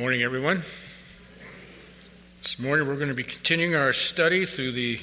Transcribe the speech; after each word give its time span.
Morning, 0.00 0.22
everyone. 0.22 0.62
This 2.40 2.58
morning 2.58 2.88
we're 2.88 2.96
going 2.96 3.08
to 3.08 3.14
be 3.14 3.22
continuing 3.22 3.74
our 3.74 3.92
study 3.92 4.46
through 4.46 4.72
the 4.72 4.98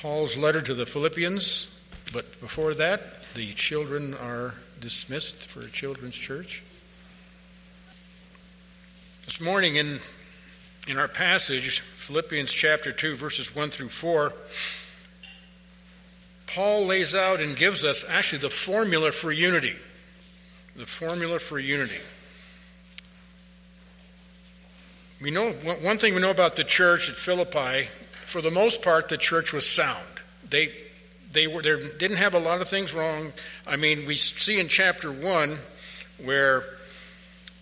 Paul's 0.00 0.38
letter 0.38 0.62
to 0.62 0.72
the 0.72 0.86
Philippians, 0.86 1.78
but 2.14 2.40
before 2.40 2.72
that, 2.72 3.02
the 3.34 3.52
children 3.52 4.14
are 4.14 4.54
dismissed 4.80 5.50
for 5.50 5.68
children's 5.68 6.16
church. 6.16 6.62
This 9.26 9.38
morning 9.38 9.76
in 9.76 10.00
in 10.88 10.96
our 10.96 11.06
passage, 11.06 11.80
Philippians 11.80 12.54
chapter 12.54 12.90
2 12.90 13.16
verses 13.16 13.54
1 13.54 13.68
through 13.68 13.90
4, 13.90 14.32
Paul 16.46 16.86
lays 16.86 17.14
out 17.14 17.38
and 17.38 17.54
gives 17.54 17.84
us 17.84 18.02
actually 18.08 18.38
the 18.38 18.48
formula 18.48 19.12
for 19.12 19.30
unity. 19.30 19.76
The 20.74 20.86
formula 20.86 21.38
for 21.38 21.58
unity. 21.58 22.00
We 25.22 25.30
know 25.30 25.52
one 25.52 25.98
thing 25.98 26.14
we 26.14 26.20
know 26.20 26.30
about 26.30 26.56
the 26.56 26.64
church 26.64 27.08
at 27.08 27.14
Philippi. 27.14 27.88
For 28.24 28.42
the 28.42 28.50
most 28.50 28.82
part, 28.82 29.08
the 29.08 29.16
church 29.16 29.52
was 29.52 29.64
sound. 29.64 30.04
They 30.48 30.72
they 31.30 31.46
were 31.46 31.62
they 31.62 31.76
didn't 31.96 32.16
have 32.16 32.34
a 32.34 32.40
lot 32.40 32.60
of 32.60 32.68
things 32.68 32.92
wrong. 32.92 33.32
I 33.64 33.76
mean, 33.76 34.04
we 34.04 34.16
see 34.16 34.58
in 34.58 34.68
chapter 34.68 35.12
one 35.12 35.60
where 36.22 36.64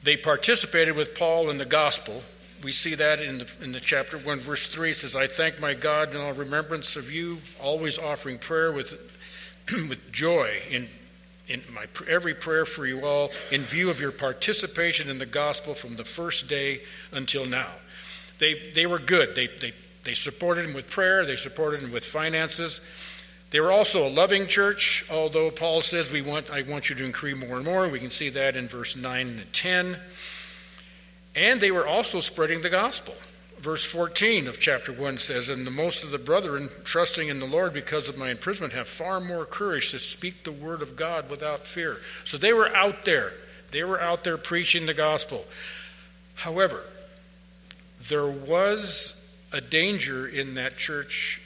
they 0.02 0.16
participated 0.16 0.96
with 0.96 1.14
Paul 1.14 1.50
in 1.50 1.58
the 1.58 1.66
gospel. 1.66 2.22
We 2.62 2.72
see 2.72 2.94
that 2.94 3.20
in 3.20 3.38
the, 3.38 3.52
in 3.62 3.72
the 3.72 3.80
chapter 3.80 4.18
1, 4.18 4.38
verse 4.38 4.66
3 4.66 4.92
says, 4.92 5.16
I 5.16 5.26
thank 5.26 5.60
my 5.60 5.72
God 5.72 6.14
in 6.14 6.20
all 6.20 6.34
remembrance 6.34 6.94
of 6.94 7.10
you, 7.10 7.38
always 7.58 7.98
offering 7.98 8.38
prayer 8.38 8.70
with, 8.70 8.92
with 9.88 10.12
joy 10.12 10.60
in 10.70 10.88
in 11.50 11.62
my 11.72 11.86
every 12.08 12.34
prayer 12.34 12.64
for 12.64 12.86
you 12.86 13.04
all 13.04 13.30
in 13.50 13.60
view 13.62 13.90
of 13.90 14.00
your 14.00 14.12
participation 14.12 15.10
in 15.10 15.18
the 15.18 15.26
gospel 15.26 15.74
from 15.74 15.96
the 15.96 16.04
first 16.04 16.48
day 16.48 16.80
until 17.12 17.44
now. 17.44 17.68
They, 18.38 18.70
they 18.74 18.86
were 18.86 18.98
good. 18.98 19.34
They, 19.34 19.48
they, 19.48 19.72
they 20.04 20.14
supported 20.14 20.64
him 20.64 20.72
with 20.72 20.88
prayer, 20.88 21.26
they 21.26 21.36
supported 21.36 21.80
him 21.80 21.92
with 21.92 22.04
finances. 22.04 22.80
They 23.50 23.58
were 23.58 23.72
also 23.72 24.06
a 24.06 24.08
loving 24.08 24.46
church, 24.46 25.04
although 25.10 25.50
Paul 25.50 25.80
says, 25.80 26.12
we 26.12 26.22
want, 26.22 26.50
I 26.50 26.62
want 26.62 26.88
you 26.88 26.94
to 26.94 27.04
increase 27.04 27.34
more 27.34 27.56
and 27.56 27.64
more. 27.64 27.88
We 27.88 27.98
can 27.98 28.10
see 28.10 28.28
that 28.28 28.54
in 28.54 28.68
verse 28.68 28.94
9 28.94 29.28
and 29.28 29.52
10. 29.52 29.96
And 31.34 31.60
they 31.60 31.72
were 31.72 31.86
also 31.86 32.20
spreading 32.20 32.62
the 32.62 32.70
gospel. 32.70 33.14
Verse 33.60 33.84
14 33.84 34.48
of 34.48 34.58
chapter 34.58 34.90
1 34.90 35.18
says, 35.18 35.50
And 35.50 35.66
the 35.66 35.70
most 35.70 36.02
of 36.02 36.10
the 36.10 36.18
brethren, 36.18 36.70
trusting 36.82 37.28
in 37.28 37.40
the 37.40 37.46
Lord 37.46 37.74
because 37.74 38.08
of 38.08 38.16
my 38.16 38.30
imprisonment, 38.30 38.72
have 38.72 38.88
far 38.88 39.20
more 39.20 39.44
courage 39.44 39.90
to 39.90 39.98
speak 39.98 40.44
the 40.44 40.50
word 40.50 40.80
of 40.80 40.96
God 40.96 41.28
without 41.28 41.66
fear. 41.66 41.98
So 42.24 42.38
they 42.38 42.54
were 42.54 42.74
out 42.74 43.04
there. 43.04 43.34
They 43.70 43.84
were 43.84 44.00
out 44.00 44.24
there 44.24 44.38
preaching 44.38 44.86
the 44.86 44.94
gospel. 44.94 45.44
However, 46.36 46.84
there 48.08 48.26
was 48.26 49.28
a 49.52 49.60
danger 49.60 50.26
in 50.26 50.54
that 50.54 50.78
church 50.78 51.42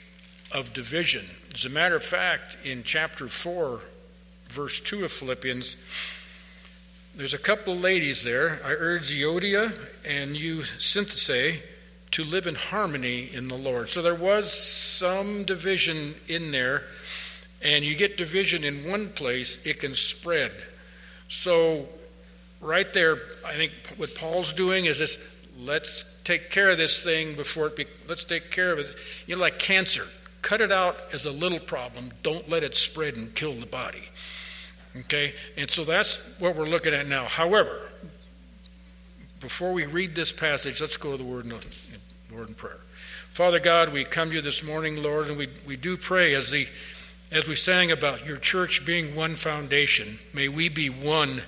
of 0.53 0.71
division. 0.71 1.25
As 1.53 1.65
a 1.65 1.69
matter 1.69 1.97
of 1.97 2.03
fact, 2.03 2.57
in 2.63 2.83
chapter 2.83 3.27
4, 3.27 3.81
verse 4.47 4.79
2 4.79 5.03
of 5.03 5.11
Philippians, 5.11 5.75
there's 7.13 7.33
a 7.33 7.37
couple 7.37 7.73
of 7.73 7.81
ladies 7.81 8.23
there. 8.23 8.61
I 8.63 8.69
urge 8.69 9.11
Euodia 9.11 9.77
and 10.05 10.37
you 10.37 10.59
Syntyche 10.59 11.59
to 12.15 12.23
live 12.23 12.47
in 12.47 12.55
harmony 12.55 13.29
in 13.33 13.49
the 13.49 13.57
Lord. 13.57 13.89
So 13.89 14.01
there 14.01 14.15
was 14.15 14.49
some 14.49 15.43
division 15.43 16.15
in 16.29 16.51
there, 16.51 16.83
and 17.61 17.83
you 17.83 17.93
get 17.93 18.15
division 18.15 18.63
in 18.63 18.89
one 18.89 19.09
place, 19.09 19.65
it 19.65 19.81
can 19.81 19.95
spread. 19.95 20.53
So, 21.27 21.89
right 22.61 22.93
there, 22.93 23.17
I 23.45 23.55
think 23.55 23.73
what 23.97 24.15
Paul's 24.15 24.53
doing 24.53 24.85
is 24.85 24.99
this 24.99 25.29
let's 25.59 26.21
take 26.23 26.49
care 26.51 26.69
of 26.69 26.77
this 26.77 27.03
thing 27.03 27.35
before 27.35 27.67
it 27.67 27.75
be, 27.75 27.85
let's 28.07 28.23
take 28.23 28.49
care 28.49 28.71
of 28.71 28.79
it. 28.79 28.95
You 29.27 29.35
know, 29.35 29.41
like 29.41 29.59
cancer, 29.59 30.05
cut 30.41 30.61
it 30.61 30.71
out 30.71 30.95
as 31.11 31.25
a 31.25 31.31
little 31.31 31.59
problem, 31.59 32.11
don't 32.23 32.49
let 32.49 32.63
it 32.63 32.77
spread 32.77 33.15
and 33.15 33.35
kill 33.35 33.51
the 33.51 33.65
body. 33.65 34.03
Okay? 35.01 35.33
And 35.57 35.69
so 35.69 35.83
that's 35.83 36.33
what 36.39 36.55
we're 36.55 36.69
looking 36.69 36.93
at 36.93 37.07
now. 37.07 37.25
However, 37.25 37.89
before 39.41 39.73
we 39.73 39.85
read 39.85 40.15
this 40.15 40.31
passage, 40.31 40.79
let's 40.79 40.95
go 40.95 41.11
to 41.11 41.17
the 41.17 41.25
word 41.25 41.45
word 42.35 42.49
in 42.49 42.55
prayer. 42.55 42.79
Father 43.31 43.59
God, 43.59 43.91
we 43.91 44.03
come 44.03 44.29
to 44.29 44.35
you 44.35 44.41
this 44.41 44.63
morning, 44.63 45.01
Lord, 45.01 45.27
and 45.27 45.37
we, 45.37 45.47
we 45.65 45.75
do 45.75 45.97
pray 45.97 46.33
as 46.33 46.51
the 46.51 46.67
as 47.31 47.47
we 47.47 47.55
sang 47.55 47.91
about 47.91 48.25
your 48.25 48.37
church 48.37 48.85
being 48.85 49.15
one 49.15 49.35
foundation, 49.35 50.19
may 50.33 50.47
we 50.47 50.69
be 50.69 50.89
one 50.89 51.41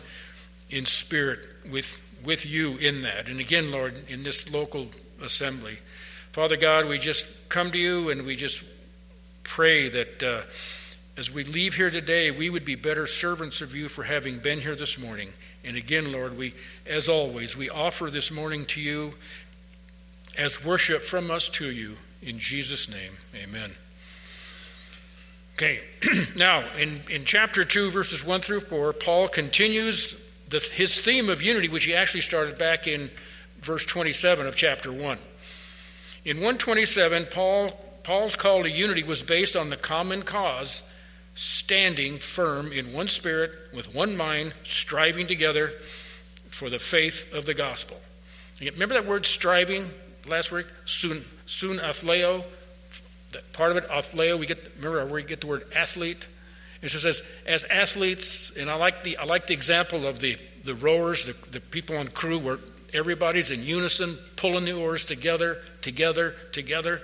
in 0.69 0.85
spirit 0.85 1.39
with 1.69 2.01
with 2.23 2.45
you 2.45 2.77
in 2.77 3.03
that. 3.03 3.29
And 3.29 3.39
again, 3.39 3.71
Lord, 3.71 4.09
in 4.09 4.23
this 4.23 4.51
local 4.51 4.87
assembly. 5.21 5.77
Father 6.31 6.57
God, 6.57 6.87
we 6.87 6.99
just 6.99 7.49
come 7.49 7.71
to 7.71 7.77
you 7.77 8.09
and 8.09 8.25
we 8.25 8.35
just 8.35 8.63
pray 9.43 9.87
that 9.89 10.23
uh, 10.23 10.41
as 11.15 11.31
we 11.31 11.43
leave 11.43 11.75
here 11.75 11.89
today, 11.89 12.31
we 12.31 12.49
would 12.49 12.65
be 12.65 12.75
better 12.75 13.07
servants 13.07 13.61
of 13.61 13.75
you 13.75 13.89
for 13.89 14.03
having 14.03 14.39
been 14.39 14.61
here 14.61 14.75
this 14.75 14.99
morning. 14.99 15.33
And 15.63 15.75
again, 15.75 16.11
Lord, 16.11 16.37
we, 16.37 16.53
as 16.85 17.09
always, 17.09 17.57
we 17.57 17.69
offer 17.69 18.09
this 18.09 18.31
morning 18.31 18.65
to 18.67 18.81
you 18.81 19.15
as 20.37 20.63
worship 20.63 21.03
from 21.03 21.31
us 21.31 21.49
to 21.49 21.69
you. 21.71 21.97
In 22.21 22.39
Jesus' 22.39 22.89
name, 22.89 23.13
amen. 23.35 23.71
Okay, 25.55 25.81
now 26.35 26.63
in, 26.75 27.01
in 27.09 27.25
chapter 27.25 27.63
2, 27.63 27.89
verses 27.89 28.23
1 28.23 28.41
through 28.41 28.59
4, 28.61 28.93
Paul 28.93 29.27
continues 29.27 30.23
the, 30.49 30.59
his 30.59 31.01
theme 31.01 31.29
of 31.29 31.41
unity, 31.41 31.67
which 31.67 31.85
he 31.85 31.95
actually 31.95 32.21
started 32.21 32.57
back 32.57 32.87
in 32.87 33.09
verse 33.61 33.85
27 33.85 34.45
of 34.45 34.55
chapter 34.55 34.91
1. 34.91 35.17
In 36.25 36.37
127, 36.37 37.27
Paul, 37.31 37.71
Paul's 38.03 38.35
call 38.35 38.63
to 38.63 38.69
unity 38.69 39.03
was 39.03 39.23
based 39.23 39.55
on 39.55 39.69
the 39.69 39.77
common 39.77 40.21
cause, 40.23 40.91
standing 41.35 42.19
firm 42.19 42.71
in 42.71 42.93
one 42.93 43.07
spirit, 43.07 43.51
with 43.73 43.93
one 43.93 44.15
mind, 44.15 44.53
striving 44.63 45.25
together 45.25 45.73
for 46.49 46.69
the 46.69 46.79
faith 46.79 47.33
of 47.33 47.45
the 47.45 47.53
gospel. 47.53 47.97
Remember 48.59 48.95
that 48.95 49.05
word 49.05 49.25
striving? 49.25 49.89
Last 50.29 50.51
week, 50.51 50.67
soon, 50.85 51.23
soon 51.45 51.77
athleo. 51.77 52.43
Part 53.53 53.71
of 53.71 53.77
it, 53.77 53.89
athleo, 53.89 54.37
we 54.39 54.45
get 54.45 54.71
remember 54.77 55.05
where 55.05 55.15
we 55.15 55.23
get 55.23 55.41
the 55.41 55.47
word 55.47 55.65
athlete. 55.75 56.27
It 56.81 56.89
just 56.89 57.03
says, 57.03 57.23
as 57.45 57.63
athletes, 57.65 58.55
and 58.55 58.69
I 58.69 58.75
like 58.75 59.03
the 59.03 59.17
I 59.17 59.25
like 59.25 59.47
the 59.47 59.53
example 59.53 60.05
of 60.05 60.19
the 60.19 60.37
the 60.63 60.75
rowers, 60.75 61.25
the, 61.25 61.49
the 61.51 61.59
people 61.59 61.97
on 61.97 62.09
crew 62.09 62.37
where 62.37 62.59
everybody's 62.93 63.51
in 63.51 63.63
unison, 63.63 64.15
pulling 64.35 64.65
the 64.65 64.73
oars 64.73 65.05
together, 65.05 65.59
together, 65.81 66.35
together. 66.51 67.01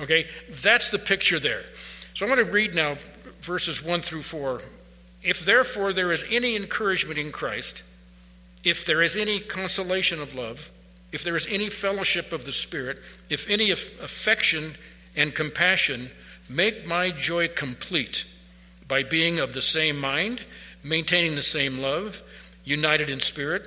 Okay, 0.00 0.28
that's 0.50 0.90
the 0.90 0.98
picture 0.98 1.38
there. 1.38 1.62
So 2.14 2.26
I'm 2.26 2.34
going 2.34 2.44
to 2.44 2.50
read 2.50 2.74
now 2.74 2.96
verses 3.40 3.82
1 3.82 4.00
through 4.00 4.22
4. 4.22 4.62
If 5.22 5.44
therefore 5.44 5.92
there 5.92 6.12
is 6.12 6.24
any 6.30 6.56
encouragement 6.56 7.18
in 7.18 7.32
Christ, 7.32 7.82
if 8.64 8.84
there 8.84 9.02
is 9.02 9.16
any 9.16 9.40
consolation 9.40 10.20
of 10.20 10.34
love, 10.34 10.70
if 11.12 11.22
there 11.24 11.36
is 11.36 11.46
any 11.48 11.70
fellowship 11.70 12.32
of 12.32 12.44
the 12.44 12.52
Spirit, 12.52 12.98
if 13.30 13.48
any 13.48 13.70
affection 13.70 14.76
and 15.14 15.34
compassion, 15.34 16.10
make 16.48 16.86
my 16.86 17.10
joy 17.10 17.48
complete 17.48 18.24
by 18.88 19.02
being 19.02 19.38
of 19.38 19.52
the 19.52 19.62
same 19.62 19.98
mind, 19.98 20.42
maintaining 20.82 21.34
the 21.34 21.42
same 21.42 21.78
love, 21.78 22.22
united 22.64 23.10
in 23.10 23.20
spirit, 23.20 23.66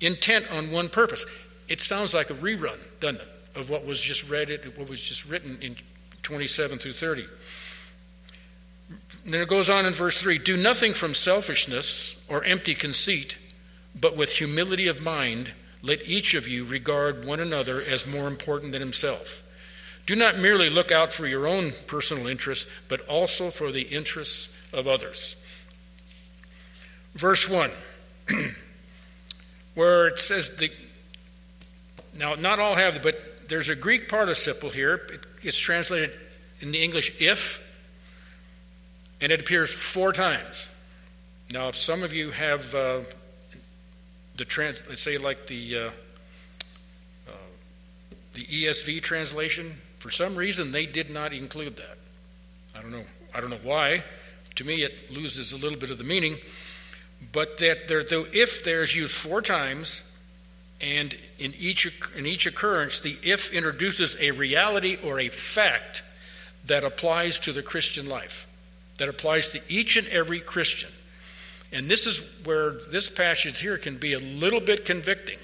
intent 0.00 0.50
on 0.50 0.70
one 0.70 0.88
purpose. 0.88 1.24
It 1.68 1.80
sounds 1.80 2.14
like 2.14 2.30
a 2.30 2.34
rerun, 2.34 2.78
doesn't 3.00 3.20
it, 3.20 3.28
of 3.54 3.70
what 3.70 3.86
was 3.86 4.00
just 4.00 4.28
read, 4.28 4.50
what 4.76 4.88
was 4.88 5.02
just 5.02 5.26
written 5.26 5.58
in 5.62 5.76
27 6.22 6.78
through 6.78 6.92
30. 6.92 7.26
And 9.24 9.34
then 9.34 9.42
it 9.42 9.48
goes 9.48 9.70
on 9.70 9.86
in 9.86 9.92
verse 9.92 10.18
3 10.18 10.38
Do 10.38 10.56
nothing 10.56 10.94
from 10.94 11.14
selfishness 11.14 12.20
or 12.28 12.42
empty 12.44 12.74
conceit, 12.74 13.36
but 13.98 14.16
with 14.16 14.32
humility 14.32 14.88
of 14.88 15.00
mind 15.00 15.52
let 15.82 16.06
each 16.06 16.34
of 16.34 16.46
you 16.46 16.64
regard 16.64 17.24
one 17.24 17.40
another 17.40 17.80
as 17.80 18.06
more 18.06 18.28
important 18.28 18.72
than 18.72 18.80
himself. 18.80 19.42
Do 20.06 20.16
not 20.16 20.38
merely 20.38 20.68
look 20.68 20.90
out 20.90 21.12
for 21.12 21.26
your 21.26 21.46
own 21.46 21.72
personal 21.86 22.26
interests, 22.26 22.70
but 22.88 23.00
also 23.08 23.50
for 23.50 23.70
the 23.70 23.82
interests 23.82 24.56
of 24.72 24.88
others. 24.88 25.36
Verse 27.14 27.48
1, 27.48 27.70
where 29.74 30.08
it 30.08 30.18
says 30.18 30.56
the 30.56 30.70
now 32.14 32.34
not 32.34 32.58
all 32.58 32.74
have 32.74 33.02
but 33.02 33.48
there's 33.48 33.68
a 33.68 33.76
Greek 33.76 34.08
participle 34.08 34.70
here. 34.70 35.20
it's 35.42 35.58
translated 35.58 36.16
in 36.60 36.72
the 36.72 36.82
English 36.82 37.20
if, 37.20 37.66
and 39.20 39.32
it 39.32 39.40
appears 39.40 39.72
four 39.72 40.12
times. 40.12 40.72
Now, 41.50 41.68
if 41.68 41.76
some 41.76 42.02
of 42.04 42.12
you 42.12 42.30
have 42.30 42.74
uh, 42.74 43.00
the 44.40 44.46
trans, 44.46 44.82
say 44.98 45.18
like 45.18 45.48
the 45.48 45.76
uh, 45.76 45.90
uh, 47.28 47.32
the 48.32 48.46
ESV 48.46 49.02
translation, 49.02 49.76
for 49.98 50.10
some 50.10 50.34
reason 50.34 50.72
they 50.72 50.86
did 50.86 51.10
not 51.10 51.34
include 51.34 51.76
that. 51.76 51.98
I 52.74 52.80
don't 52.80 52.90
know. 52.90 53.04
I 53.34 53.42
don't 53.42 53.50
know 53.50 53.60
why. 53.62 54.02
To 54.54 54.64
me, 54.64 54.82
it 54.82 55.10
loses 55.10 55.52
a 55.52 55.58
little 55.58 55.78
bit 55.78 55.90
of 55.90 55.98
the 55.98 56.04
meaning. 56.04 56.38
But 57.32 57.58
that 57.58 57.86
there, 57.86 58.02
though, 58.02 58.26
if 58.32 58.64
there's 58.64 58.96
used 58.96 59.14
four 59.14 59.42
times, 59.42 60.02
And 60.80 61.14
in 61.38 61.54
each, 61.58 61.86
in 62.16 62.24
each 62.24 62.46
occurrence, 62.46 63.00
the 63.00 63.18
if 63.22 63.52
introduces 63.52 64.16
a 64.20 64.30
reality 64.30 64.96
or 65.04 65.20
a 65.20 65.28
fact 65.28 66.02
that 66.64 66.84
applies 66.84 67.38
to 67.40 67.52
the 67.52 67.62
Christian 67.62 68.08
life, 68.08 68.46
that 68.96 69.08
applies 69.08 69.50
to 69.50 69.60
each 69.68 69.96
and 69.96 70.06
every 70.08 70.40
Christian. 70.40 70.90
And 71.72 71.88
this 71.88 72.06
is 72.06 72.20
where 72.44 72.72
this 72.90 73.08
passage 73.08 73.60
here 73.60 73.78
can 73.78 73.96
be 73.96 74.12
a 74.12 74.18
little 74.18 74.60
bit 74.60 74.84
convicting. 74.84 75.38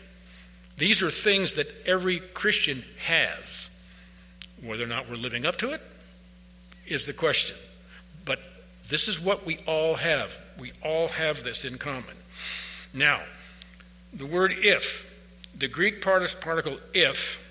These 0.76 1.02
are 1.02 1.10
things 1.10 1.54
that 1.54 1.68
every 1.86 2.18
Christian 2.18 2.84
has. 3.06 3.70
Whether 4.62 4.84
or 4.84 4.88
not 4.88 5.08
we're 5.08 5.16
living 5.16 5.46
up 5.46 5.56
to 5.58 5.72
it 5.72 5.80
is 6.86 7.06
the 7.06 7.12
question. 7.12 7.56
But 8.24 8.40
this 8.88 9.08
is 9.08 9.20
what 9.20 9.46
we 9.46 9.58
all 9.66 9.94
have. 9.94 10.38
We 10.58 10.72
all 10.82 11.08
have 11.08 11.42
this 11.42 11.64
in 11.64 11.78
common. 11.78 12.16
Now, 12.92 13.20
the 14.12 14.26
word 14.26 14.52
if, 14.56 15.10
the 15.56 15.68
Greek 15.68 16.02
particle 16.02 16.78
if, 16.92 17.42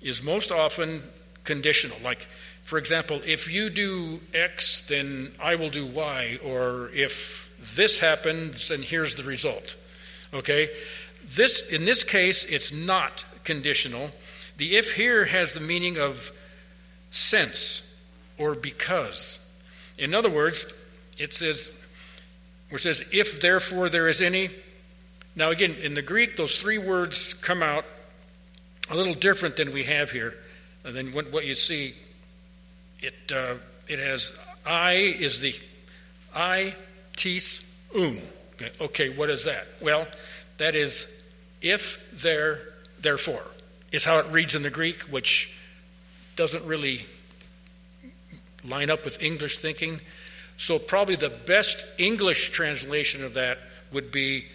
is 0.00 0.22
most 0.22 0.50
often 0.50 1.02
conditional. 1.44 1.96
Like, 2.02 2.26
for 2.64 2.78
example, 2.78 3.20
if 3.26 3.52
you 3.52 3.70
do 3.70 4.20
X, 4.32 4.86
then 4.86 5.32
I 5.42 5.56
will 5.56 5.70
do 5.70 5.86
Y, 5.86 6.38
or 6.44 6.90
if 6.94 7.43
this 7.74 7.98
happens, 7.98 8.70
and 8.70 8.82
here's 8.82 9.14
the 9.14 9.22
result. 9.22 9.76
Okay? 10.32 10.70
This, 11.34 11.68
in 11.68 11.84
this 11.84 12.04
case, 12.04 12.44
it's 12.44 12.72
not 12.72 13.24
conditional. 13.44 14.10
The 14.56 14.76
if 14.76 14.94
here 14.94 15.26
has 15.26 15.54
the 15.54 15.60
meaning 15.60 15.98
of 15.98 16.30
since 17.10 17.82
or 18.38 18.54
because. 18.54 19.38
In 19.98 20.14
other 20.14 20.30
words, 20.30 20.72
it 21.18 21.32
says, 21.32 21.84
where 22.68 22.76
it 22.76 22.82
says, 22.82 23.08
if 23.12 23.40
therefore 23.40 23.88
there 23.88 24.08
is 24.08 24.20
any. 24.20 24.50
Now, 25.36 25.50
again, 25.50 25.76
in 25.82 25.94
the 25.94 26.02
Greek, 26.02 26.36
those 26.36 26.56
three 26.56 26.78
words 26.78 27.34
come 27.34 27.62
out 27.62 27.84
a 28.90 28.96
little 28.96 29.14
different 29.14 29.56
than 29.56 29.72
we 29.72 29.84
have 29.84 30.10
here. 30.10 30.34
And 30.84 30.94
then 30.94 31.12
what 31.12 31.44
you 31.46 31.54
see, 31.54 31.94
it, 33.00 33.14
uh, 33.32 33.54
it 33.88 33.98
has 33.98 34.38
I 34.66 34.92
is 34.92 35.40
the 35.40 35.54
I, 36.34 36.74
tis. 37.16 37.70
Okay, 37.94 38.70
okay, 38.80 39.08
what 39.10 39.30
is 39.30 39.44
that? 39.44 39.66
Well, 39.80 40.06
that 40.58 40.74
is 40.74 41.24
if, 41.60 42.10
there, 42.10 42.60
therefore, 43.00 43.42
is 43.92 44.04
how 44.04 44.18
it 44.18 44.26
reads 44.26 44.54
in 44.54 44.62
the 44.62 44.70
Greek, 44.70 45.02
which 45.02 45.56
doesn't 46.36 46.64
really 46.64 47.06
line 48.64 48.90
up 48.90 49.04
with 49.04 49.22
English 49.22 49.58
thinking. 49.58 50.00
So, 50.56 50.78
probably 50.78 51.16
the 51.16 51.30
best 51.30 51.84
English 51.98 52.50
translation 52.50 53.24
of 53.24 53.34
that 53.34 53.58
would 53.92 54.10
be 54.10 54.46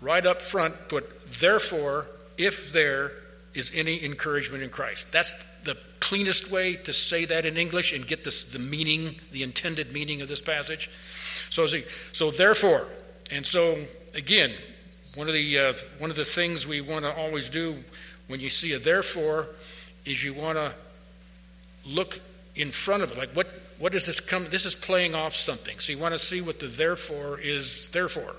right 0.00 0.24
up 0.24 0.42
front, 0.42 0.88
put, 0.88 1.26
therefore, 1.26 2.06
if 2.38 2.72
there 2.72 3.12
is 3.54 3.72
any 3.74 4.04
encouragement 4.04 4.62
in 4.62 4.68
Christ. 4.68 5.12
That's 5.12 5.32
the 5.60 5.76
cleanest 6.00 6.50
way 6.50 6.74
to 6.74 6.92
say 6.92 7.24
that 7.24 7.44
in 7.44 7.56
English 7.56 7.92
and 7.92 8.06
get 8.06 8.22
this, 8.22 8.52
the 8.52 8.58
meaning, 8.58 9.16
the 9.32 9.42
intended 9.42 9.92
meaning 9.92 10.20
of 10.20 10.28
this 10.28 10.42
passage. 10.42 10.90
So, 11.50 11.66
so 12.12 12.30
therefore, 12.30 12.88
and 13.30 13.46
so 13.46 13.78
again, 14.14 14.52
one 15.14 15.28
of 15.28 15.34
the 15.34 15.58
uh, 15.58 15.72
one 15.98 16.10
of 16.10 16.16
the 16.16 16.24
things 16.24 16.66
we 16.66 16.80
want 16.80 17.04
to 17.04 17.14
always 17.14 17.48
do 17.48 17.82
when 18.28 18.40
you 18.40 18.50
see 18.50 18.72
a 18.72 18.78
therefore 18.78 19.48
is 20.04 20.22
you 20.22 20.34
want 20.34 20.58
to 20.58 20.72
look 21.84 22.20
in 22.54 22.70
front 22.70 23.02
of 23.02 23.12
it, 23.12 23.18
like 23.18 23.30
what 23.30 23.46
what 23.78 23.92
does 23.92 24.06
this 24.06 24.20
come? 24.20 24.46
This 24.50 24.64
is 24.64 24.74
playing 24.74 25.14
off 25.14 25.34
something. 25.34 25.78
So 25.78 25.92
you 25.92 25.98
want 25.98 26.14
to 26.14 26.18
see 26.18 26.40
what 26.40 26.60
the 26.60 26.66
therefore 26.66 27.38
is 27.38 27.88
therefore. 27.90 28.36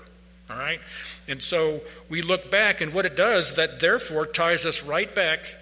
All 0.50 0.58
right, 0.58 0.80
and 1.28 1.42
so 1.42 1.82
we 2.08 2.22
look 2.22 2.50
back, 2.50 2.80
and 2.80 2.94
what 2.94 3.04
it 3.04 3.16
does 3.16 3.56
that 3.56 3.80
therefore 3.80 4.24
ties 4.24 4.64
us 4.64 4.82
right 4.82 5.14
back 5.14 5.56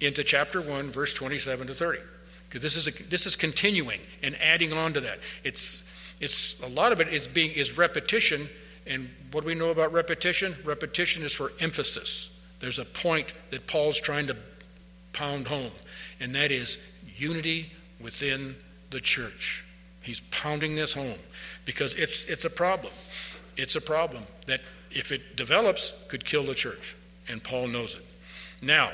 into 0.00 0.22
chapter 0.22 0.60
one, 0.60 0.90
verse 0.90 1.14
twenty-seven 1.14 1.66
to 1.68 1.74
thirty, 1.74 2.00
because 2.48 2.62
this 2.62 2.76
is 2.76 3.08
this 3.08 3.24
is 3.26 3.34
continuing 3.34 4.00
and 4.22 4.36
adding 4.40 4.72
on 4.72 4.92
to 4.92 5.00
that. 5.00 5.18
It's 5.42 5.89
it's 6.20 6.62
a 6.62 6.68
lot 6.68 6.92
of 6.92 7.00
it 7.00 7.08
is 7.08 7.26
being 7.26 7.52
is 7.52 7.76
repetition, 7.76 8.48
and 8.86 9.10
what 9.32 9.40
do 9.40 9.46
we 9.46 9.54
know 9.54 9.70
about 9.70 9.92
repetition? 9.92 10.54
Repetition 10.64 11.22
is 11.22 11.34
for 11.34 11.52
emphasis. 11.60 12.38
There's 12.60 12.78
a 12.78 12.84
point 12.84 13.32
that 13.50 13.66
Paul's 13.66 13.98
trying 13.98 14.26
to 14.26 14.36
pound 15.14 15.48
home, 15.48 15.72
and 16.20 16.34
that 16.34 16.52
is 16.52 16.92
unity 17.16 17.72
within 18.00 18.56
the 18.90 19.00
church. 19.00 19.64
He's 20.02 20.20
pounding 20.30 20.76
this 20.76 20.92
home 20.92 21.18
because 21.64 21.94
it's 21.94 22.24
it's 22.26 22.44
a 22.44 22.50
problem. 22.50 22.92
It's 23.56 23.76
a 23.76 23.80
problem 23.80 24.24
that 24.46 24.60
if 24.90 25.12
it 25.12 25.36
develops 25.36 26.04
could 26.08 26.24
kill 26.24 26.42
the 26.42 26.54
church, 26.54 26.96
and 27.28 27.42
Paul 27.42 27.68
knows 27.68 27.94
it. 27.94 28.04
Now, 28.60 28.92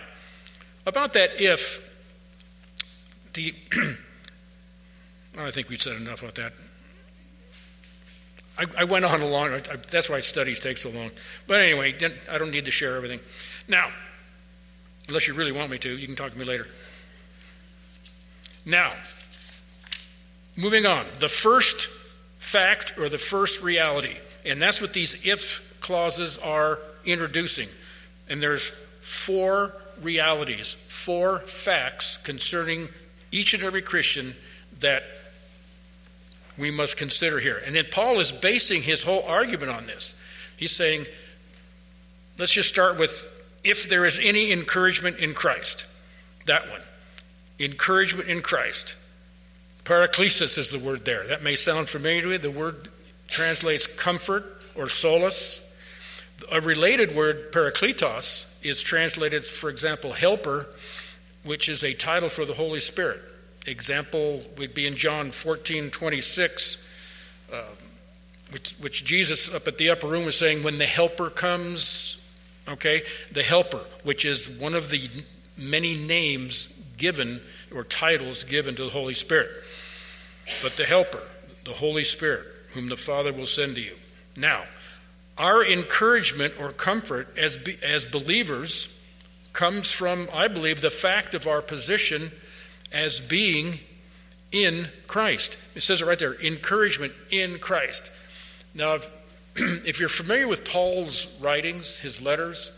about 0.84 1.12
that 1.14 1.40
if 1.40 1.82
the 3.32 3.52
I 5.38 5.50
think 5.50 5.68
we've 5.68 5.82
said 5.82 6.00
enough 6.00 6.22
about 6.22 6.36
that. 6.36 6.52
I, 8.58 8.64
I 8.78 8.84
went 8.84 9.04
on 9.04 9.20
a 9.20 9.26
long, 9.26 9.52
I, 9.52 9.60
that's 9.90 10.08
why 10.08 10.20
studies 10.20 10.60
take 10.60 10.78
so 10.78 10.90
long. 10.90 11.10
But 11.46 11.60
anyway, 11.60 11.94
I 12.30 12.38
don't 12.38 12.50
need 12.50 12.64
to 12.64 12.70
share 12.70 12.96
everything. 12.96 13.20
Now, 13.68 13.90
unless 15.08 15.28
you 15.28 15.34
really 15.34 15.52
want 15.52 15.70
me 15.70 15.78
to, 15.78 15.90
you 15.90 16.06
can 16.06 16.16
talk 16.16 16.32
to 16.32 16.38
me 16.38 16.44
later. 16.44 16.66
Now, 18.64 18.92
moving 20.56 20.86
on. 20.86 21.06
The 21.18 21.28
first 21.28 21.88
fact 22.38 22.98
or 22.98 23.08
the 23.08 23.18
first 23.18 23.62
reality, 23.62 24.16
and 24.44 24.60
that's 24.60 24.80
what 24.80 24.92
these 24.92 25.26
if 25.26 25.78
clauses 25.80 26.38
are 26.38 26.78
introducing. 27.04 27.68
And 28.28 28.42
there's 28.42 28.68
four 29.00 29.72
realities, 30.02 30.72
four 30.72 31.40
facts 31.40 32.16
concerning 32.18 32.88
each 33.30 33.54
and 33.54 33.62
every 33.62 33.82
Christian 33.82 34.34
that 34.80 35.04
we 36.58 36.70
must 36.70 36.96
consider 36.96 37.38
here. 37.38 37.60
And 37.64 37.76
then 37.76 37.86
Paul 37.90 38.18
is 38.18 38.32
basing 38.32 38.82
his 38.82 39.02
whole 39.02 39.22
argument 39.24 39.70
on 39.70 39.86
this. 39.86 40.14
He's 40.56 40.72
saying, 40.72 41.06
let's 42.38 42.52
just 42.52 42.68
start 42.68 42.98
with 42.98 43.32
if 43.62 43.88
there 43.88 44.04
is 44.04 44.18
any 44.22 44.52
encouragement 44.52 45.18
in 45.18 45.34
Christ. 45.34 45.86
That 46.46 46.68
one. 46.70 46.80
Encouragement 47.58 48.28
in 48.28 48.40
Christ. 48.40 48.96
Paraklesis 49.84 50.58
is 50.58 50.70
the 50.70 50.78
word 50.78 51.04
there. 51.04 51.26
That 51.26 51.42
may 51.42 51.56
sound 51.56 51.88
familiar 51.88 52.22
to 52.22 52.32
you. 52.32 52.38
The 52.38 52.50
word 52.50 52.88
translates 53.28 53.86
comfort 53.86 54.64
or 54.74 54.88
solace. 54.88 55.62
A 56.52 56.60
related 56.60 57.14
word, 57.14 57.52
parakletos, 57.52 58.64
is 58.64 58.82
translated, 58.82 59.44
for 59.44 59.70
example, 59.70 60.12
helper, 60.12 60.66
which 61.44 61.68
is 61.68 61.82
a 61.82 61.94
title 61.94 62.28
for 62.28 62.44
the 62.44 62.54
Holy 62.54 62.80
Spirit 62.80 63.20
example 63.66 64.42
would 64.56 64.74
be 64.74 64.86
in 64.86 64.96
John 64.96 65.30
14 65.30 65.90
26, 65.90 66.86
uh, 67.52 67.62
which, 68.50 68.72
which 68.80 69.04
Jesus 69.04 69.52
up 69.52 69.66
at 69.66 69.78
the 69.78 69.90
upper 69.90 70.06
room 70.06 70.24
was 70.24 70.38
saying, 70.38 70.62
When 70.62 70.78
the 70.78 70.86
Helper 70.86 71.30
comes, 71.30 72.22
okay, 72.68 73.02
the 73.32 73.42
Helper, 73.42 73.84
which 74.02 74.24
is 74.24 74.48
one 74.48 74.74
of 74.74 74.90
the 74.90 75.08
many 75.56 75.96
names 75.96 76.84
given 76.96 77.40
or 77.74 77.84
titles 77.84 78.44
given 78.44 78.74
to 78.76 78.84
the 78.84 78.90
Holy 78.90 79.14
Spirit. 79.14 79.50
But 80.62 80.76
the 80.76 80.84
Helper, 80.84 81.22
the 81.64 81.72
Holy 81.72 82.04
Spirit, 82.04 82.46
whom 82.72 82.88
the 82.88 82.96
Father 82.96 83.32
will 83.32 83.46
send 83.46 83.74
to 83.76 83.80
you. 83.80 83.96
Now, 84.36 84.64
our 85.38 85.64
encouragement 85.64 86.54
or 86.58 86.70
comfort 86.70 87.28
as, 87.36 87.56
be, 87.56 87.78
as 87.82 88.06
believers 88.06 88.92
comes 89.52 89.90
from, 89.90 90.28
I 90.32 90.48
believe, 90.48 90.80
the 90.80 90.90
fact 90.90 91.34
of 91.34 91.46
our 91.46 91.62
position 91.62 92.30
as 92.92 93.20
being 93.20 93.80
in 94.52 94.88
Christ. 95.06 95.58
It 95.74 95.82
says 95.82 96.02
it 96.02 96.06
right 96.06 96.18
there 96.18 96.34
encouragement 96.34 97.12
in 97.30 97.58
Christ. 97.58 98.10
Now, 98.74 98.94
if, 98.94 99.10
if 99.56 100.00
you're 100.00 100.08
familiar 100.08 100.48
with 100.48 100.64
Paul's 100.64 101.38
writings, 101.40 101.98
his 101.98 102.22
letters, 102.22 102.72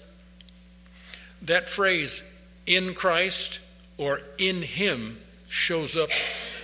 that 1.42 1.68
phrase, 1.68 2.22
in 2.66 2.94
Christ 2.94 3.60
or 3.96 4.20
in 4.38 4.62
Him, 4.62 5.18
shows 5.48 5.96
up 5.96 6.10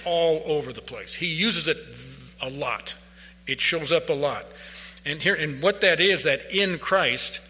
all 0.04 0.42
over 0.44 0.72
the 0.72 0.82
place. 0.82 1.14
He 1.14 1.34
uses 1.34 1.66
it 1.68 1.78
a 2.42 2.50
lot. 2.50 2.94
It 3.46 3.60
shows 3.60 3.90
up 3.90 4.10
a 4.10 4.14
lot. 4.14 4.44
And 5.04 5.20
here, 5.20 5.34
and 5.34 5.62
what 5.62 5.80
that 5.80 6.00
is, 6.00 6.24
that 6.24 6.42
in 6.50 6.78
Christ, 6.78 7.40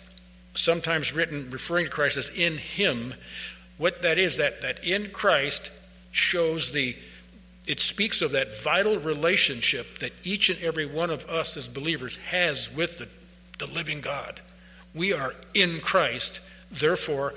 sometimes 0.55 1.13
written 1.13 1.51
referring 1.51 1.87
to 1.87 1.91
Christ 1.91 2.17
as 2.17 2.37
in 2.37 2.59
Him, 2.59 3.15
what 3.77 4.03
that 4.03 4.19
is, 4.19 4.37
that, 4.37 4.63
that 4.63 4.85
in 4.85 5.11
Christ 5.11 5.71
shows 6.15 6.71
the 6.71 6.97
it 7.67 7.81
speaks 7.81 8.21
of 8.21 8.33
that 8.33 8.63
vital 8.63 8.99
relationship 8.99 9.99
that 9.99 10.13
each 10.23 10.51
and 10.51 10.61
every 10.61 10.85
one 10.85 11.11
of 11.11 11.25
us 11.27 11.57
as 11.57 11.69
believers 11.69 12.17
has 12.17 12.73
with 12.73 12.99
the, 12.99 13.09
the 13.59 13.73
living 13.73 14.03
God. 14.03 14.41
We 14.95 15.15
are 15.15 15.35
in 15.55 15.81
Christ, 15.81 16.41
therefore, 16.71 17.35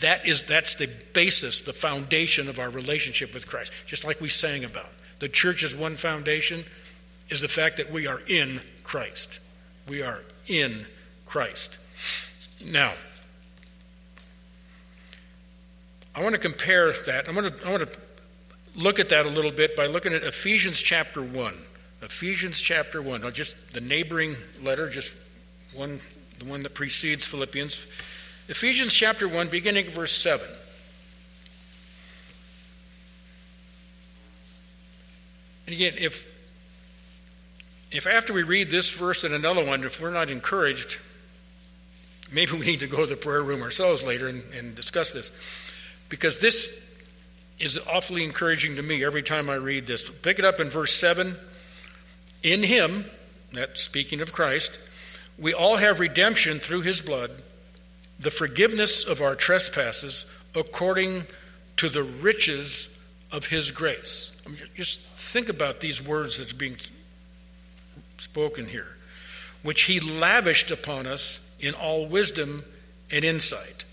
that 0.00 0.26
is 0.26 0.42
that's 0.42 0.74
the 0.74 0.90
basis, 1.14 1.62
the 1.62 1.72
foundation 1.72 2.48
of 2.48 2.58
our 2.58 2.68
relationship 2.68 3.32
with 3.32 3.46
Christ. 3.46 3.72
Just 3.86 4.04
like 4.04 4.20
we 4.20 4.28
sang 4.28 4.64
about. 4.64 4.90
The 5.20 5.28
church's 5.28 5.74
one 5.74 5.96
foundation 5.96 6.64
is 7.30 7.40
the 7.40 7.48
fact 7.48 7.78
that 7.78 7.90
we 7.90 8.06
are 8.06 8.20
in 8.28 8.60
Christ. 8.82 9.40
We 9.88 10.02
are 10.02 10.20
in 10.46 10.84
Christ. 11.24 11.78
Now, 12.64 12.92
I 16.14 16.22
want 16.22 16.34
to 16.34 16.40
compare 16.40 16.92
that. 17.06 17.28
I'm 17.28 17.34
going 17.34 17.52
to, 17.52 17.66
I 17.66 17.70
want 17.70 17.90
to 17.90 17.98
look 18.76 19.00
at 19.00 19.08
that 19.08 19.26
a 19.26 19.28
little 19.28 19.50
bit 19.50 19.76
by 19.76 19.86
looking 19.86 20.14
at 20.14 20.22
Ephesians 20.22 20.80
chapter 20.80 21.20
1. 21.20 21.54
Ephesians 22.02 22.60
chapter 22.60 23.02
1. 23.02 23.22
Now, 23.22 23.30
just 23.30 23.72
the 23.72 23.80
neighboring 23.80 24.36
letter, 24.62 24.88
just 24.88 25.14
one, 25.74 26.00
the 26.38 26.44
one 26.44 26.62
that 26.62 26.74
precedes 26.74 27.26
Philippians. 27.26 27.86
Ephesians 28.48 28.94
chapter 28.94 29.26
1, 29.26 29.48
beginning 29.48 29.86
verse 29.86 30.12
7. 30.12 30.46
And 35.66 35.74
again, 35.74 35.94
if 35.96 36.32
if 37.90 38.08
after 38.08 38.32
we 38.32 38.42
read 38.42 38.70
this 38.70 38.90
verse 38.90 39.22
and 39.22 39.32
another 39.34 39.64
one, 39.64 39.84
if 39.84 40.00
we're 40.00 40.10
not 40.10 40.28
encouraged, 40.28 40.98
maybe 42.32 42.52
we 42.52 42.66
need 42.66 42.80
to 42.80 42.88
go 42.88 42.98
to 42.98 43.06
the 43.06 43.16
prayer 43.16 43.42
room 43.42 43.62
ourselves 43.62 44.02
later 44.02 44.26
and, 44.26 44.42
and 44.52 44.74
discuss 44.74 45.12
this. 45.12 45.30
Because 46.08 46.38
this 46.38 46.80
is 47.58 47.78
awfully 47.90 48.24
encouraging 48.24 48.76
to 48.76 48.82
me 48.82 49.04
every 49.04 49.22
time 49.22 49.48
I 49.48 49.54
read 49.54 49.86
this. 49.86 50.08
Pick 50.08 50.38
it 50.38 50.44
up 50.44 50.60
in 50.60 50.70
verse 50.70 50.92
7. 50.92 51.36
In 52.42 52.62
him, 52.62 53.06
that 53.52 53.78
speaking 53.78 54.20
of 54.20 54.32
Christ, 54.32 54.78
we 55.38 55.54
all 55.54 55.76
have 55.76 56.00
redemption 56.00 56.58
through 56.58 56.82
his 56.82 57.00
blood, 57.00 57.30
the 58.18 58.30
forgiveness 58.30 59.04
of 59.04 59.20
our 59.20 59.34
trespasses 59.34 60.26
according 60.54 61.24
to 61.76 61.88
the 61.88 62.02
riches 62.02 62.90
of 63.32 63.46
his 63.46 63.70
grace. 63.70 64.40
I 64.46 64.50
mean, 64.50 64.58
just 64.76 65.00
think 65.00 65.48
about 65.48 65.80
these 65.80 66.04
words 66.04 66.38
that's 66.38 66.52
being 66.52 66.76
spoken 68.18 68.66
here, 68.66 68.96
which 69.62 69.82
he 69.82 69.98
lavished 69.98 70.70
upon 70.70 71.06
us 71.06 71.50
in 71.58 71.74
all 71.74 72.06
wisdom 72.06 72.64
and 73.10 73.24
insight. 73.24 73.84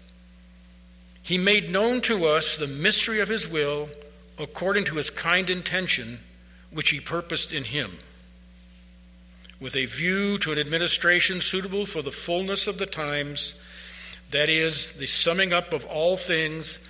He 1.31 1.37
made 1.37 1.71
known 1.71 2.01
to 2.01 2.25
us 2.25 2.57
the 2.57 2.67
mystery 2.67 3.21
of 3.21 3.29
his 3.29 3.47
will 3.47 3.87
according 4.37 4.83
to 4.83 4.95
his 4.95 5.09
kind 5.09 5.49
intention, 5.49 6.19
which 6.71 6.89
he 6.89 6.99
purposed 6.99 7.53
in 7.53 7.63
him, 7.63 7.99
with 9.57 9.73
a 9.77 9.85
view 9.85 10.37
to 10.39 10.51
an 10.51 10.59
administration 10.59 11.39
suitable 11.39 11.85
for 11.85 12.01
the 12.01 12.11
fullness 12.11 12.67
of 12.67 12.79
the 12.79 12.85
times, 12.85 13.55
that 14.31 14.49
is, 14.49 14.97
the 14.97 15.07
summing 15.07 15.53
up 15.53 15.71
of 15.71 15.85
all 15.85 16.17
things 16.17 16.89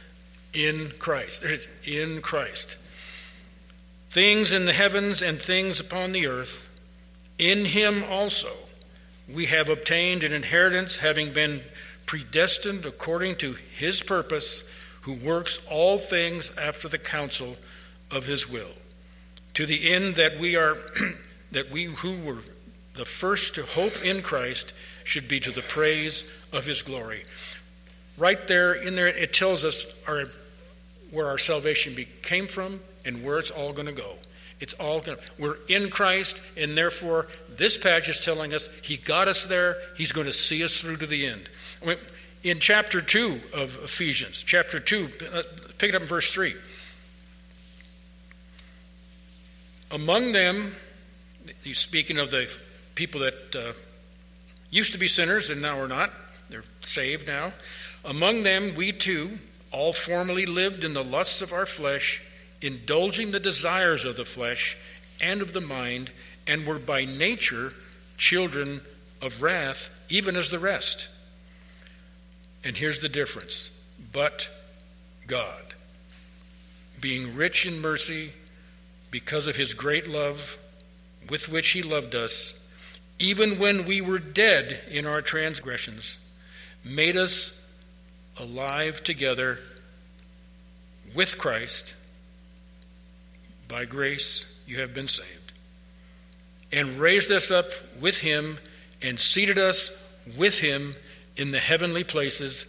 in 0.56 0.92
Christ. 0.98 1.44
There 1.44 1.54
it 1.54 1.68
is, 1.84 2.04
in 2.04 2.24
Christ. 2.24 2.78
Things 4.10 4.54
in 4.54 4.66
the 4.66 4.74
heavens 4.74 5.22
and 5.22 5.40
things 5.40 5.80
upon 5.80 6.14
the 6.14 6.26
earth 6.26 6.68
in 7.38 7.66
him 7.66 8.04
also 8.10 8.50
we 9.34 9.46
have 9.46 9.70
obtained 9.70 10.24
an 10.24 10.34
inheritance, 10.34 10.98
having 10.98 11.32
been 11.32 11.62
predestined 12.12 12.86
according 12.86 13.38
to 13.38 13.54
his 13.54 14.04
purpose, 14.04 14.70
who 15.04 15.14
works 15.14 15.66
all 15.72 15.98
things 15.98 16.58
after 16.58 16.90
the 16.90 16.98
counsel 16.98 17.56
of 18.12 18.26
his 18.26 18.50
will, 18.50 18.74
to 19.54 19.66
the 19.66 19.90
end 19.90 20.16
that 20.16 20.38
we 20.38 20.58
are 20.58 20.76
that 21.54 21.72
we 21.72 21.86
who 21.86 22.20
were 22.20 22.40
the 22.96 23.06
first 23.06 23.56
to 23.56 23.64
hope 23.64 24.04
in 24.04 24.22
Christ 24.22 24.74
should 25.06 25.30
be 25.30 25.40
to 25.40 25.52
the 25.52 25.62
praise 25.62 26.30
of 26.52 26.66
his 26.66 26.82
glory. 26.82 27.24
Right 28.18 28.46
there 28.46 28.74
in 28.74 28.98
there 28.98 29.08
it 29.08 29.34
tells 29.34 29.64
us 29.64 29.98
our, 30.06 30.26
where 31.12 31.28
our 31.28 31.38
salvation 31.38 31.96
came 32.24 32.48
from 32.48 32.82
and 33.06 33.24
where 33.24 33.40
it's 33.40 33.52
all 33.52 33.72
going 33.72 33.88
to 33.88 33.94
go. 33.94 34.16
It's 34.60 34.74
all 34.74 35.00
going 35.00 35.18
to, 35.18 35.24
we're 35.40 35.60
in 35.70 35.90
Christ, 35.90 36.44
and 36.58 36.78
therefore, 36.78 37.30
this 37.56 37.78
passage 37.78 38.10
is 38.10 38.20
telling 38.20 38.54
us 38.54 38.68
He 38.82 38.98
got 38.98 39.30
us 39.30 39.46
there. 39.46 39.78
He's 39.96 40.12
going 40.12 40.28
to 40.28 40.34
see 40.34 40.62
us 40.62 40.78
through 40.82 40.98
to 40.98 41.06
the 41.06 41.26
end. 41.26 41.48
In 42.44 42.60
chapter 42.60 43.02
2 43.02 43.42
of 43.54 43.78
Ephesians, 43.84 44.44
chapter 44.44 44.80
2, 44.80 45.10
uh, 45.34 45.44
pick 45.78 45.90
it 45.90 45.96
up 45.96 46.02
in 46.02 46.08
verse 46.08 46.32
3. 46.32 46.54
Among 49.92 50.32
them, 50.32 50.76
he's 51.64 51.80
speaking 51.80 52.18
of 52.18 52.32
the 52.32 52.56
people 52.96 53.22
that 53.22 53.56
uh, 53.56 53.74
used 54.70 54.94
to 54.94 54.98
be 54.98 55.08
sinners 55.08 55.50
and 55.50 55.62
now 55.62 55.80
are 55.80 55.88
not, 55.88 56.12
they're 56.50 56.64
saved 56.82 57.28
now. 57.28 57.54
Among 58.06 58.44
them, 58.44 58.74
we 58.76 58.92
too 58.92 59.40
all 59.72 59.94
formerly 59.94 60.46
lived 60.46 60.84
in 60.84 60.94
the 60.94 61.04
lusts 61.04 61.42
of 61.42 61.54
our 61.54 61.66
flesh 61.66 62.22
indulging 62.62 63.32
the 63.32 63.40
desires 63.40 64.06
of 64.06 64.16
the 64.16 64.26
flesh 64.26 64.78
and 65.22 65.42
of 65.42 65.54
the 65.54 65.62
mind, 65.62 66.12
and 66.48 66.66
were 66.66 66.80
by 66.80 67.06
nature 67.06 67.74
children 68.18 68.82
of 69.22 69.42
wrath, 69.42 69.90
even 70.10 70.36
as 70.36 70.50
the 70.50 70.60
rest. 70.60 71.08
And 72.64 72.78
here's 72.78 73.00
the 73.00 73.10
difference. 73.10 73.72
But 74.12 74.50
God, 75.28 75.74
being 77.00 77.36
rich 77.36 77.66
in 77.66 77.82
mercy, 77.82 78.34
because 79.10 79.48
of 79.48 79.56
his 79.56 79.74
great 79.74 80.08
love 80.08 80.58
with 81.30 81.50
which 81.50 81.72
he 81.72 81.84
loved 81.84 82.16
us, 82.16 82.58
even 83.20 83.60
when 83.60 83.86
we 83.86 84.02
were 84.02 84.20
dead 84.20 84.80
in 84.90 85.06
our 85.06 85.22
transgressions, 85.22 86.18
made 86.84 87.16
us 87.16 87.66
alive 88.40 89.04
together 89.04 89.60
with 91.14 91.38
Christ 91.38 91.94
by 93.68 93.86
grace 93.86 94.58
you 94.66 94.80
have 94.80 94.94
been 94.94 95.08
saved, 95.08 95.52
and 96.72 96.98
raised 96.98 97.32
us 97.32 97.52
up 97.52 97.68
with 98.00 98.20
him 98.20 98.58
and 99.02 99.20
seated 99.20 99.58
us 99.58 100.04
with 100.38 100.60
him 100.60 100.94
in 101.36 101.52
the 101.52 101.60
heavenly 101.60 102.04
places. 102.04 102.66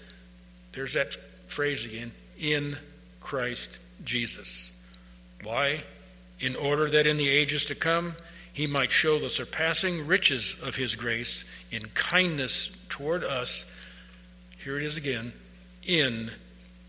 There's 0.73 0.95
that 0.95 1.15
phrase 1.47 1.85
again 1.85 2.13
in 2.39 2.77
Christ 3.21 3.79
Jesus. 4.05 4.73
Why? 5.43 5.85
In 6.41 6.57
order 6.57 6.89
that 6.89 7.07
in 7.07 7.17
the 7.17 7.29
ages 7.29 7.65
to 7.67 7.75
come 7.75 8.17
he 8.53 8.67
might 8.67 8.93
show 8.93 9.19
the 9.19 9.31
surpassing 9.31 10.07
riches 10.07 10.57
of 10.63 10.77
his 10.77 10.95
grace 10.95 11.45
in 11.71 11.83
kindness 11.95 12.77
toward 12.89 13.25
us. 13.25 13.71
Here 14.59 14.77
it 14.77 14.83
is 14.83 14.99
again 14.99 15.33
in 15.85 16.31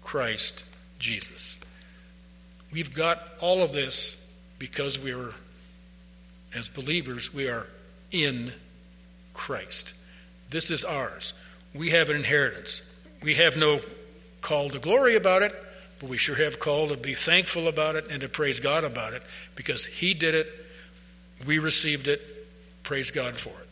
Christ 0.01 0.65
Jesus. 0.99 1.57
We've 2.71 2.93
got 2.93 3.19
all 3.39 3.63
of 3.63 3.71
this 3.71 4.29
because 4.59 4.99
we 4.99 5.13
are, 5.13 5.33
as 6.55 6.67
believers, 6.67 7.33
we 7.33 7.47
are 7.47 7.67
in 8.11 8.51
Christ. 9.33 9.93
This 10.49 10.69
is 10.69 10.83
ours. 10.83 11.33
We 11.73 11.89
have 11.89 12.09
an 12.09 12.15
inheritance. 12.15 12.81
We 13.21 13.35
have 13.35 13.57
no 13.57 13.79
call 14.41 14.69
to 14.69 14.79
glory 14.79 15.15
about 15.15 15.41
it, 15.41 15.53
but 15.99 16.09
we 16.09 16.17
sure 16.17 16.35
have 16.35 16.59
call 16.59 16.89
to 16.89 16.97
be 16.97 17.13
thankful 17.13 17.67
about 17.67 17.95
it 17.95 18.07
and 18.09 18.21
to 18.21 18.29
praise 18.29 18.59
God 18.59 18.83
about 18.83 19.13
it 19.13 19.23
because 19.55 19.85
He 19.85 20.13
did 20.13 20.35
it, 20.35 20.47
we 21.45 21.59
received 21.59 22.07
it, 22.07 22.21
praise 22.83 23.11
God 23.11 23.35
for 23.37 23.49
it. 23.49 23.69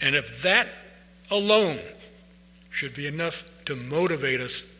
And 0.00 0.14
if 0.14 0.42
that 0.42 0.68
alone 1.30 1.78
should 2.70 2.94
be 2.94 3.06
enough 3.06 3.44
to 3.64 3.76
motivate 3.76 4.40
us 4.40 4.74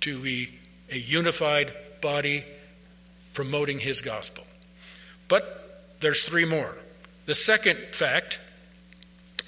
to 0.00 0.18
be 0.20 0.50
a 0.90 0.96
unified 0.96 1.72
body 2.00 2.44
promoting 3.34 3.78
his 3.78 4.00
gospel. 4.00 4.44
But 5.28 5.84
there's 6.00 6.24
three 6.24 6.44
more. 6.44 6.76
The 7.26 7.34
second 7.34 7.78
fact 7.92 8.40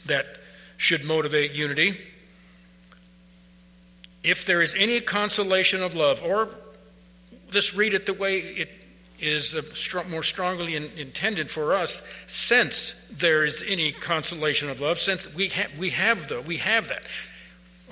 that 0.07 0.27
should 0.81 1.05
motivate 1.05 1.53
unity 1.53 1.95
if 4.25 4.47
there 4.47 4.63
is 4.63 4.75
any 4.75 4.99
consolation 5.03 5.83
of 5.83 5.95
love, 5.95 6.23
or 6.23 6.49
let's 7.53 7.75
read 7.75 7.93
it 7.93 8.07
the 8.07 8.15
way 8.15 8.39
it 8.39 8.71
is 9.19 9.55
uh, 9.55 10.03
more 10.09 10.23
strongly 10.23 10.75
in, 10.75 10.91
intended 10.97 11.51
for 11.51 11.75
us, 11.75 12.09
since 12.27 13.07
there 13.13 13.45
is 13.45 13.63
any 13.69 13.93
consolation 13.93 14.71
of 14.71 14.81
love, 14.81 14.99
since 14.99 15.35
we, 15.35 15.49
ha- 15.49 15.69
we 15.79 15.91
have 15.91 16.29
the, 16.29 16.41
we 16.41 16.57
have 16.57 16.89
that. 16.89 17.03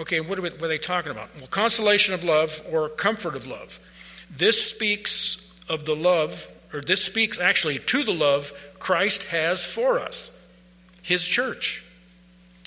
Okay, 0.01 0.21
what 0.21 0.41
we, 0.41 0.49
what 0.49 0.63
are 0.63 0.69
they 0.69 0.79
talking 0.79 1.13
about? 1.13 1.29
Well, 1.37 1.47
consolation 1.49 2.15
of 2.15 2.25
love 2.25 2.63
or 2.73 2.89
comfort 2.89 3.37
of 3.37 3.47
love. 3.47 3.79
This 4.35 4.65
speaks 4.65 5.47
of 5.69 5.85
the 5.85 5.97
love, 5.97 6.51
or 6.73 6.81
this 6.81 7.05
speaks 7.05 7.39
actually 7.39 7.81
to 7.81 8.03
the 8.03 8.15
love 8.15 8.51
Christ 8.79 9.25
has 9.25 9.63
for 9.63 9.99
us, 9.99 10.43
his 11.03 11.29
church. 11.29 11.85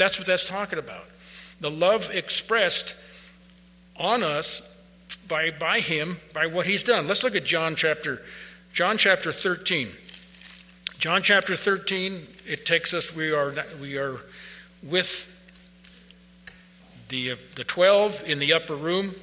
That's 0.01 0.17
what 0.17 0.25
that's 0.25 0.49
talking 0.49 0.79
about. 0.79 1.05
The 1.59 1.69
love 1.69 2.09
expressed 2.11 2.95
on 3.95 4.23
us 4.23 4.75
by, 5.27 5.51
by 5.51 5.79
him, 5.79 6.17
by 6.33 6.47
what 6.47 6.65
he's 6.65 6.83
done. 6.83 7.07
Let's 7.07 7.23
look 7.23 7.35
at 7.35 7.45
John 7.45 7.75
chapter, 7.75 8.23
John 8.73 8.97
chapter 8.97 9.31
13. 9.31 9.89
John 10.97 11.21
chapter 11.21 11.55
13, 11.55 12.25
it 12.47 12.65
takes 12.65 12.95
us, 12.95 13.15
we 13.15 13.31
are, 13.31 13.53
we 13.79 13.99
are 13.99 14.17
with 14.81 15.29
the, 17.09 17.37
the 17.53 17.63
12 17.63 18.23
in 18.27 18.39
the 18.39 18.53
upper 18.53 18.75
room. 18.75 19.13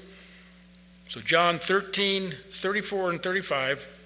So, 1.09 1.21
John 1.21 1.59
13, 1.59 2.37
34, 2.53 3.11
and 3.11 3.21
35. 3.21 3.98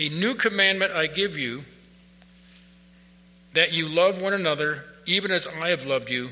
A 0.00 0.08
new 0.08 0.34
commandment 0.34 0.92
I 0.92 1.06
give 1.08 1.36
you 1.36 1.62
that 3.52 3.74
you 3.74 3.86
love 3.86 4.18
one 4.18 4.32
another, 4.32 4.84
even 5.04 5.30
as 5.30 5.46
I 5.46 5.68
have 5.68 5.84
loved 5.84 6.08
you, 6.08 6.30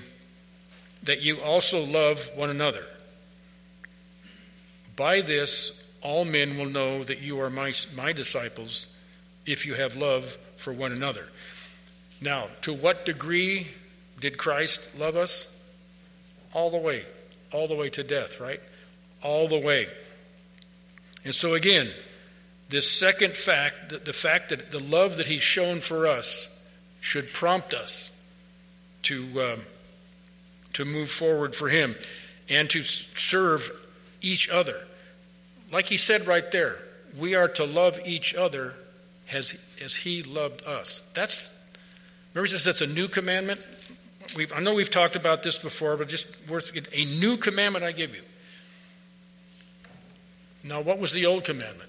that 1.02 1.20
you 1.20 1.38
also 1.42 1.84
love 1.84 2.30
one 2.34 2.48
another. 2.48 2.84
By 4.96 5.20
this, 5.20 5.86
all 6.00 6.24
men 6.24 6.56
will 6.56 6.70
know 6.70 7.04
that 7.04 7.20
you 7.20 7.38
are 7.40 7.50
my, 7.50 7.74
my 7.94 8.12
disciples 8.12 8.86
if 9.44 9.66
you 9.66 9.74
have 9.74 9.96
love 9.96 10.38
for 10.56 10.72
one 10.72 10.92
another. 10.92 11.28
Now, 12.22 12.48
to 12.62 12.72
what 12.72 13.04
degree 13.04 13.66
did 14.18 14.38
Christ 14.38 14.98
love 14.98 15.14
us? 15.14 15.60
All 16.54 16.70
the 16.70 16.78
way, 16.78 17.02
all 17.52 17.68
the 17.68 17.76
way 17.76 17.90
to 17.90 18.02
death, 18.02 18.40
right? 18.40 18.62
All 19.22 19.46
the 19.46 19.58
way. 19.58 19.88
And 21.22 21.34
so, 21.34 21.52
again, 21.52 21.92
this 22.68 22.90
second 22.90 23.34
fact, 23.36 24.04
the 24.04 24.12
fact 24.12 24.50
that 24.50 24.70
the 24.70 24.78
love 24.78 25.16
that 25.16 25.26
He's 25.26 25.42
shown 25.42 25.80
for 25.80 26.06
us, 26.06 26.54
should 27.00 27.32
prompt 27.32 27.74
us 27.74 28.14
to, 29.02 29.24
um, 29.40 29.60
to 30.74 30.84
move 30.84 31.10
forward 31.10 31.54
for 31.54 31.68
Him 31.68 31.96
and 32.48 32.68
to 32.70 32.82
serve 32.82 33.70
each 34.20 34.48
other. 34.48 34.86
Like 35.72 35.86
He 35.86 35.96
said 35.96 36.26
right 36.26 36.50
there, 36.50 36.78
we 37.16 37.34
are 37.34 37.48
to 37.48 37.64
love 37.64 37.98
each 38.04 38.34
other 38.34 38.74
as, 39.32 39.58
as 39.82 39.94
He 39.96 40.22
loved 40.22 40.62
us. 40.64 41.00
That's, 41.14 41.64
remember, 42.34 42.48
says 42.48 42.64
that's 42.64 42.82
a 42.82 42.86
new 42.86 43.08
commandment? 43.08 43.62
We've, 44.36 44.52
I 44.52 44.60
know 44.60 44.74
we've 44.74 44.90
talked 44.90 45.16
about 45.16 45.42
this 45.42 45.56
before, 45.56 45.96
but 45.96 46.08
just 46.08 46.26
worth 46.48 46.70
a 46.92 47.04
new 47.04 47.38
commandment 47.38 47.84
I 47.84 47.92
give 47.92 48.14
you. 48.14 48.22
Now, 50.62 50.82
what 50.82 50.98
was 50.98 51.12
the 51.12 51.24
old 51.24 51.44
commandment? 51.44 51.87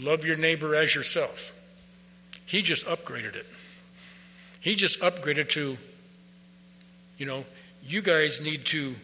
Love 0.00 0.24
your 0.24 0.36
neighbor 0.36 0.74
as 0.74 0.94
yourself. 0.94 1.52
He 2.46 2.62
just 2.62 2.86
upgraded 2.86 3.36
it. 3.36 3.46
He 4.60 4.74
just 4.74 5.00
upgraded 5.00 5.48
to, 5.50 5.76
you 7.16 7.26
know, 7.26 7.44
you 7.84 8.02
guys 8.02 8.40
need 8.40 8.64
to 8.66 8.94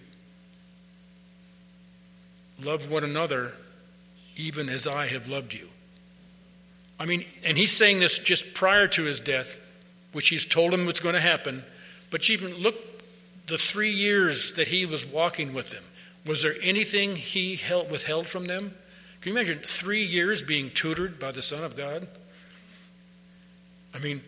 love 2.63 2.91
one 2.91 3.05
another 3.05 3.53
even 4.37 4.69
as 4.69 4.87
I 4.87 5.07
have 5.07 5.29
loved 5.29 5.55
you. 5.55 5.69
I 6.99 7.07
mean, 7.07 7.25
and 7.45 7.59
he's 7.59 7.73
saying 7.73 8.01
this 8.01 8.19
just 8.19 8.55
prior 8.55 8.87
to 8.89 9.05
his 9.05 9.21
death, 9.21 9.61
which 10.13 10.29
he's 10.29 10.45
told 10.45 10.73
him 10.73 10.87
what's 10.87 11.01
going 11.01 11.15
to 11.15 11.21
happen. 11.21 11.65
But 12.11 12.29
even 12.31 12.55
look, 12.55 12.77
the 13.47 13.59
three 13.59 13.91
years 13.91 14.53
that 14.55 14.69
he 14.69 14.87
was 14.87 15.05
walking 15.05 15.53
with 15.53 15.71
them, 15.71 15.83
was 16.25 16.43
there 16.43 16.55
anything 16.63 17.17
he 17.17 17.57
held, 17.57 17.91
withheld 17.91 18.29
from 18.29 18.47
them? 18.47 18.75
Can 19.25 19.33
you 19.33 19.38
imagine 19.38 19.62
three 19.64 20.04
years 20.04 20.43
being 20.43 20.69
tutored 20.69 21.19
by 21.19 21.33
the 21.33 21.40
Son 21.40 21.64
of 21.64 21.78
God? 21.78 22.07
I 23.95 23.99
mean, 23.99 24.21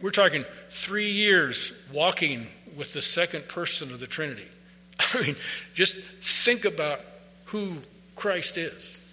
we're 0.00 0.08
talking 0.08 0.46
three 0.70 1.10
years 1.10 1.86
walking 1.92 2.46
with 2.74 2.94
the 2.94 3.02
second 3.02 3.46
person 3.46 3.92
of 3.92 4.00
the 4.00 4.06
Trinity. 4.06 4.46
I 5.12 5.20
mean, 5.20 5.36
just 5.74 5.98
think 5.98 6.64
about 6.64 7.02
who 7.44 7.80
Christ 8.16 8.56
is. 8.56 9.06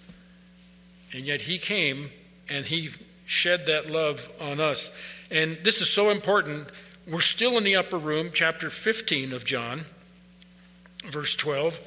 And 1.12 1.26
yet 1.26 1.42
he 1.42 1.58
came 1.58 2.08
and 2.48 2.64
he 2.64 2.88
shed 3.26 3.66
that 3.66 3.90
love 3.90 4.32
on 4.40 4.58
us. 4.58 4.90
And 5.30 5.58
this 5.64 5.82
is 5.82 5.90
so 5.90 6.08
important. 6.08 6.68
We're 7.06 7.20
still 7.20 7.58
in 7.58 7.64
the 7.64 7.76
upper 7.76 7.98
room, 7.98 8.30
chapter 8.32 8.70
15 8.70 9.34
of 9.34 9.44
John, 9.44 9.84
verse 11.04 11.36
12. 11.36 11.78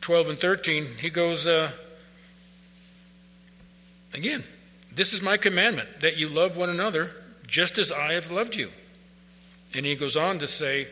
12 0.00 0.28
and 0.30 0.38
13, 0.40 0.86
he 0.98 1.08
goes, 1.08 1.46
uh, 1.46 1.70
again, 4.16 4.44
this 4.92 5.12
is 5.12 5.22
my 5.22 5.36
commandment, 5.36 6.00
that 6.00 6.16
you 6.16 6.28
love 6.28 6.56
one 6.56 6.70
another 6.70 7.12
just 7.46 7.78
as 7.78 7.92
I 7.92 8.14
have 8.14 8.30
loved 8.30 8.56
you. 8.56 8.70
And 9.74 9.84
he 9.84 9.94
goes 9.94 10.16
on 10.16 10.38
to 10.38 10.48
say, 10.48 10.88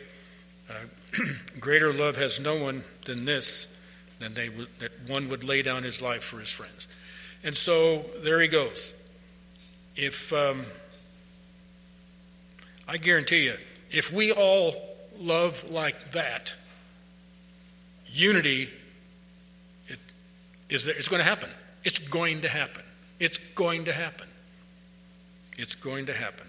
uh, 0.68 0.74
Greater 1.60 1.92
love 1.92 2.16
has 2.16 2.38
no 2.38 2.56
one 2.56 2.84
than 3.06 3.24
this, 3.24 3.74
than 4.18 4.34
they 4.34 4.48
that 4.78 4.92
one 5.06 5.28
would 5.28 5.44
lay 5.44 5.62
down 5.62 5.82
his 5.82 6.02
life 6.02 6.22
for 6.22 6.38
his 6.38 6.52
friends. 6.52 6.88
And 7.42 7.56
so 7.56 8.04
there 8.22 8.40
he 8.40 8.48
goes. 8.48 8.94
If 9.96 10.32
um, 10.32 10.66
I 12.88 12.96
guarantee 12.96 13.44
you, 13.44 13.56
if 13.90 14.12
we 14.12 14.32
all 14.32 14.74
love 15.18 15.64
like 15.70 16.12
that, 16.12 16.54
unity 18.06 18.70
it, 19.86 19.98
is 20.68 20.84
there, 20.84 20.96
it's 20.96 21.08
going 21.08 21.20
to 21.22 21.28
happen. 21.28 21.50
It's 21.84 21.98
going 21.98 22.40
to 22.42 22.48
happen. 22.48 22.82
It's 23.20 23.38
going 23.38 23.84
to 23.84 23.92
happen. 23.92 24.28
It's 25.56 25.74
going 25.74 26.06
to 26.06 26.14
happen. 26.14 26.46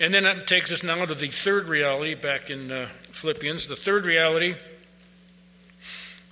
And 0.00 0.12
then 0.12 0.24
that 0.24 0.46
takes 0.46 0.72
us 0.72 0.82
now 0.82 1.04
to 1.04 1.14
the 1.14 1.28
third 1.28 1.68
reality 1.68 2.14
back 2.14 2.50
in 2.50 2.72
uh, 2.72 2.88
Philippians. 3.12 3.68
The 3.68 3.76
third 3.76 4.04
reality 4.04 4.56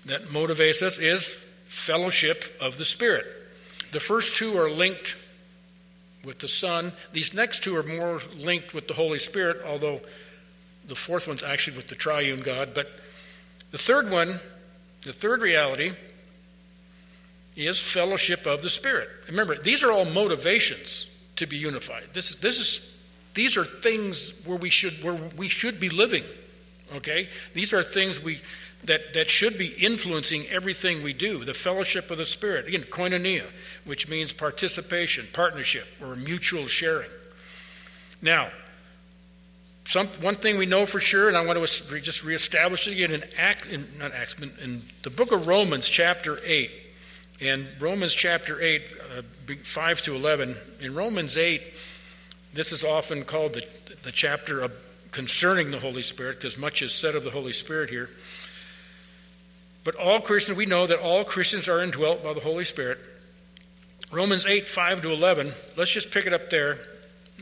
that 0.06 0.26
motivates 0.26 0.82
us 0.82 0.98
is 0.98 1.34
fellowship 1.66 2.56
of 2.60 2.78
the 2.78 2.84
Spirit. 2.84 3.26
The 3.92 4.00
first 4.00 4.36
two 4.36 4.58
are 4.58 4.68
linked 4.68 5.16
with 6.24 6.40
the 6.40 6.48
Son. 6.48 6.92
These 7.12 7.32
next 7.34 7.62
two 7.62 7.76
are 7.76 7.82
more 7.82 8.20
linked 8.36 8.74
with 8.74 8.88
the 8.88 8.94
Holy 8.94 9.18
Spirit, 9.18 9.58
although 9.64 10.00
the 10.88 10.94
fourth 10.94 11.28
one's 11.28 11.44
actually 11.44 11.76
with 11.76 11.86
the 11.86 11.94
triune 11.94 12.40
God. 12.40 12.70
But 12.74 12.90
the 13.70 13.78
third 13.78 14.10
one, 14.10 14.40
the 15.04 15.12
third 15.12 15.42
reality, 15.42 15.92
is 17.66 17.80
fellowship 17.80 18.46
of 18.46 18.62
the 18.62 18.70
Spirit. 18.70 19.08
Remember, 19.28 19.56
these 19.56 19.82
are 19.82 19.92
all 19.92 20.04
motivations 20.04 21.16
to 21.36 21.46
be 21.46 21.56
unified. 21.56 22.04
This, 22.12 22.36
this 22.36 22.58
is, 22.58 23.02
these 23.34 23.56
are 23.56 23.64
things 23.64 24.42
where 24.44 24.58
we 24.58 24.70
should, 24.70 24.92
where 25.02 25.14
we 25.36 25.48
should 25.48 25.80
be 25.80 25.88
living. 25.88 26.24
Okay? 26.96 27.28
These 27.54 27.72
are 27.72 27.82
things 27.82 28.22
we, 28.22 28.40
that, 28.84 29.14
that 29.14 29.30
should 29.30 29.58
be 29.58 29.68
influencing 29.68 30.46
everything 30.50 31.02
we 31.02 31.12
do. 31.12 31.44
The 31.44 31.54
fellowship 31.54 32.10
of 32.10 32.18
the 32.18 32.26
Spirit. 32.26 32.66
Again, 32.68 32.82
koinonia, 32.82 33.46
which 33.84 34.08
means 34.08 34.32
participation, 34.32 35.26
partnership, 35.32 35.86
or 36.02 36.16
mutual 36.16 36.66
sharing. 36.66 37.10
Now, 38.22 38.50
some, 39.84 40.06
one 40.20 40.36
thing 40.36 40.56
we 40.56 40.66
know 40.66 40.86
for 40.86 41.00
sure, 41.00 41.28
and 41.28 41.36
I 41.36 41.44
want 41.44 41.58
to 41.58 42.00
just 42.00 42.22
reestablish 42.22 42.86
it 42.86 42.92
again 42.92 43.10
in 43.10 43.24
Act, 43.36 43.66
in, 43.66 43.88
not 43.98 44.12
Acts, 44.12 44.34
in 44.38 44.82
the 45.02 45.10
book 45.10 45.32
of 45.32 45.46
Romans, 45.46 45.88
chapter 45.88 46.38
8. 46.44 46.70
In 47.40 47.66
Romans 47.78 48.14
chapter 48.14 48.60
8, 48.60 48.82
uh, 49.16 49.54
5 49.62 50.02
to 50.02 50.14
11, 50.14 50.56
in 50.80 50.94
Romans 50.94 51.38
8, 51.38 51.62
this 52.52 52.70
is 52.70 52.84
often 52.84 53.24
called 53.24 53.54
the, 53.54 53.64
the 54.02 54.12
chapter 54.12 54.60
of 54.60 54.72
concerning 55.10 55.70
the 55.70 55.78
Holy 55.78 56.02
Spirit, 56.02 56.36
because 56.36 56.58
much 56.58 56.82
is 56.82 56.92
said 56.94 57.14
of 57.14 57.24
the 57.24 57.30
Holy 57.30 57.54
Spirit 57.54 57.88
here. 57.88 58.10
But 59.84 59.94
all 59.94 60.20
Christians, 60.20 60.58
we 60.58 60.66
know 60.66 60.86
that 60.86 60.98
all 60.98 61.24
Christians 61.24 61.66
are 61.66 61.82
indwelt 61.82 62.22
by 62.22 62.34
the 62.34 62.40
Holy 62.40 62.66
Spirit. 62.66 62.98
Romans 64.12 64.44
8, 64.44 64.68
5 64.68 65.00
to 65.00 65.10
11, 65.10 65.52
let's 65.78 65.92
just 65.92 66.10
pick 66.10 66.26
it 66.26 66.34
up 66.34 66.50
there. 66.50 66.78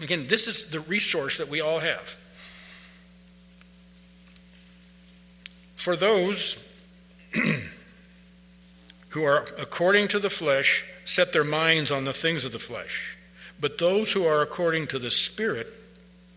Again, 0.01 0.29
this 0.29 0.47
is 0.47 0.71
the 0.71 0.79
resource 0.81 1.39
that 1.39 1.49
we 1.49 1.61
all 1.61 1.81
have. 1.81 2.17
For 5.75 5.97
those 5.97 6.65
who 9.11 9.25
are 9.25 9.49
according 9.59 10.09
to 10.09 10.19
the 10.19 10.31
flesh 10.31 10.85
set 11.05 11.33
their 11.33 11.45
minds 11.45 11.91
on 11.91 12.05
the 12.05 12.13
things 12.13 12.45
of 12.45 12.53
the 12.53 12.59
flesh, 12.59 13.17
but 13.61 13.79
those 13.79 14.13
who 14.13 14.25
are 14.25 14.43
according 14.43 14.87
to 14.89 14.99
the 14.99 15.11
Spirit, 15.11 15.67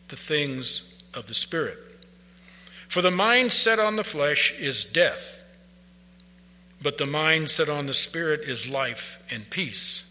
the 0.07 0.15
things 0.15 0.93
of 1.13 1.27
the 1.27 1.33
Spirit. 1.33 1.77
For 2.87 3.01
the 3.01 3.11
mind 3.11 3.53
set 3.53 3.79
on 3.79 3.95
the 3.95 4.03
flesh 4.03 4.53
is 4.59 4.85
death, 4.85 5.43
but 6.81 6.97
the 6.97 7.05
mind 7.05 7.49
set 7.49 7.69
on 7.69 7.85
the 7.85 7.93
Spirit 7.93 8.41
is 8.41 8.69
life 8.69 9.21
and 9.29 9.49
peace. 9.49 10.09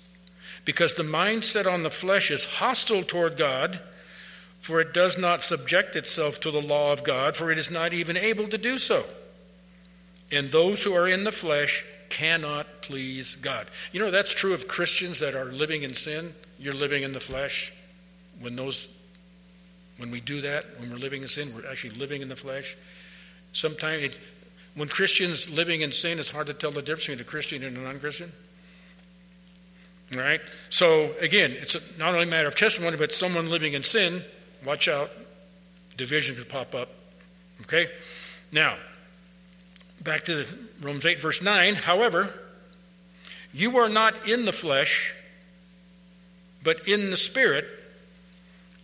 Because 0.65 0.95
the 0.95 1.03
mind 1.03 1.45
set 1.45 1.67
on 1.67 1.83
the 1.83 1.91
flesh 1.91 2.31
is 2.31 2.45
hostile 2.45 3.03
toward 3.03 3.37
God, 3.37 3.81
for 4.61 4.81
it 4.81 4.93
does 4.93 5.17
not 5.17 5.43
subject 5.43 5.97
itself 5.97 6.39
to 6.41 6.51
the 6.51 6.61
law 6.61 6.93
of 6.93 7.03
God, 7.03 7.35
for 7.35 7.51
it 7.51 7.59
is 7.59 7.71
not 7.71 7.93
even 7.93 8.17
able 8.17 8.47
to 8.49 8.59
do 8.59 8.77
so. 8.77 9.05
And 10.31 10.51
those 10.51 10.85
who 10.85 10.95
are 10.95 11.09
in 11.09 11.25
the 11.25 11.33
flesh 11.33 11.85
cannot 12.11 12.83
please 12.83 13.37
God. 13.37 13.69
You 13.93 14.01
know, 14.01 14.11
that's 14.11 14.35
true 14.35 14.53
of 14.53 14.69
Christians 14.69 15.21
that 15.21 15.35
are 15.35 15.51
living 15.51 15.83
in 15.83 15.95
sin. 15.95 16.35
You're 16.59 16.75
living 16.75 17.03
in 17.03 17.13
the 17.13 17.21
flesh. 17.21 17.73
When 18.41 18.57
those 18.57 18.95
when 19.97 20.11
we 20.11 20.21
do 20.21 20.41
that, 20.41 20.65
when 20.79 20.91
we're 20.91 20.97
living 20.97 21.21
in 21.21 21.29
sin, 21.29 21.53
we're 21.55 21.71
actually 21.71 21.91
living 21.91 22.23
in 22.23 22.29
the 22.29 22.37
flesh. 22.37 22.75
Sometimes 23.53 24.15
when 24.75 24.89
Christians 24.89 25.51
living 25.51 25.83
in 25.83 25.93
sin, 25.93 26.19
it's 26.19 26.31
hard 26.31 26.47
to 26.47 26.55
tell 26.55 26.71
the 26.71 26.81
difference 26.81 27.07
between 27.07 27.21
a 27.21 27.25
Christian 27.25 27.63
and 27.63 27.77
a 27.77 27.81
non-Christian. 27.81 28.33
Right? 30.15 30.41
So 30.71 31.15
again, 31.21 31.53
it's 31.53 31.77
not 31.99 32.15
only 32.15 32.23
a 32.23 32.31
matter 32.31 32.49
of 32.49 32.57
testimony, 32.57 32.97
but 32.97 33.13
someone 33.13 33.51
living 33.51 33.75
in 33.75 33.83
sin, 33.83 34.25
watch 34.65 34.89
out, 34.89 35.11
division 35.99 36.35
could 36.35 36.49
pop 36.49 36.75
up. 36.75 36.89
Okay? 37.63 37.89
Now, 38.53 38.77
Back 40.03 40.25
to 40.25 40.47
Romans 40.81 41.05
8, 41.05 41.21
verse 41.21 41.43
9. 41.43 41.75
However, 41.75 42.33
you 43.53 43.79
are 43.79 43.89
not 43.89 44.29
in 44.29 44.45
the 44.45 44.53
flesh, 44.53 45.15
but 46.63 46.89
in 46.89 47.11
the 47.11 47.17
Spirit, 47.17 47.67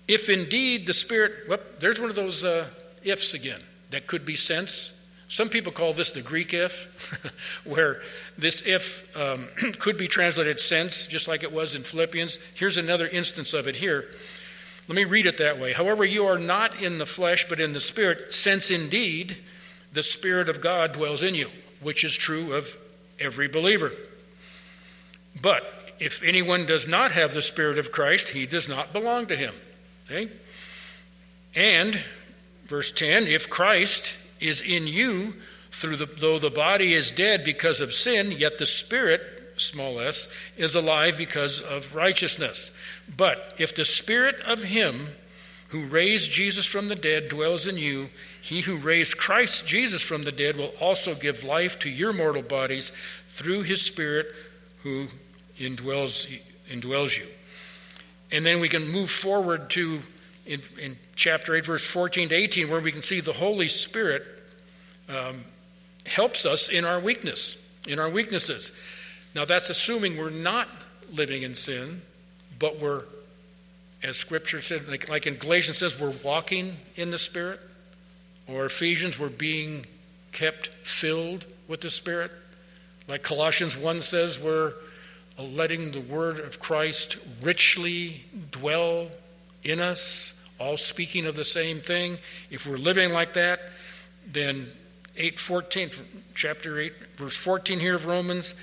If 0.09 0.29
indeed 0.29 0.87
the 0.87 0.95
Spirit, 0.95 1.33
well, 1.49 1.59
there's 1.81 2.01
one 2.01 2.11
of 2.11 2.17
those 2.17 2.45
uh, 2.45 2.67
ifs 3.03 3.35
again 3.35 3.61
that 3.91 4.07
could 4.07 4.25
be 4.25 4.37
sense. 4.37 4.93
Some 5.29 5.49
people 5.49 5.73
call 5.73 5.93
this 5.93 6.13
the 6.13 6.23
Greek 6.23 6.55
if, 6.55 7.61
where 7.65 8.01
this 8.39 8.65
if 8.67 9.09
um, 9.17 9.49
could 9.79 9.99
be 9.99 10.07
translated 10.07 10.61
sense, 10.61 11.07
just 11.07 11.27
like 11.27 11.43
it 11.43 11.53
was 11.53 11.75
in 11.75 11.83
Philippians. 11.83 12.39
Here's 12.55 12.77
another 12.77 13.09
instance 13.09 13.53
of 13.53 13.67
it 13.67 13.77
here. 13.77 14.13
Let 14.87 14.95
me 14.95 15.05
read 15.05 15.27
it 15.27 15.39
that 15.39 15.59
way. 15.59 15.73
However, 15.73 16.05
you 16.05 16.27
are 16.27 16.39
not 16.39 16.81
in 16.81 16.99
the 16.99 17.07
flesh, 17.07 17.49
but 17.49 17.59
in 17.59 17.73
the 17.73 17.81
Spirit, 17.81 18.33
since 18.33 18.71
indeed 18.71 19.39
the 19.97 20.03
Spirit 20.03 20.51
of 20.51 20.61
God 20.61 20.93
dwells 20.93 21.23
in 21.23 21.35
you, 21.35 21.49
which 21.81 22.05
is 22.05 22.15
true 22.15 22.53
of 22.53 22.77
every 23.19 23.49
believer. 23.49 23.93
But 25.41 25.95
if 25.99 26.23
anyone 26.23 26.67
does 26.67 26.87
not 26.87 27.13
have 27.13 27.33
the 27.33 27.41
Spirit 27.41 27.79
of 27.79 27.91
Christ, 27.91 28.29
he 28.29 28.45
does 28.45 28.69
not 28.69 28.93
belong 28.93 29.25
to 29.27 29.37
him. 29.37 29.55
Okay? 30.05 30.29
And, 31.55 31.99
verse 32.67 32.93
10 32.93 33.25
if 33.25 33.49
Christ 33.49 34.19
is 34.39 34.61
in 34.61 34.87
you, 34.87 35.33
through 35.71 35.97
the, 35.97 36.07
though 36.07 36.39
the 36.39 36.51
body 36.51 36.93
is 36.93 37.11
dead 37.11 37.43
because 37.43 37.81
of 37.81 37.95
sin, 37.95 38.33
yet 38.33 38.59
the 38.59 38.67
Spirit, 38.67 39.23
small 39.57 39.99
s, 39.99 40.29
is 40.59 40.75
alive 40.75 41.17
because 41.17 41.63
of 41.63 41.95
righteousness. 41.95 42.71
But 43.17 43.55
if 43.57 43.75
the 43.75 43.87
Spirit 43.87 44.43
of 44.43 44.65
Him 44.65 45.09
who 45.69 45.85
raised 45.87 46.31
Jesus 46.31 46.65
from 46.65 46.89
the 46.89 46.95
dead 46.95 47.29
dwells 47.29 47.67
in 47.67 47.77
you, 47.77 48.11
he 48.41 48.61
who 48.61 48.77
raised 48.77 49.19
Christ 49.19 49.67
Jesus 49.67 50.03
from 50.03 50.25
the 50.25 50.33
dead 50.33 50.57
will 50.57 50.73
also 50.81 51.15
give 51.15 51.43
life 51.43 51.79
to 51.81 51.91
your 51.91 52.13
mortal 52.13 52.43
bodies 52.43 52.93
through 53.29 53.63
his 53.63 53.83
Spirit 53.83 54.27
who 54.83 55.09
indwells, 55.59 56.41
indwells 56.71 57.19
you. 57.19 57.27
And 58.31 58.47
then 58.47 58.61
we 58.61 58.69
can 58.69 58.89
move 58.89 59.11
forward 59.11 59.71
to 59.71 60.03
in, 60.47 60.61
in 60.81 60.97
chapter 61.17 61.55
8, 61.55 61.67
verse 61.67 61.85
14 61.85 62.29
to 62.29 62.35
18, 62.35 62.71
where 62.71 62.81
we 62.81 62.93
can 62.93 63.03
see 63.03 63.21
the 63.21 63.33
Holy 63.33 63.69
Spirit 63.69 64.25
um, 65.09 65.45
helps 66.07 66.47
us 66.47 66.69
in 66.69 66.85
our 66.85 67.01
weakness, 67.01 67.63
in 67.87 67.99
our 67.99 68.09
weaknesses. 68.09 68.73
Now, 69.35 69.45
that's 69.45 69.71
assuming 69.71 70.17
we're 70.17 70.31
not 70.31 70.69
living 71.13 71.43
in 71.43 71.55
sin, 71.55 72.03
but 72.59 72.79
we're, 72.79 73.03
as 74.07 74.17
Scripture 74.17 74.63
says, 74.63 74.89
like, 74.89 75.09
like 75.09 75.27
in 75.27 75.35
Galatians 75.35 75.79
says, 75.79 75.99
we're 75.99 76.15
walking 76.23 76.77
in 76.95 77.11
the 77.11 77.19
Spirit, 77.19 77.59
or 78.47 78.65
Ephesians, 78.65 79.19
we're 79.19 79.29
being 79.29 79.85
kept 80.31 80.69
filled 80.85 81.45
with 81.67 81.81
the 81.81 81.91
Spirit. 81.91 82.31
Like 83.09 83.25
Colossians 83.25 83.77
1 83.77 84.01
says, 84.03 84.41
we're 84.41 84.75
letting 85.37 85.91
the 85.91 86.01
word 86.01 86.39
of 86.39 86.61
Christ 86.61 87.19
richly 87.43 88.23
dwell 88.53 89.09
in 89.65 89.81
us, 89.81 90.41
all 90.61 90.77
speaking 90.77 91.27
of 91.27 91.35
the 91.35 91.45
same 91.45 91.81
thing. 91.81 92.19
If 92.49 92.65
we're 92.65 92.79
living 92.79 93.13
like 93.13 93.33
that, 93.33 93.61
then 94.31 94.69
814 95.17 95.91
chapter 96.35 96.79
8 96.79 96.93
verse 97.17 97.37
14 97.37 97.81
here 97.81 97.95
of 97.95 98.07
Romans 98.07 98.55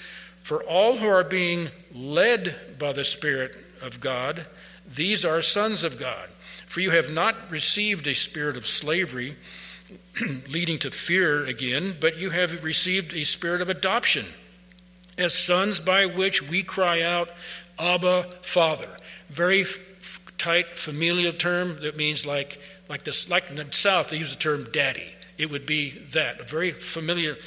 for 0.42 0.64
all 0.64 0.98
who 0.98 1.08
are 1.08 1.24
being 1.24 1.70
led 1.94 2.78
by 2.78 2.94
the 2.94 3.04
spirit 3.04 3.56
of 3.82 4.00
God 4.00 4.46
these 4.96 5.24
are 5.26 5.42
sons 5.42 5.84
of 5.84 6.00
God 6.00 6.30
for 6.66 6.82
you 6.82 6.92
have 6.92 7.10
not 7.10 7.36
received 7.50 8.08
a 8.08 8.16
spirit 8.16 8.58
of 8.58 8.66
slavery 8.66 9.36
leading 10.48 10.80
to 10.80 10.92
fear 10.92 11.46
again 11.46 11.96
but 12.00 12.18
you 12.18 12.32
have 12.32 12.64
received 12.64 13.14
a 13.14 13.24
spirit 13.24 13.62
of 13.62 13.70
adoption 13.70 14.26
as 15.18 15.34
sons 15.34 15.80
by 15.80 16.06
which 16.06 16.42
we 16.42 16.64
cry 16.64 17.02
out, 17.02 17.30
Abba, 17.80 18.24
Father. 18.42 18.90
Very 19.30 19.62
f- 19.62 20.20
tight 20.38 20.78
familial 20.78 21.34
term 21.34 21.78
that 21.82 21.98
means 21.98 22.26
like, 22.26 22.60
like, 22.90 23.04
this, 23.04 23.30
like 23.30 23.50
in 23.50 23.56
the 23.56 23.68
South, 23.72 24.10
they 24.10 24.18
use 24.18 24.36
the 24.36 24.42
term 24.42 24.68
daddy. 24.72 25.14
It 25.38 25.50
would 25.52 25.66
be 25.66 25.92
that, 26.14 26.42
a 26.42 26.44
very 26.44 26.72
familiar, 26.72 27.38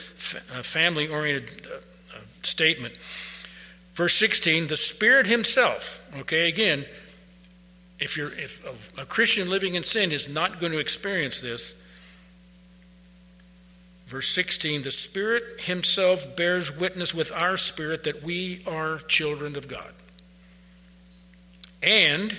uh, 0.53 0.63
family 0.63 1.09
oriented 1.09 1.67
uh, 1.67 1.77
uh, 1.77 2.21
statement. 2.43 2.99
Verse 3.95 4.15
16, 4.17 4.67
the 4.67 4.77
Spirit 4.77 5.27
Himself, 5.27 6.03
okay, 6.19 6.49
again, 6.49 6.85
if, 7.99 8.17
you're, 8.17 8.33
if 8.33 8.93
a, 8.99 9.05
Christian 9.07 9.49
living 9.49 9.75
in 9.75 9.83
sin 9.83 10.13
is 10.13 10.33
not 10.33 10.61
going 10.61 10.73
to 10.73 10.79
experience 10.79 11.41
this, 11.41 11.75
Verse 14.07 14.29
16 14.29 14.83
The 14.83 14.91
Spirit 14.91 15.63
Himself 15.63 16.37
bears 16.37 16.77
witness 16.77 17.13
with 17.13 17.33
our 17.33 17.57
spirit 17.57 18.05
that 18.05 18.23
we 18.23 18.63
are 18.67 18.99
children 19.09 19.57
of 19.57 19.69
God. 19.69 19.93
And 21.83 22.37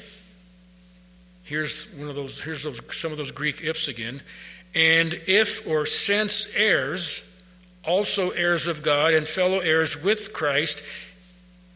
here's 1.43 1.93
one 1.93 2.09
of 2.09 2.15
those, 2.15 2.41
here's 2.41 2.63
those, 2.63 2.81
some 2.95 3.11
of 3.11 3.17
those 3.17 3.31
Greek 3.31 3.63
ifs 3.63 3.87
again. 3.87 4.21
And 4.73 5.13
if 5.27 5.67
or 5.67 5.85
since 5.85 6.47
heirs, 6.55 7.23
also 7.83 8.31
heirs 8.31 8.67
of 8.67 8.83
God 8.83 9.13
and 9.13 9.27
fellow 9.27 9.59
heirs 9.59 10.01
with 10.01 10.33
Christ, 10.33 10.83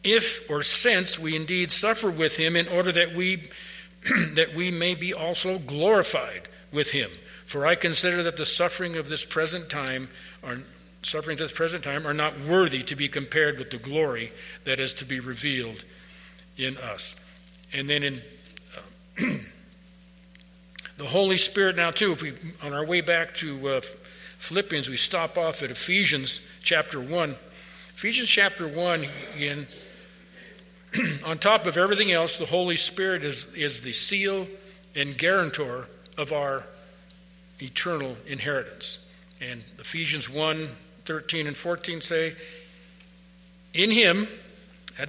if 0.03 0.49
or 0.49 0.63
since 0.63 1.17
we 1.17 1.35
indeed 1.35 1.71
suffer 1.71 2.09
with 2.09 2.37
him 2.37 2.55
in 2.55 2.67
order 2.67 2.91
that 2.91 3.15
we 3.15 3.49
that 4.33 4.53
we 4.55 4.71
may 4.71 4.95
be 4.95 5.13
also 5.13 5.59
glorified 5.59 6.47
with 6.71 6.91
him. 6.91 7.11
For 7.45 7.65
I 7.65 7.75
consider 7.75 8.23
that 8.23 8.37
the 8.37 8.45
suffering 8.45 8.95
of 8.95 9.09
this 9.09 9.25
present 9.25 9.69
time 9.69 10.09
are 10.43 10.59
sufferings 11.03 11.41
of 11.41 11.49
this 11.49 11.57
present 11.57 11.83
time 11.83 12.05
are 12.05 12.13
not 12.13 12.39
worthy 12.39 12.83
to 12.83 12.95
be 12.95 13.07
compared 13.07 13.57
with 13.57 13.71
the 13.71 13.77
glory 13.77 14.31
that 14.63 14.79
is 14.79 14.93
to 14.95 15.05
be 15.05 15.19
revealed 15.19 15.83
in 16.57 16.77
us. 16.77 17.15
And 17.73 17.89
then 17.89 18.03
in 18.03 18.21
uh, 18.77 19.25
the 20.97 21.05
Holy 21.05 21.37
Spirit 21.37 21.75
now 21.75 21.91
too, 21.91 22.11
if 22.11 22.21
we 22.21 22.33
on 22.63 22.73
our 22.73 22.85
way 22.85 23.01
back 23.01 23.33
to 23.35 23.67
uh, 23.67 23.81
Philippians, 24.37 24.89
we 24.89 24.97
stop 24.97 25.37
off 25.37 25.63
at 25.63 25.71
Ephesians 25.71 26.41
chapter 26.63 26.99
one. 26.99 27.35
Ephesians 27.95 28.29
chapter 28.29 28.67
one 28.67 29.05
again. 29.35 29.65
on 31.25 31.37
top 31.37 31.65
of 31.65 31.77
everything 31.77 32.11
else, 32.11 32.35
the 32.35 32.45
Holy 32.45 32.75
Spirit 32.75 33.23
is, 33.23 33.53
is 33.53 33.81
the 33.81 33.93
seal 33.93 34.47
and 34.95 35.17
guarantor 35.17 35.87
of 36.17 36.31
our 36.31 36.65
eternal 37.59 38.17
inheritance. 38.27 39.09
And 39.39 39.63
Ephesians 39.79 40.29
1 40.29 40.69
13 41.03 41.47
and 41.47 41.57
14 41.57 41.99
say, 42.01 42.35
In 43.73 43.89
him, 43.89 44.27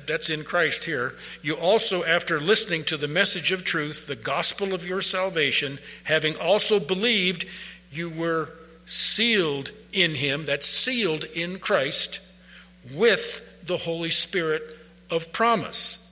that's 0.07 0.31
in 0.31 0.43
Christ 0.43 0.85
here, 0.85 1.15
you 1.43 1.55
also, 1.55 2.03
after 2.05 2.41
listening 2.41 2.85
to 2.85 2.97
the 2.97 3.09
message 3.09 3.53
of 3.53 3.63
truth, 3.63 4.07
the 4.07 4.17
gospel 4.17 4.73
of 4.73 4.87
your 4.87 5.03
salvation, 5.03 5.79
having 6.05 6.35
also 6.37 6.81
believed, 6.81 7.45
you 7.91 8.09
were 8.09 8.51
sealed 8.87 9.73
in 9.93 10.15
him, 10.15 10.47
that's 10.47 10.67
sealed 10.67 11.25
in 11.25 11.59
Christ, 11.59 12.21
with 12.91 13.65
the 13.65 13.77
Holy 13.77 14.11
Spirit 14.11 14.77
of 15.13 15.33
promise 15.33 16.03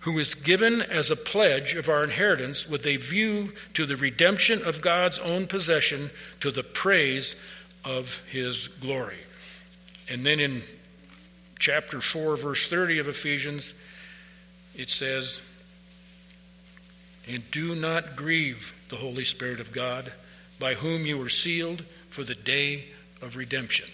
who 0.00 0.18
is 0.18 0.34
given 0.34 0.82
as 0.82 1.10
a 1.10 1.16
pledge 1.16 1.74
of 1.74 1.88
our 1.88 2.04
inheritance 2.04 2.68
with 2.68 2.86
a 2.86 2.96
view 2.96 3.52
to 3.72 3.86
the 3.86 3.96
redemption 3.96 4.62
of 4.62 4.82
God's 4.82 5.18
own 5.18 5.46
possession 5.46 6.10
to 6.40 6.50
the 6.50 6.62
praise 6.62 7.36
of 7.84 8.22
his 8.30 8.68
glory. 8.68 9.16
And 10.08 10.24
then 10.24 10.40
in 10.40 10.62
chapter 11.58 12.02
4, 12.02 12.36
verse 12.36 12.66
30 12.66 12.98
of 12.98 13.08
Ephesians, 13.08 13.74
it 14.76 14.90
says, 14.90 15.40
And 17.26 17.50
do 17.50 17.74
not 17.74 18.14
grieve 18.14 18.74
the 18.90 18.96
Holy 18.96 19.24
Spirit 19.24 19.58
of 19.58 19.72
God, 19.72 20.12
by 20.60 20.74
whom 20.74 21.06
you 21.06 21.16
were 21.16 21.30
sealed 21.30 21.82
for 22.10 22.24
the 22.24 22.34
day 22.34 22.88
of 23.22 23.36
redemption. 23.36 23.88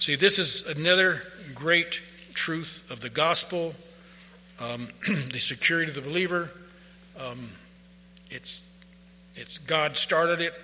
See, 0.00 0.16
this 0.16 0.40
is 0.40 0.66
another 0.66 1.22
great 1.54 2.00
truth 2.36 2.88
of 2.90 3.00
the 3.00 3.10
gospel 3.10 3.74
um, 4.60 4.88
the 5.32 5.38
security 5.38 5.90
of 5.90 5.94
the 5.94 6.02
believer. 6.02 6.50
Um, 7.18 7.50
it's, 8.30 8.60
it's 9.34 9.58
God 9.58 9.96
started 9.96 10.40
it, 10.40 10.54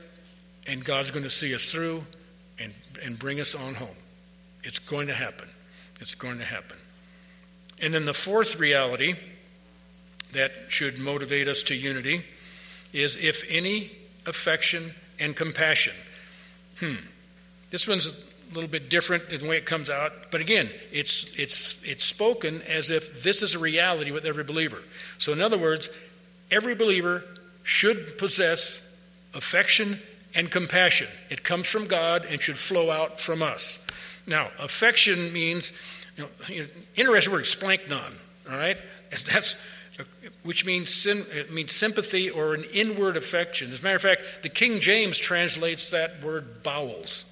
and 0.66 0.84
God's 0.84 1.10
going 1.10 1.24
to 1.24 1.30
see 1.30 1.54
us 1.54 1.70
through 1.70 2.04
and, 2.58 2.74
and 3.04 3.18
bring 3.18 3.40
us 3.40 3.54
on 3.54 3.74
home. 3.74 3.96
It's 4.62 4.78
going 4.78 5.08
to 5.08 5.14
happen. 5.14 5.48
It's 6.00 6.14
going 6.14 6.38
to 6.38 6.44
happen. 6.44 6.76
And 7.80 7.92
then 7.92 8.04
the 8.04 8.14
fourth 8.14 8.58
reality 8.58 9.14
that 10.32 10.52
should 10.68 10.98
motivate 10.98 11.48
us 11.48 11.62
to 11.64 11.74
unity 11.74 12.24
is 12.92 13.16
if 13.16 13.44
any 13.48 13.90
affection 14.26 14.94
and 15.18 15.34
compassion. 15.34 15.94
Hmm. 16.78 16.94
This 17.70 17.88
one's 17.88 18.06
a 18.52 18.54
little 18.54 18.70
bit 18.70 18.88
different 18.88 19.30
in 19.30 19.40
the 19.40 19.48
way 19.48 19.56
it 19.56 19.64
comes 19.64 19.90
out. 19.90 20.12
But 20.30 20.40
again, 20.40 20.68
it's, 20.92 21.38
it's, 21.38 21.82
it's 21.84 22.04
spoken 22.04 22.62
as 22.62 22.90
if 22.90 23.22
this 23.22 23.42
is 23.42 23.54
a 23.54 23.58
reality 23.58 24.10
with 24.10 24.24
every 24.24 24.44
believer. 24.44 24.82
So, 25.18 25.32
in 25.32 25.40
other 25.40 25.58
words, 25.58 25.88
every 26.50 26.74
believer 26.74 27.24
should 27.62 28.18
possess 28.18 28.86
affection 29.34 30.00
and 30.34 30.50
compassion. 30.50 31.08
It 31.30 31.42
comes 31.42 31.68
from 31.68 31.86
God 31.86 32.26
and 32.28 32.40
should 32.40 32.58
flow 32.58 32.90
out 32.90 33.20
from 33.20 33.42
us. 33.42 33.84
Now, 34.26 34.50
affection 34.58 35.32
means, 35.32 35.72
you 36.16 36.24
know, 36.24 36.68
interesting 36.94 37.32
word, 37.32 37.44
splanchnon, 37.44 38.12
all 38.50 38.56
right? 38.56 38.76
That's, 39.10 39.56
which 40.42 40.64
means, 40.64 40.90
sin, 40.90 41.24
it 41.32 41.52
means 41.52 41.72
sympathy 41.72 42.30
or 42.30 42.54
an 42.54 42.64
inward 42.72 43.16
affection. 43.16 43.72
As 43.72 43.80
a 43.80 43.82
matter 43.82 43.96
of 43.96 44.02
fact, 44.02 44.42
the 44.42 44.48
King 44.48 44.80
James 44.80 45.18
translates 45.18 45.90
that 45.90 46.22
word 46.22 46.62
bowels. 46.62 47.31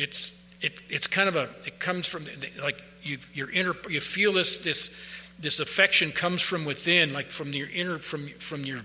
It's, 0.00 0.42
it, 0.62 0.82
it's 0.88 1.06
kind 1.06 1.28
of 1.28 1.36
a, 1.36 1.50
it 1.66 1.78
comes 1.78 2.06
from, 2.06 2.24
like, 2.62 2.82
you, 3.02 3.18
your 3.34 3.50
inner, 3.50 3.74
you 3.90 4.00
feel 4.00 4.32
this, 4.32 4.56
this, 4.58 4.96
this 5.38 5.60
affection 5.60 6.10
comes 6.10 6.40
from 6.40 6.64
within, 6.64 7.12
like 7.12 7.30
from 7.30 7.52
your 7.52 7.68
inner, 7.68 7.98
from, 7.98 8.28
from 8.38 8.62
your 8.64 8.80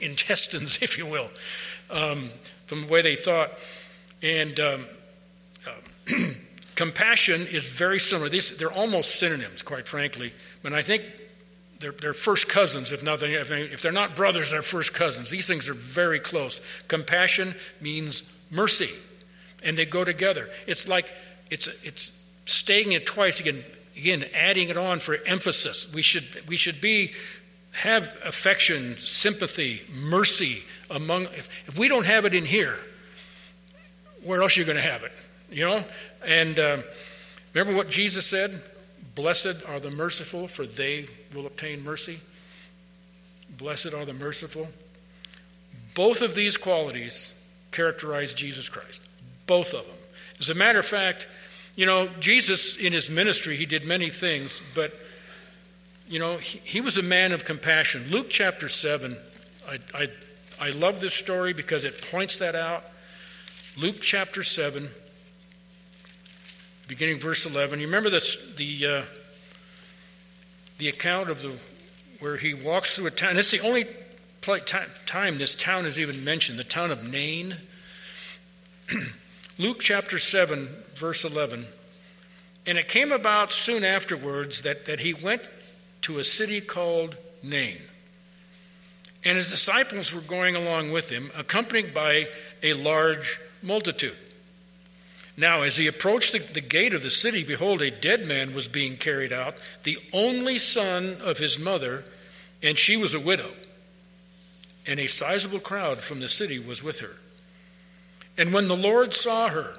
intestines, 0.00 0.78
if 0.82 0.96
you 0.96 1.04
will, 1.04 1.28
um, 1.90 2.30
from 2.66 2.82
the 2.82 2.86
way 2.88 3.02
they 3.02 3.16
thought. 3.16 3.50
And 4.22 4.58
um, 4.58 4.86
uh, 5.66 6.14
compassion 6.74 7.46
is 7.46 7.68
very 7.68 8.00
similar. 8.00 8.30
These, 8.30 8.56
they're 8.56 8.72
almost 8.72 9.16
synonyms, 9.16 9.62
quite 9.62 9.86
frankly. 9.86 10.32
But 10.62 10.72
I 10.72 10.80
think 10.80 11.02
they're, 11.80 11.92
they're 11.92 12.14
first 12.14 12.48
cousins, 12.48 12.92
if 12.92 13.02
nothing. 13.02 13.32
If 13.32 13.82
they're 13.82 13.92
not 13.92 14.16
brothers, 14.16 14.52
they're 14.52 14.62
first 14.62 14.94
cousins. 14.94 15.28
These 15.30 15.46
things 15.46 15.68
are 15.68 15.74
very 15.74 16.18
close. 16.18 16.62
Compassion 16.88 17.54
means 17.82 18.34
mercy, 18.50 18.88
and 19.62 19.76
they 19.76 19.84
go 19.84 20.04
together. 20.04 20.48
It's 20.66 20.88
like 20.88 21.12
it's 21.50 21.66
it's 21.84 22.18
stating 22.46 22.92
it 22.92 23.06
twice 23.06 23.40
again. 23.40 23.64
Again, 23.96 24.24
adding 24.32 24.68
it 24.68 24.76
on 24.76 25.00
for 25.00 25.16
emphasis. 25.26 25.92
We 25.92 26.02
should 26.02 26.46
we 26.46 26.56
should 26.56 26.80
be 26.80 27.12
have 27.72 28.16
affection, 28.24 28.96
sympathy, 28.98 29.82
mercy 29.92 30.62
among. 30.90 31.24
If, 31.24 31.48
if 31.66 31.78
we 31.78 31.88
don't 31.88 32.06
have 32.06 32.24
it 32.24 32.34
in 32.34 32.44
here, 32.44 32.78
where 34.22 34.42
else 34.42 34.56
are 34.56 34.60
you 34.60 34.66
going 34.66 34.76
to 34.76 34.82
have 34.82 35.02
it? 35.02 35.12
You 35.50 35.64
know. 35.64 35.84
And 36.24 36.58
uh, 36.58 36.78
remember 37.54 37.76
what 37.76 37.90
Jesus 37.90 38.24
said: 38.24 38.62
"Blessed 39.14 39.64
are 39.68 39.80
the 39.80 39.90
merciful, 39.90 40.46
for 40.46 40.64
they 40.64 41.06
will 41.34 41.46
obtain 41.46 41.82
mercy. 41.82 42.20
Blessed 43.56 43.94
are 43.94 44.04
the 44.04 44.12
merciful. 44.12 44.68
Both 45.94 46.22
of 46.22 46.36
these 46.36 46.56
qualities 46.56 47.32
characterize 47.72 48.32
Jesus 48.34 48.68
Christ. 48.68 49.07
Both 49.48 49.74
of 49.74 49.84
them. 49.84 49.96
As 50.38 50.48
a 50.50 50.54
matter 50.54 50.78
of 50.78 50.86
fact, 50.86 51.26
you 51.74 51.86
know, 51.86 52.08
Jesus 52.20 52.76
in 52.76 52.92
his 52.92 53.10
ministry, 53.10 53.56
he 53.56 53.66
did 53.66 53.84
many 53.84 54.10
things, 54.10 54.62
but, 54.74 54.94
you 56.08 56.20
know, 56.20 56.36
he, 56.36 56.60
he 56.62 56.80
was 56.80 56.98
a 56.98 57.02
man 57.02 57.32
of 57.32 57.44
compassion. 57.44 58.06
Luke 58.10 58.28
chapter 58.30 58.68
7, 58.68 59.16
I, 59.68 59.78
I, 59.94 60.08
I 60.60 60.70
love 60.70 61.00
this 61.00 61.14
story 61.14 61.52
because 61.52 61.84
it 61.84 62.06
points 62.10 62.38
that 62.38 62.54
out. 62.54 62.84
Luke 63.76 64.00
chapter 64.00 64.42
7, 64.42 64.90
beginning 66.86 67.18
verse 67.18 67.46
11. 67.46 67.80
You 67.80 67.86
remember 67.86 68.10
this, 68.10 68.54
the, 68.54 68.86
uh, 68.86 69.02
the 70.78 70.88
account 70.88 71.30
of 71.30 71.42
the 71.42 71.56
where 72.20 72.36
he 72.36 72.52
walks 72.52 72.94
through 72.94 73.06
a 73.06 73.10
town. 73.10 73.36
It's 73.36 73.50
the 73.50 73.60
only 73.60 73.86
time 75.06 75.38
this 75.38 75.54
town 75.54 75.86
is 75.86 75.98
even 76.00 76.24
mentioned, 76.24 76.58
the 76.58 76.64
town 76.64 76.90
of 76.90 77.08
Nain. 77.08 77.56
Luke 79.60 79.80
chapter 79.80 80.20
7, 80.20 80.68
verse 80.94 81.24
11. 81.24 81.66
And 82.64 82.78
it 82.78 82.86
came 82.86 83.10
about 83.10 83.50
soon 83.50 83.82
afterwards 83.82 84.62
that, 84.62 84.86
that 84.86 85.00
he 85.00 85.12
went 85.12 85.42
to 86.02 86.18
a 86.18 86.24
city 86.24 86.60
called 86.60 87.16
Nain. 87.42 87.78
And 89.24 89.36
his 89.36 89.50
disciples 89.50 90.14
were 90.14 90.20
going 90.20 90.54
along 90.54 90.92
with 90.92 91.10
him, 91.10 91.32
accompanied 91.36 91.92
by 91.92 92.28
a 92.62 92.74
large 92.74 93.40
multitude. 93.60 94.16
Now, 95.36 95.62
as 95.62 95.76
he 95.76 95.88
approached 95.88 96.32
the, 96.32 96.38
the, 96.38 96.60
gate 96.60 96.94
of 96.94 97.02
the 97.02 97.10
city, 97.10 97.42
behold, 97.42 97.82
a 97.82 97.90
dead 97.90 98.26
man 98.26 98.52
was 98.52 98.68
being 98.68 98.96
carried 98.96 99.32
out, 99.32 99.56
the 99.82 99.98
only 100.12 100.58
son 100.58 101.16
of 101.22 101.38
his 101.38 101.58
mother, 101.58 102.04
and 102.62 102.78
she 102.78 102.96
was 102.96 103.12
a 103.12 103.20
widow. 103.20 103.50
And 104.86 105.00
a 105.00 105.08
sizable 105.08 105.60
crowd 105.60 105.98
from 105.98 106.20
the 106.20 106.28
city 106.28 106.58
was 106.58 106.82
with 106.82 107.00
her. 107.00 107.16
And 108.38 108.52
when 108.52 108.66
the 108.66 108.76
Lord 108.76 109.12
saw 109.12 109.48
her, 109.48 109.74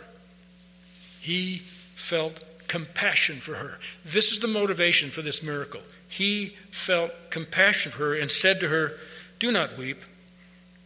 he 1.22 1.60
felt 1.96 2.44
compassion 2.68 3.38
for 3.38 3.56
her. 3.56 3.80
This 4.06 4.32
is 4.32 4.40
the 4.40 4.48
motivation 4.48 5.10
for 5.10 5.22
this 5.22 5.42
miracle. 5.42 5.82
He 6.08 6.56
felt 6.70 7.12
compassion 7.30 7.92
for 7.92 8.00
her 8.00 8.14
and 8.14 8.30
said 8.30 8.60
to 8.60 8.70
her, 8.70 8.94
Do 9.40 9.52
not 9.52 9.78
weep. 9.78 10.04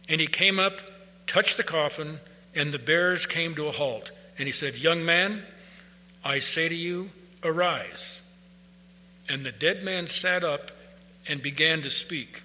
And 0.08 0.20
he 0.20 0.26
came 0.26 0.58
up, 0.58 0.80
touched 1.26 1.56
the 1.56 1.62
coffin, 1.62 2.20
and 2.54 2.72
the 2.72 2.78
bearers 2.78 3.26
came 3.26 3.54
to 3.56 3.66
a 3.66 3.72
halt. 3.72 4.12
And 4.38 4.46
he 4.46 4.52
said, 4.52 4.76
Young 4.76 5.04
man, 5.04 5.42
I 6.24 6.38
say 6.38 6.68
to 6.68 6.74
you, 6.74 7.10
arise. 7.42 8.22
And 9.28 9.44
the 9.44 9.52
dead 9.52 9.82
man 9.82 10.06
sat 10.06 10.44
up 10.44 10.70
and 11.26 11.42
began 11.42 11.82
to 11.82 11.90
speak, 11.90 12.42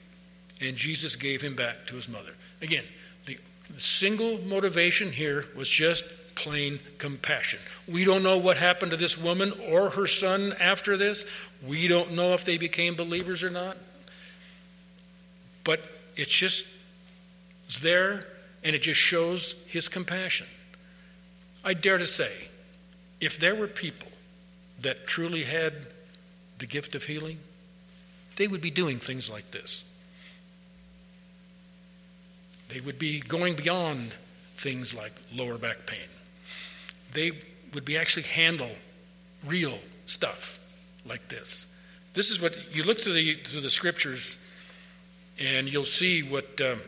and 0.62 0.78
Jesus 0.78 1.16
gave 1.16 1.42
him 1.42 1.56
back 1.56 1.86
to 1.88 1.96
his 1.96 2.08
mother. 2.08 2.32
Again, 2.62 2.86
the, 3.70 3.80
single 3.80 4.40
motivation 4.40 5.12
here 5.12 5.46
was 5.56 5.70
just 5.70 6.04
plain 6.36 6.80
compassion. 6.98 7.60
We 7.88 8.06
don't 8.06 8.24
know 8.24 8.38
what 8.38 8.58
happened 8.58 8.92
to 8.92 8.98
this 8.98 9.18
woman 9.18 9.54
or 9.68 9.90
her 9.92 10.08
son 10.08 10.54
after 10.60 10.96
this. 10.98 11.26
We 11.66 11.88
don't 11.88 12.14
know 12.14 12.34
if 12.34 12.46
they 12.46 12.58
became 12.58 12.96
believers 12.96 13.44
or 13.44 13.50
not. 13.50 13.78
But 15.64 15.82
it's 16.16 16.32
just 16.32 16.66
it's 17.68 17.80
there 17.80 18.26
and 18.64 18.76
it 18.76 18.82
just 18.82 19.00
shows 19.00 19.66
his 19.68 19.88
compassion. 19.88 20.48
I 21.64 21.74
dare 21.74 21.98
to 21.98 22.08
say, 22.08 22.32
if 23.20 23.38
there 23.38 23.56
were 23.56 23.68
people 23.68 24.10
that 24.82 25.06
truly 25.06 25.44
had 25.44 25.74
the 26.58 26.66
gift 26.66 26.96
of 26.96 27.04
healing, 27.04 27.40
they 28.38 28.48
would 28.48 28.62
be 28.62 28.72
doing 28.72 28.98
things 28.98 29.30
like 29.30 29.52
this. 29.52 29.89
They 32.70 32.80
would 32.80 32.98
be 32.98 33.20
going 33.20 33.56
beyond 33.56 34.14
things 34.56 34.94
like 34.94 35.14
lower 35.34 35.58
back 35.58 35.86
pain. 35.86 36.08
They 37.14 37.32
would 37.74 37.86
be 37.86 37.98
actually 37.98 38.24
handle 38.24 38.72
real 39.46 39.78
stuff 40.06 40.60
like 41.06 41.28
this. 41.30 41.74
This 42.14 42.32
is 42.32 42.42
what 42.42 42.56
you 42.74 42.84
look 42.84 43.00
through 43.00 43.14
the 43.14 43.36
through 43.36 43.62
the 43.62 43.70
scriptures, 43.70 44.44
and 45.40 45.72
you'll 45.72 45.86
see 45.86 46.22
what 46.22 46.60
um, 46.62 46.82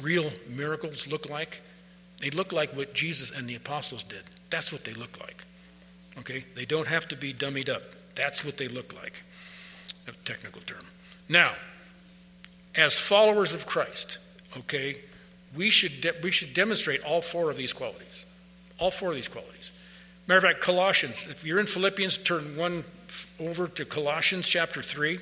real 0.00 0.30
miracles 0.48 1.06
look 1.06 1.28
like. 1.28 1.60
They 2.18 2.30
look 2.30 2.52
like 2.52 2.74
what 2.74 2.94
Jesus 2.94 3.36
and 3.36 3.48
the 3.48 3.54
apostles 3.54 4.02
did. 4.02 4.22
That's 4.50 4.72
what 4.72 4.84
they 4.84 4.94
look 4.94 5.20
like. 5.20 5.44
Okay? 6.18 6.44
They 6.54 6.64
don't 6.64 6.88
have 6.88 7.08
to 7.08 7.16
be 7.16 7.34
dummied 7.34 7.68
up. 7.68 7.82
That's 8.14 8.44
what 8.44 8.56
they 8.56 8.68
look 8.68 8.94
like. 8.94 9.22
A 10.08 10.12
technical 10.24 10.62
term. 10.62 10.84
Now, 11.28 11.52
as 12.74 12.96
followers 12.96 13.52
of 13.52 13.66
Christ, 13.66 14.18
okay, 14.58 14.98
we 15.54 15.70
should, 15.70 16.00
de- 16.00 16.14
we 16.22 16.30
should 16.30 16.54
demonstrate 16.54 17.02
all 17.04 17.22
four 17.22 17.50
of 17.50 17.56
these 17.56 17.72
qualities. 17.72 18.24
All 18.78 18.90
four 18.90 19.10
of 19.10 19.14
these 19.14 19.28
qualities. 19.28 19.72
Matter 20.26 20.38
of 20.38 20.52
fact, 20.52 20.60
Colossians, 20.60 21.26
if 21.30 21.44
you're 21.44 21.60
in 21.60 21.66
Philippians, 21.66 22.18
turn 22.18 22.56
one 22.56 22.84
over 23.38 23.68
to 23.68 23.84
Colossians 23.84 24.48
chapter 24.48 24.82
3. 24.82 25.20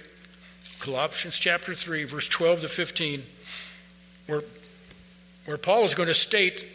Colossians 0.80 1.38
chapter 1.38 1.74
3, 1.74 2.04
verse 2.04 2.26
12 2.28 2.62
to 2.62 2.68
15, 2.68 3.22
where, 4.26 4.42
where 5.44 5.58
Paul 5.58 5.84
is 5.84 5.94
going 5.94 6.08
to 6.08 6.14
state 6.14 6.66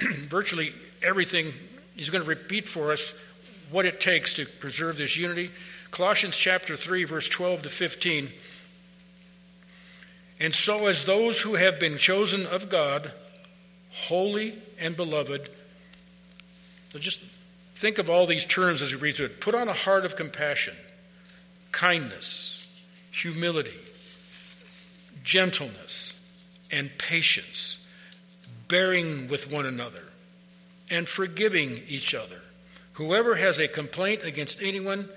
virtually 0.00 0.72
everything. 1.02 1.52
He's 1.96 2.10
going 2.10 2.22
to 2.22 2.28
repeat 2.28 2.68
for 2.68 2.92
us 2.92 3.18
what 3.70 3.86
it 3.86 4.00
takes 4.00 4.34
to 4.34 4.46
preserve 4.46 4.96
this 4.96 5.16
unity. 5.16 5.50
Colossians 5.90 6.36
chapter 6.36 6.76
3, 6.76 7.04
verse 7.04 7.28
12 7.28 7.62
to 7.62 7.68
15. 7.68 8.28
And 10.40 10.54
so, 10.54 10.86
as 10.86 11.04
those 11.04 11.42
who 11.42 11.54
have 11.54 11.78
been 11.78 11.98
chosen 11.98 12.46
of 12.46 12.70
God, 12.70 13.12
holy 13.90 14.54
and 14.78 14.96
beloved, 14.96 15.50
so 16.92 16.98
just 16.98 17.20
think 17.74 17.98
of 17.98 18.08
all 18.08 18.26
these 18.26 18.46
terms 18.46 18.80
as 18.80 18.92
we 18.92 19.00
read 19.00 19.16
through 19.16 19.26
it. 19.26 19.40
Put 19.40 19.54
on 19.54 19.68
a 19.68 19.74
heart 19.74 20.06
of 20.06 20.16
compassion, 20.16 20.74
kindness, 21.72 22.68
humility, 23.10 23.78
gentleness, 25.22 26.18
and 26.70 26.90
patience 26.98 27.86
bearing 28.66 29.28
with 29.28 29.50
one 29.50 29.66
another, 29.66 30.04
and 30.88 31.08
forgiving 31.08 31.82
each 31.88 32.14
other. 32.14 32.40
Whoever 32.94 33.34
has 33.34 33.58
a 33.58 33.68
complaint 33.68 34.22
against 34.22 34.62
anyone, 34.62 35.08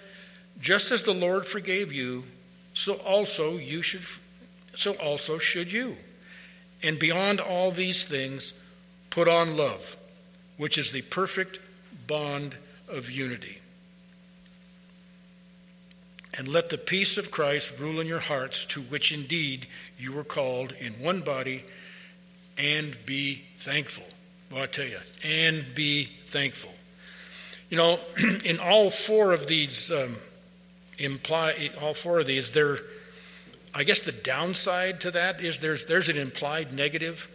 just 0.59 0.91
as 0.91 1.03
the 1.03 1.13
Lord 1.13 1.45
forgave 1.45 1.93
you, 1.93 2.25
so 2.73 2.95
also 2.95 3.57
you 3.57 3.81
should 3.81 4.03
so 4.75 4.93
also 4.93 5.37
should 5.37 5.71
you. 5.71 5.97
And 6.81 6.99
beyond 6.99 7.39
all 7.39 7.71
these 7.71 8.05
things, 8.05 8.53
put 9.09 9.27
on 9.27 9.55
love, 9.55 9.97
which 10.57 10.77
is 10.77 10.91
the 10.91 11.01
perfect 11.01 11.59
bond 12.07 12.55
of 12.89 13.09
unity. 13.09 13.59
And 16.37 16.47
let 16.47 16.69
the 16.69 16.77
peace 16.77 17.17
of 17.17 17.31
Christ 17.31 17.79
rule 17.79 17.99
in 17.99 18.07
your 18.07 18.19
hearts, 18.19 18.65
to 18.65 18.81
which 18.81 19.11
indeed 19.11 19.67
you 19.99 20.11
were 20.11 20.23
called 20.23 20.73
in 20.73 20.93
one 20.93 21.21
body 21.21 21.63
and 22.57 22.97
be 23.05 23.43
thankful. 23.55 24.05
Well, 24.51 24.63
I 24.63 24.65
tell 24.67 24.85
you, 24.85 24.99
and 25.23 25.63
be 25.73 26.05
thankful. 26.25 26.73
You 27.69 27.77
know, 27.77 27.99
in 28.45 28.59
all 28.59 28.89
four 28.89 29.31
of 29.31 29.47
these 29.47 29.91
um, 29.91 30.17
imply 30.97 31.69
all 31.81 31.93
four 31.93 32.19
of 32.19 32.27
these. 32.27 32.51
They're, 32.51 32.79
I 33.75 33.83
guess, 33.83 34.03
the 34.03 34.11
downside 34.11 35.01
to 35.01 35.11
that 35.11 35.41
is 35.41 35.59
there's 35.59 35.85
there's 35.85 36.09
an 36.09 36.17
implied 36.17 36.73
negative, 36.73 37.27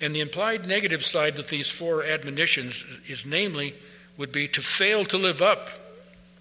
and 0.00 0.14
the 0.14 0.20
implied 0.20 0.66
negative 0.66 1.04
side 1.04 1.38
of 1.38 1.48
these 1.48 1.70
four 1.70 2.02
admonitions 2.02 2.84
is 3.06 3.24
namely 3.24 3.74
would 4.16 4.32
be 4.32 4.48
to 4.48 4.60
fail 4.60 5.04
to 5.06 5.16
live 5.16 5.40
up 5.40 5.68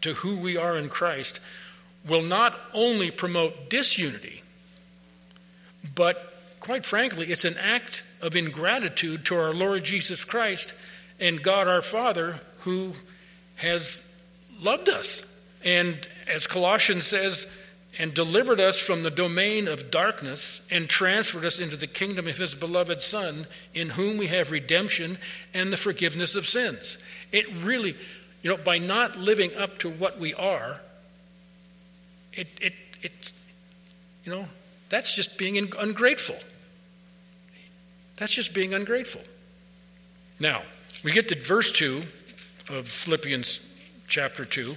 to 0.01 0.13
who 0.15 0.37
we 0.37 0.57
are 0.57 0.77
in 0.77 0.89
Christ 0.89 1.39
will 2.07 2.21
not 2.21 2.59
only 2.73 3.11
promote 3.11 3.69
disunity, 3.69 4.41
but 5.95 6.41
quite 6.59 6.85
frankly, 6.85 7.27
it's 7.27 7.45
an 7.45 7.57
act 7.57 8.03
of 8.21 8.35
ingratitude 8.35 9.25
to 9.25 9.35
our 9.35 9.53
Lord 9.53 9.83
Jesus 9.83 10.23
Christ 10.23 10.73
and 11.19 11.43
God 11.43 11.67
our 11.67 11.81
Father 11.81 12.39
who 12.59 12.93
has 13.55 14.01
loved 14.61 14.89
us. 14.89 15.41
And 15.63 16.07
as 16.27 16.47
Colossians 16.47 17.05
says, 17.05 17.47
and 17.97 18.13
delivered 18.13 18.59
us 18.59 18.79
from 18.79 19.03
the 19.03 19.09
domain 19.09 19.67
of 19.67 19.89
darkness 19.89 20.61
and 20.69 20.87
transferred 20.87 21.43
us 21.43 21.59
into 21.59 21.75
the 21.75 21.87
kingdom 21.87 22.27
of 22.27 22.37
his 22.37 22.55
beloved 22.55 23.01
Son, 23.01 23.47
in 23.73 23.89
whom 23.91 24.17
we 24.17 24.27
have 24.27 24.51
redemption 24.51 25.17
and 25.53 25.73
the 25.73 25.77
forgiveness 25.77 26.35
of 26.35 26.45
sins. 26.45 26.97
It 27.31 27.51
really, 27.63 27.95
you 28.41 28.49
know, 28.49 28.57
by 28.57 28.77
not 28.77 29.17
living 29.17 29.51
up 29.55 29.79
to 29.79 29.89
what 29.89 30.19
we 30.19 30.33
are, 30.35 30.81
it, 32.33 32.47
it, 32.61 32.73
it 33.01 33.33
you 34.23 34.31
know, 34.31 34.45
that's 34.89 35.15
just 35.15 35.37
being 35.37 35.57
ungrateful. 35.79 36.37
That's 38.17 38.33
just 38.33 38.53
being 38.53 38.73
ungrateful. 38.73 39.21
Now, 40.39 40.61
we 41.03 41.11
get 41.11 41.27
to 41.29 41.35
verse 41.35 41.71
2 41.71 42.01
of 42.69 42.87
Philippians 42.87 43.59
chapter 44.07 44.45
2, 44.45 44.75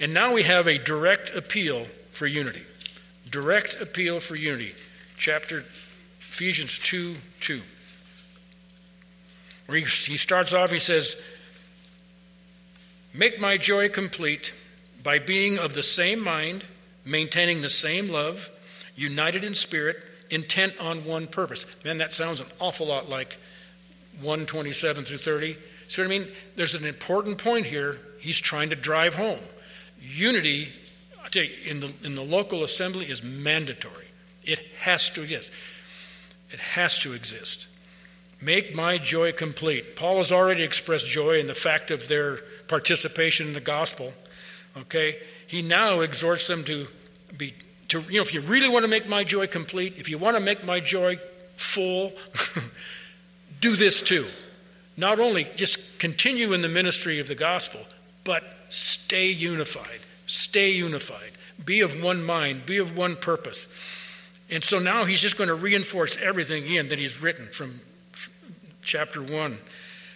and 0.00 0.14
now 0.14 0.32
we 0.32 0.42
have 0.42 0.66
a 0.66 0.78
direct 0.78 1.30
appeal 1.34 1.86
for 2.12 2.26
unity. 2.26 2.62
Direct 3.30 3.80
appeal 3.80 4.20
for 4.20 4.36
unity. 4.36 4.74
Chapter 5.16 5.64
Ephesians 6.20 6.78
2 6.78 7.16
2. 7.40 7.60
Where 9.66 9.78
he, 9.78 9.84
he 9.84 10.16
starts 10.16 10.52
off, 10.52 10.70
he 10.70 10.78
says, 10.78 11.20
Make 13.14 13.40
my 13.40 13.56
joy 13.56 13.88
complete 13.88 14.52
by 15.02 15.18
being 15.18 15.58
of 15.58 15.74
the 15.74 15.82
same 15.82 16.20
mind, 16.20 16.64
maintaining 17.04 17.62
the 17.62 17.70
same 17.70 18.08
love, 18.08 18.50
united 18.96 19.44
in 19.44 19.54
spirit, 19.54 19.96
intent 20.30 20.74
on 20.80 21.04
one 21.04 21.26
purpose. 21.26 21.66
Man, 21.84 21.98
that 21.98 22.12
sounds 22.12 22.40
an 22.40 22.46
awful 22.58 22.86
lot 22.86 23.08
like 23.08 23.38
127 24.20 25.04
through 25.04 25.18
30. 25.18 25.56
See 25.88 26.02
what 26.02 26.06
I 26.06 26.08
mean? 26.08 26.28
There's 26.56 26.74
an 26.74 26.86
important 26.86 27.38
point 27.38 27.66
here 27.66 27.98
he's 28.18 28.38
trying 28.38 28.70
to 28.70 28.76
drive 28.76 29.16
home. 29.16 29.40
Unity, 30.00 30.72
In 31.36 31.80
the, 31.80 31.92
in 32.04 32.14
the 32.14 32.22
local 32.22 32.62
assembly 32.62 33.06
is 33.06 33.22
mandatory. 33.22 34.06
It 34.44 34.60
has 34.80 35.08
to 35.10 35.22
exist. 35.22 35.52
It 36.50 36.60
has 36.60 36.98
to 37.00 37.12
exist. 37.12 37.66
Make 38.40 38.74
my 38.74 38.98
joy 38.98 39.32
complete. 39.32 39.96
Paul 39.96 40.18
has 40.18 40.32
already 40.32 40.62
expressed 40.62 41.08
joy 41.08 41.38
in 41.38 41.46
the 41.46 41.54
fact 41.54 41.90
of 41.90 42.08
their 42.08 42.38
participation 42.68 43.46
in 43.46 43.52
the 43.54 43.60
gospel. 43.60 44.12
Okay? 44.76 45.18
He 45.46 45.62
now 45.62 46.00
exhorts 46.00 46.46
them 46.46 46.64
to 46.64 46.86
be 47.38 47.54
to 47.88 48.00
you 48.08 48.16
know 48.16 48.22
if 48.22 48.34
you 48.34 48.40
really 48.40 48.68
want 48.68 48.84
to 48.84 48.88
make 48.88 49.08
my 49.08 49.24
joy 49.24 49.46
complete, 49.46 49.94
if 49.96 50.08
you 50.08 50.18
want 50.18 50.36
to 50.36 50.42
make 50.42 50.64
my 50.64 50.80
joy 50.80 51.18
full, 51.56 52.12
do 53.60 53.76
this 53.76 54.02
too. 54.02 54.26
Not 54.96 55.20
only 55.20 55.44
just 55.44 55.98
continue 55.98 56.52
in 56.52 56.62
the 56.62 56.68
ministry 56.68 57.18
of 57.20 57.28
the 57.28 57.34
gospel, 57.34 57.80
but 58.24 58.42
stay 58.68 59.30
unified. 59.30 60.00
Stay 60.32 60.70
unified. 60.70 61.32
Be 61.62 61.82
of 61.82 62.02
one 62.02 62.24
mind, 62.24 62.64
be 62.64 62.78
of 62.78 62.96
one 62.96 63.16
purpose. 63.16 63.70
And 64.48 64.64
so 64.64 64.78
now 64.78 65.04
he's 65.04 65.20
just 65.20 65.36
going 65.36 65.48
to 65.48 65.54
reinforce 65.54 66.16
everything 66.16 66.64
again 66.64 66.88
that 66.88 66.98
he's 66.98 67.20
written 67.20 67.48
from 67.48 67.80
chapter 68.80 69.22
1. 69.22 69.58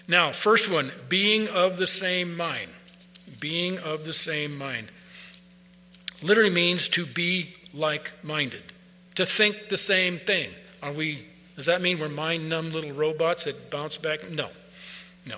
Now, 0.09 0.33
first 0.33 0.71
one, 0.73 0.91
being 1.11 1.49
of 1.49 1.77
the 1.77 1.87
same 1.87 2.35
mind. 2.35 2.71
Being 3.41 3.79
of 3.79 4.07
the 4.07 4.15
same 4.15 4.57
mind. 4.57 4.89
Literally 6.23 6.49
means 6.49 6.89
to 6.91 7.05
be 7.05 7.55
like 7.75 8.15
minded, 8.23 8.63
to 9.17 9.27
think 9.27 9.69
the 9.69 9.77
same 9.77 10.19
thing. 10.19 10.49
Are 10.83 10.93
we, 10.93 11.27
does 11.57 11.67
that 11.67 11.83
mean 11.83 11.99
we're 11.99 12.09
mind 12.09 12.49
numb 12.49 12.71
little 12.71 12.93
robots 12.93 13.45
that 13.45 13.71
bounce 13.71 13.99
back? 13.99 14.31
No. 14.31 14.49
No. 15.27 15.37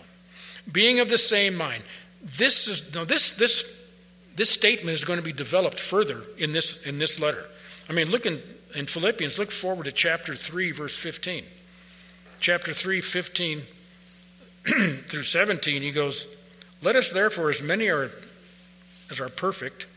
Being 0.70 1.00
of 1.00 1.08
the 1.08 1.18
same 1.18 1.56
mind. 1.56 1.82
This 2.22 2.68
is, 2.68 2.94
no, 2.94 3.04
this, 3.04 3.36
this, 3.36 3.77
this 4.38 4.50
statement 4.50 4.94
is 4.94 5.04
going 5.04 5.18
to 5.18 5.24
be 5.24 5.32
developed 5.32 5.80
further 5.80 6.22
in 6.38 6.52
this, 6.52 6.86
in 6.86 7.00
this 7.00 7.18
letter. 7.18 7.44
I 7.90 7.92
mean, 7.92 8.08
look 8.08 8.24
in, 8.24 8.40
in 8.72 8.86
Philippians, 8.86 9.36
look 9.36 9.50
forward 9.50 9.84
to 9.84 9.92
chapter 9.92 10.36
3, 10.36 10.70
verse 10.70 10.96
15. 10.96 11.42
Chapter 12.38 12.72
3, 12.72 13.00
15 13.00 13.62
through 15.08 15.24
17, 15.24 15.82
he 15.82 15.90
goes, 15.90 16.28
Let 16.82 16.94
us 16.94 17.10
therefore, 17.10 17.50
as 17.50 17.60
many 17.60 17.88
are, 17.88 18.12
as 19.10 19.18
are 19.18 19.28
perfect, 19.28 19.88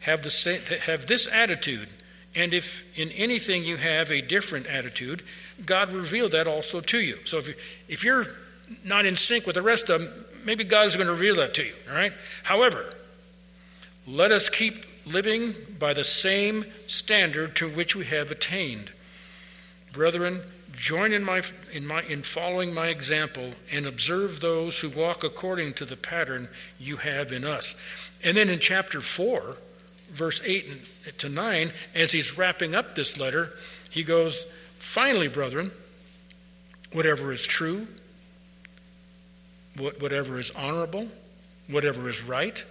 have, 0.00 0.22
the 0.22 0.28
same, 0.28 0.60
have 0.82 1.06
this 1.06 1.26
attitude, 1.32 1.88
and 2.34 2.52
if 2.52 2.84
in 2.94 3.08
anything 3.12 3.64
you 3.64 3.78
have 3.78 4.12
a 4.12 4.20
different 4.20 4.66
attitude, 4.66 5.22
God 5.64 5.94
reveal 5.94 6.28
that 6.28 6.46
also 6.46 6.82
to 6.82 7.00
you. 7.00 7.20
So 7.24 7.38
if, 7.38 7.48
you, 7.48 7.54
if 7.88 8.04
you're 8.04 8.26
not 8.84 9.06
in 9.06 9.16
sync 9.16 9.46
with 9.46 9.54
the 9.54 9.62
rest 9.62 9.88
of 9.88 10.02
them, 10.02 10.26
maybe 10.44 10.62
God 10.62 10.84
is 10.84 10.94
going 10.94 11.06
to 11.06 11.14
reveal 11.14 11.36
that 11.36 11.54
to 11.54 11.64
you, 11.64 11.72
all 11.88 11.96
right? 11.96 12.12
However, 12.42 12.90
let 14.06 14.30
us 14.30 14.48
keep 14.48 14.84
living 15.04 15.54
by 15.78 15.92
the 15.92 16.04
same 16.04 16.64
standard 16.86 17.56
to 17.56 17.68
which 17.68 17.94
we 17.94 18.04
have 18.06 18.30
attained. 18.30 18.92
Brethren, 19.92 20.42
Join 20.76 21.12
in, 21.12 21.24
my, 21.24 21.42
in, 21.72 21.86
my, 21.86 22.02
in 22.02 22.22
following 22.22 22.74
my 22.74 22.88
example 22.88 23.52
and 23.72 23.86
observe 23.86 24.40
those 24.40 24.80
who 24.80 24.90
walk 24.90 25.24
according 25.24 25.72
to 25.74 25.86
the 25.86 25.96
pattern 25.96 26.48
you 26.78 26.98
have 26.98 27.32
in 27.32 27.44
us. 27.44 27.74
And 28.22 28.36
then 28.36 28.50
in 28.50 28.58
chapter 28.58 29.00
4, 29.00 29.56
verse 30.10 30.42
8 30.44 31.18
to 31.18 31.28
9, 31.30 31.72
as 31.94 32.12
he's 32.12 32.36
wrapping 32.36 32.74
up 32.74 32.94
this 32.94 33.18
letter, 33.18 33.52
he 33.88 34.02
goes, 34.02 34.44
Finally, 34.78 35.28
brethren, 35.28 35.70
whatever 36.92 37.32
is 37.32 37.46
true, 37.46 37.88
whatever 39.78 40.38
is 40.38 40.50
honorable, 40.50 41.08
whatever 41.68 42.08
is 42.08 42.22
right, 42.22 42.64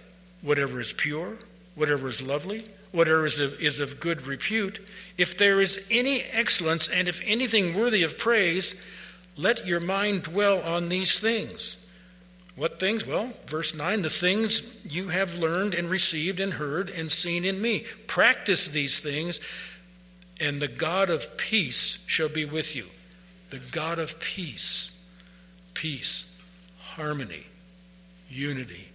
whatever 0.46 0.80
is 0.80 0.92
pure, 0.92 1.36
whatever 1.74 2.08
is 2.08 2.22
lovely, 2.22 2.64
whatever 2.92 3.26
is 3.26 3.40
of, 3.40 3.60
is 3.60 3.80
of 3.80 3.98
good 3.98 4.22
repute, 4.22 4.88
if 5.18 5.36
there 5.36 5.60
is 5.60 5.86
any 5.90 6.22
excellence 6.22 6.88
and 6.88 7.08
if 7.08 7.20
anything 7.24 7.74
worthy 7.74 8.04
of 8.04 8.16
praise, 8.16 8.86
let 9.36 9.66
your 9.66 9.80
mind 9.80 10.22
dwell 10.22 10.62
on 10.62 10.88
these 10.88 11.18
things. 11.18 11.76
What 12.54 12.80
things? 12.80 13.04
Well, 13.06 13.32
verse 13.46 13.74
9 13.74 14.02
the 14.02 14.08
things 14.08 14.62
you 14.88 15.08
have 15.08 15.36
learned 15.36 15.74
and 15.74 15.90
received 15.90 16.38
and 16.40 16.54
heard 16.54 16.88
and 16.88 17.10
seen 17.10 17.44
in 17.44 17.60
me. 17.60 17.84
Practice 18.06 18.68
these 18.68 19.00
things, 19.00 19.40
and 20.40 20.62
the 20.62 20.68
God 20.68 21.10
of 21.10 21.36
peace 21.36 22.04
shall 22.06 22.30
be 22.30 22.44
with 22.44 22.74
you. 22.74 22.86
The 23.50 23.60
God 23.72 23.98
of 23.98 24.18
peace. 24.20 24.96
Peace. 25.74 26.32
Harmony. 26.78 27.46
Unity. 28.30 28.88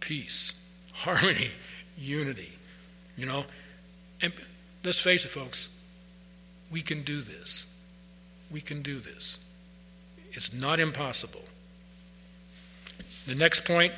Peace. 0.00 0.61
Harmony. 1.02 1.50
Unity. 1.98 2.52
You 3.16 3.26
know? 3.26 3.44
And 4.22 4.32
let's 4.84 5.00
face 5.00 5.24
it, 5.24 5.30
folks, 5.30 5.76
we 6.70 6.80
can 6.80 7.02
do 7.02 7.20
this. 7.20 7.66
We 8.52 8.60
can 8.60 8.82
do 8.82 9.00
this. 9.00 9.38
It's 10.30 10.54
not 10.54 10.78
impossible. 10.78 11.42
The 13.26 13.34
next 13.34 13.64
point, 13.64 13.92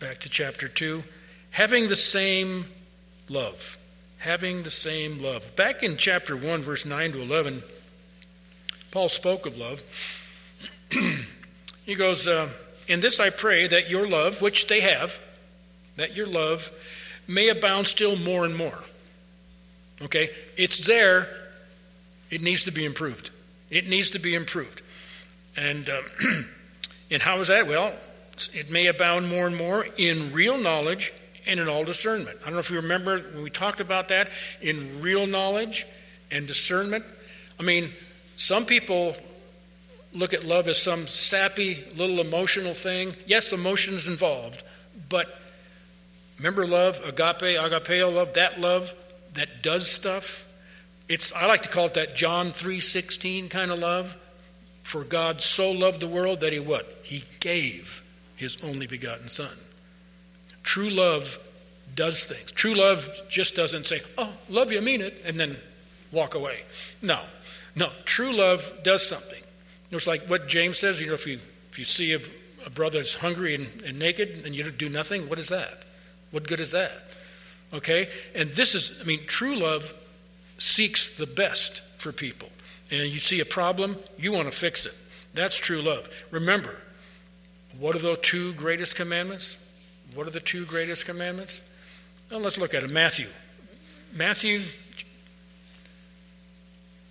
back 0.00 0.18
to 0.18 0.28
chapter 0.28 0.66
2, 0.66 1.04
having 1.50 1.88
the 1.88 1.96
same 1.96 2.66
love. 3.28 3.78
Having 4.18 4.64
the 4.64 4.70
same 4.70 5.22
love. 5.22 5.54
Back 5.54 5.84
in 5.84 5.96
chapter 5.96 6.36
1, 6.36 6.62
verse 6.62 6.84
9 6.84 7.12
to 7.12 7.22
11, 7.22 7.62
Paul 8.90 9.08
spoke 9.08 9.46
of 9.46 9.56
love. 9.56 9.80
he 11.86 11.94
goes, 11.94 12.26
uh, 12.26 12.48
In 12.88 13.00
this 13.00 13.20
I 13.20 13.30
pray 13.30 13.66
that 13.66 13.90
your 13.90 14.06
love, 14.06 14.42
which 14.42 14.66
they 14.66 14.80
have, 14.80 15.20
that 15.96 16.16
your 16.16 16.26
love 16.26 16.70
may 17.26 17.48
abound 17.48 17.88
still 17.88 18.16
more 18.16 18.44
and 18.44 18.56
more. 18.56 18.78
Okay? 20.02 20.30
It's 20.56 20.86
there. 20.86 21.28
It 22.30 22.42
needs 22.42 22.64
to 22.64 22.70
be 22.70 22.84
improved. 22.84 23.30
It 23.70 23.88
needs 23.88 24.10
to 24.10 24.18
be 24.18 24.34
improved. 24.34 24.82
And, 25.56 25.88
uh, 25.88 26.02
and 27.10 27.22
how 27.22 27.38
is 27.38 27.48
that? 27.48 27.66
Well, 27.66 27.92
it 28.52 28.70
may 28.70 28.86
abound 28.86 29.28
more 29.28 29.46
and 29.46 29.56
more 29.56 29.86
in 29.96 30.32
real 30.32 30.58
knowledge 30.58 31.12
and 31.46 31.60
in 31.60 31.68
all 31.68 31.84
discernment. 31.84 32.38
I 32.42 32.44
don't 32.46 32.54
know 32.54 32.58
if 32.58 32.70
you 32.70 32.76
remember 32.76 33.18
when 33.18 33.42
we 33.42 33.50
talked 33.50 33.80
about 33.80 34.08
that 34.08 34.30
in 34.60 35.00
real 35.00 35.26
knowledge 35.26 35.86
and 36.30 36.46
discernment. 36.46 37.04
I 37.58 37.62
mean, 37.62 37.90
some 38.36 38.66
people 38.66 39.16
look 40.14 40.32
at 40.32 40.44
love 40.44 40.68
as 40.68 40.80
some 40.80 41.06
sappy 41.06 41.84
little 41.96 42.20
emotional 42.20 42.74
thing. 42.74 43.14
Yes, 43.26 43.52
emotion 43.52 43.94
is 43.94 44.08
involved, 44.08 44.62
but 45.08 45.40
Remember 46.38 46.66
love, 46.66 47.00
agape, 47.06 47.56
agapeo 47.58 48.12
love, 48.12 48.34
that 48.34 48.60
love 48.60 48.94
that 49.34 49.62
does 49.62 49.90
stuff. 49.90 50.46
It's 51.08 51.32
I 51.32 51.46
like 51.46 51.62
to 51.62 51.68
call 51.68 51.86
it 51.86 51.94
that 51.94 52.16
John 52.16 52.52
3:16 52.52 53.48
kind 53.48 53.70
of 53.70 53.78
love. 53.78 54.16
For 54.82 55.04
God 55.04 55.40
so 55.40 55.70
loved 55.70 56.00
the 56.00 56.08
world 56.08 56.40
that 56.40 56.52
he 56.52 56.58
what? 56.58 56.98
He 57.02 57.24
gave 57.40 58.02
his 58.36 58.56
only 58.62 58.86
begotten 58.86 59.28
son. 59.28 59.56
True 60.62 60.90
love 60.90 61.38
does 61.94 62.24
things. 62.24 62.52
True 62.52 62.74
love 62.74 63.08
just 63.30 63.54
doesn't 63.54 63.86
say, 63.86 64.02
"Oh, 64.18 64.32
love 64.48 64.72
you, 64.72 64.80
mean 64.82 65.00
it," 65.00 65.22
and 65.24 65.38
then 65.38 65.60
walk 66.10 66.34
away. 66.34 66.64
No. 67.00 67.22
No, 67.76 67.90
true 68.04 68.32
love 68.32 68.82
does 68.82 69.06
something. 69.06 69.42
It's 69.90 70.06
like 70.06 70.22
what 70.26 70.48
James 70.48 70.78
says, 70.78 71.00
you 71.00 71.06
know, 71.06 71.14
if 71.14 71.26
you 71.26 71.38
if 71.70 71.78
you 71.78 71.84
see 71.84 72.14
a, 72.14 72.20
a 72.66 72.70
brother 72.70 72.98
that's 72.98 73.16
hungry 73.16 73.54
and, 73.54 73.82
and 73.82 73.98
naked 73.98 74.42
and 74.44 74.54
you 74.54 74.70
do 74.70 74.88
nothing, 74.88 75.28
what 75.28 75.38
is 75.38 75.48
that? 75.48 75.84
What 76.30 76.46
good 76.46 76.60
is 76.60 76.70
that? 76.70 76.92
Okay? 77.72 78.08
And 78.34 78.50
this 78.52 78.74
is, 78.74 78.96
I 79.00 79.04
mean, 79.04 79.26
true 79.26 79.56
love 79.56 79.92
seeks 80.58 81.16
the 81.16 81.26
best 81.26 81.80
for 81.98 82.12
people. 82.12 82.48
And 82.90 83.10
you 83.10 83.18
see 83.18 83.40
a 83.40 83.44
problem, 83.44 83.96
you 84.16 84.32
want 84.32 84.44
to 84.44 84.56
fix 84.56 84.86
it. 84.86 84.94
That's 85.34 85.58
true 85.58 85.82
love. 85.82 86.08
Remember, 86.30 86.76
what 87.78 87.96
are 87.96 88.00
the 88.00 88.16
two 88.16 88.52
greatest 88.54 88.94
commandments? 88.94 89.58
What 90.14 90.28
are 90.28 90.30
the 90.30 90.38
two 90.38 90.64
greatest 90.64 91.06
commandments? 91.06 91.64
Well, 92.30 92.40
let's 92.40 92.56
look 92.56 92.72
at 92.72 92.84
it. 92.84 92.90
Matthew. 92.92 93.26
Matthew. 94.12 94.60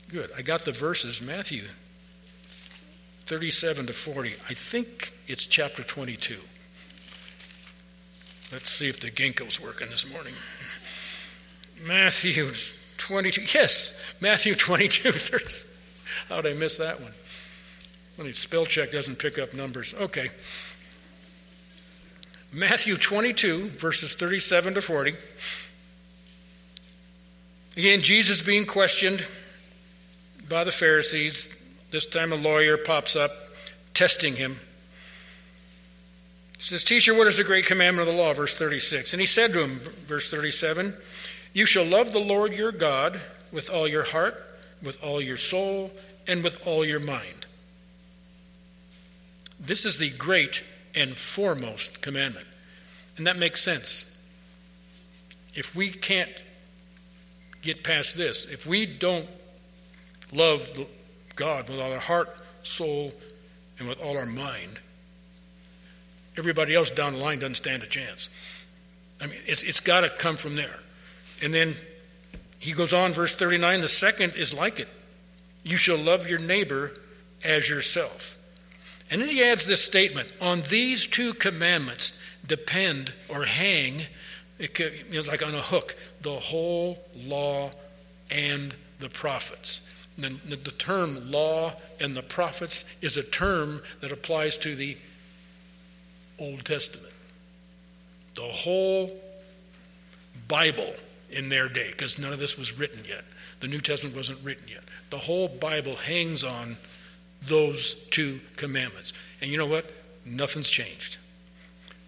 Good. 0.07 0.32
I 0.38 0.41
got 0.41 0.61
the 0.61 0.71
verses. 0.71 1.21
Matthew 1.21 1.63
37 3.26 3.88
to 3.88 3.93
40. 3.93 4.34
I 4.49 4.53
think 4.53 5.13
it's 5.28 5.45
chapter 5.45 5.84
22. 5.84 6.38
Let's 8.51 8.69
see 8.69 8.89
if 8.89 8.99
the 8.99 9.09
ginkgo's 9.09 9.61
working 9.61 9.89
this 9.89 10.07
morning. 10.11 10.34
Matthew 11.84 12.51
22. 12.97 13.41
Yes, 13.57 13.99
Matthew 14.21 14.55
22. 14.55 15.11
How 16.30 16.41
did 16.41 16.55
I 16.55 16.59
miss 16.59 16.78
that 16.78 17.01
one? 17.01 17.13
When 18.15 18.32
spell 18.34 18.65
check 18.65 18.91
doesn't 18.91 19.17
pick 19.17 19.39
up 19.39 19.53
numbers. 19.53 19.93
Okay. 19.95 20.30
Matthew 22.51 22.97
22, 22.97 23.69
verses 23.69 24.13
37 24.13 24.76
to 24.76 24.82
40. 24.82 25.15
Again, 27.76 28.01
Jesus 28.01 28.43
being 28.43 28.67
questioned 28.67 29.26
by 30.47 30.63
the 30.63 30.71
Pharisees. 30.71 31.62
This 31.94 32.06
time 32.06 32.34
a 32.34 32.36
lawyer 32.36 32.76
pops 32.76 33.16
up, 33.16 33.32
testing 33.94 34.36
him 34.36 34.60
says, 36.64 36.84
Teacher, 36.84 37.14
what 37.14 37.28
is 37.28 37.38
the 37.38 37.44
great 37.44 37.66
commandment 37.66 38.08
of 38.08 38.16
the 38.16 38.22
law? 38.22 38.34
Verse 38.34 38.56
36. 38.56 39.14
And 39.14 39.20
he 39.20 39.26
said 39.26 39.52
to 39.54 39.64
him, 39.64 39.80
verse 40.08 40.30
37, 40.30 40.96
You 41.52 41.66
shall 41.66 41.86
love 41.86 42.14
the 42.14 42.20
Lord 42.20 42.54
your 42.54 42.72
God 42.72 43.20
with 43.52 43.70
all 43.70 43.88
your 43.88 44.04
heart, 44.04 44.41
with 44.82 45.04
all 45.04 45.22
your 45.22 45.38
soul, 45.38 45.91
and 46.26 46.44
with 46.44 46.66
all 46.66 46.86
your 46.86 47.02
mind. 47.02 47.46
This 49.60 49.86
is 49.86 49.98
the 49.98 50.10
great 50.12 50.64
and 50.96 51.18
foremost 51.18 52.02
commandment. 52.02 52.48
And 53.18 53.28
that 53.28 53.38
makes 53.38 53.62
sense. 53.62 54.26
If 55.54 55.76
we 55.76 55.89
can't 55.89 56.32
get 57.62 57.84
past 57.84 58.16
this, 58.16 58.46
if 58.46 58.66
we 58.66 58.86
don't 58.86 59.28
love 60.32 60.72
God 61.36 61.70
with 61.70 61.80
all 61.80 61.92
our 61.92 62.00
heart, 62.00 62.36
soul, 62.64 63.14
and 63.80 63.88
with 63.88 64.02
all 64.02 64.18
our 64.18 64.26
mind, 64.26 64.80
everybody 66.38 66.76
else 66.76 66.90
down 66.90 67.14
the 67.14 67.20
line 67.20 67.40
doesn't 67.40 67.56
stand 67.56 67.84
a 67.84 67.88
chance. 67.88 68.30
I 69.22 69.28
mean, 69.28 69.40
it's, 69.46 69.64
it's 69.64 69.80
got 69.80 70.02
to 70.02 70.10
come 70.10 70.38
from 70.38 70.56
there. 70.56 70.80
And 71.42 71.54
then 71.54 71.76
he 72.60 72.74
goes 72.74 72.94
on, 72.94 73.14
verse 73.14 73.34
39 73.34 73.82
the 73.82 73.90
second 73.90 74.36
is 74.36 74.54
like 74.54 74.80
it 74.80 74.88
you 75.64 75.78
shall 75.78 75.98
love 75.98 76.28
your 76.28 76.40
neighbor 76.40 76.94
as 77.44 77.70
yourself. 77.70 78.38
And 79.10 79.22
then 79.22 79.30
he 79.30 79.44
adds 79.44 79.68
this 79.68 79.84
statement 79.84 80.32
on 80.42 80.62
these 80.64 81.08
two 81.08 81.34
commandments 81.34 82.20
depend 82.46 83.14
or 83.30 83.46
hang, 83.46 84.04
could, 84.74 84.94
you 85.10 85.22
know, 85.22 85.28
like 85.30 85.46
on 85.46 85.56
a 85.56 85.62
hook, 85.62 85.96
the 86.22 86.34
whole 86.34 87.00
law 87.16 87.72
and 88.30 88.76
the 89.00 89.10
prophets. 89.10 89.93
The, 90.18 90.30
the 90.55 90.72
term 90.72 91.32
law 91.32 91.74
and 91.99 92.16
the 92.16 92.22
prophets 92.22 92.86
is 93.01 93.18
a 93.18 93.24
term 93.24 93.82
that 94.01 94.11
applies 94.11 94.57
to 94.59 94.76
the 94.76 94.97
Old 96.39 96.66
Testament. 96.66 97.14
The 98.36 98.41
whole 98.41 99.11
Bible 100.47 100.93
in 101.32 101.49
their 101.49 101.68
day, 101.68 101.89
because 101.89 102.20
none 102.20 102.32
of 102.32 102.39
this 102.39 102.57
was 102.57 102.78
written 102.78 103.03
yet. 103.07 103.24
The 103.59 103.68
New 103.68 103.80
Testament 103.80 104.16
wasn't 104.16 104.39
written 104.43 104.68
yet. 104.68 104.84
The 105.09 105.18
whole 105.18 105.47
Bible 105.47 105.95
hangs 105.95 106.43
on 106.43 106.78
those 107.41 107.93
two 108.09 108.39
commandments. 108.55 109.14
And 109.41 109.49
you 109.49 109.57
know 109.57 109.66
what? 109.66 109.91
Nothing's 110.26 110.70
changed. 110.70 111.18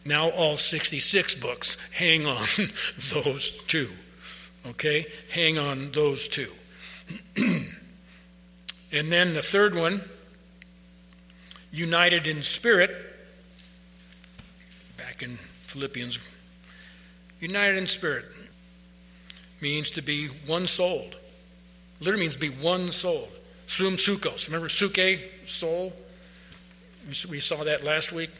Now 0.05 0.29
all 0.29 0.57
66 0.57 1.35
books 1.35 1.77
hang 1.91 2.27
on 2.27 2.47
those 3.13 3.51
two. 3.63 3.89
Okay? 4.67 5.05
Hang 5.31 5.57
on 5.57 5.91
those 5.91 6.27
two. 6.27 6.51
and 8.95 9.11
then 9.11 9.33
the 9.33 9.41
third 9.41 9.75
one, 9.75 10.01
united 11.71 12.27
in 12.27 12.43
spirit 12.43 12.91
back 14.97 15.21
in 15.21 15.37
Philippians. 15.59 16.19
United 17.39 17.77
in 17.77 17.87
spirit 17.87 18.25
means 19.61 19.91
to 19.91 20.01
be 20.01 20.27
one 20.27 20.67
souled. 20.67 21.17
Literally 21.99 22.21
means 22.21 22.35
be 22.35 22.49
one 22.49 22.91
souled. 22.91 23.31
sumpsuchos. 23.67 24.47
Remember 24.47 24.69
suke, 24.69 25.19
soul? 25.45 25.93
We 27.07 27.39
saw 27.39 27.63
that 27.63 27.83
last 27.83 28.11
week. 28.11 28.31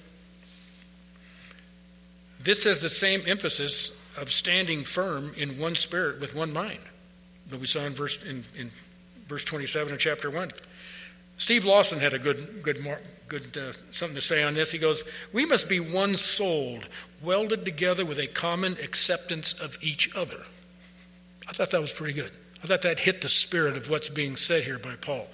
This 2.39 2.63
has 2.63 2.79
the 2.79 2.89
same 2.89 3.23
emphasis 3.25 3.95
of 4.17 4.31
standing 4.31 4.83
firm 4.83 5.33
in 5.35 5.57
one 5.57 5.75
spirit 5.75 6.21
with 6.21 6.35
one 6.35 6.53
mind 6.53 6.79
that 7.49 7.59
we 7.59 7.67
saw 7.67 7.81
in 7.81 7.93
verse 7.93 8.23
in, 8.23 8.43
in 8.57 8.71
verse 9.27 9.43
27 9.43 9.93
of 9.93 9.99
chapter 9.99 10.29
1. 10.29 10.51
Steve 11.37 11.65
Lawson 11.65 11.99
had 11.99 12.13
a 12.13 12.19
good, 12.19 12.63
good, 12.63 12.85
good 13.27 13.57
uh, 13.57 13.73
something 13.91 14.15
to 14.15 14.21
say 14.21 14.43
on 14.43 14.53
this. 14.53 14.71
He 14.71 14.77
goes, 14.77 15.03
"We 15.33 15.45
must 15.45 15.67
be 15.67 15.79
one 15.79 16.15
souled, 16.15 16.87
welded 17.21 17.65
together 17.65 18.05
with 18.05 18.19
a 18.19 18.27
common 18.27 18.73
acceptance 18.81 19.53
of 19.59 19.77
each 19.81 20.15
other." 20.15 20.43
I 21.47 21.51
thought 21.51 21.71
that 21.71 21.81
was 21.81 21.91
pretty 21.91 22.13
good. 22.13 22.31
I 22.63 22.67
thought 22.67 22.81
that 22.83 22.99
hit 22.99 23.21
the 23.21 23.29
spirit 23.29 23.77
of 23.77 23.89
what's 23.89 24.09
being 24.09 24.35
said 24.37 24.63
here 24.63 24.79
by 24.79 24.95
Paul. 24.95 25.27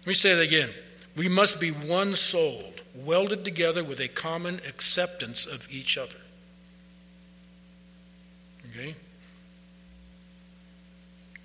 Let 0.00 0.06
me 0.06 0.14
say 0.14 0.34
that 0.34 0.42
again. 0.42 0.70
We 1.16 1.28
must 1.28 1.60
be 1.60 1.70
one 1.70 2.14
souled, 2.14 2.82
welded 2.94 3.44
together 3.44 3.84
with 3.84 4.00
a 4.00 4.08
common 4.08 4.60
acceptance 4.66 5.44
of 5.46 5.66
each 5.70 5.98
other. 5.98 6.16
Okay? 8.70 8.94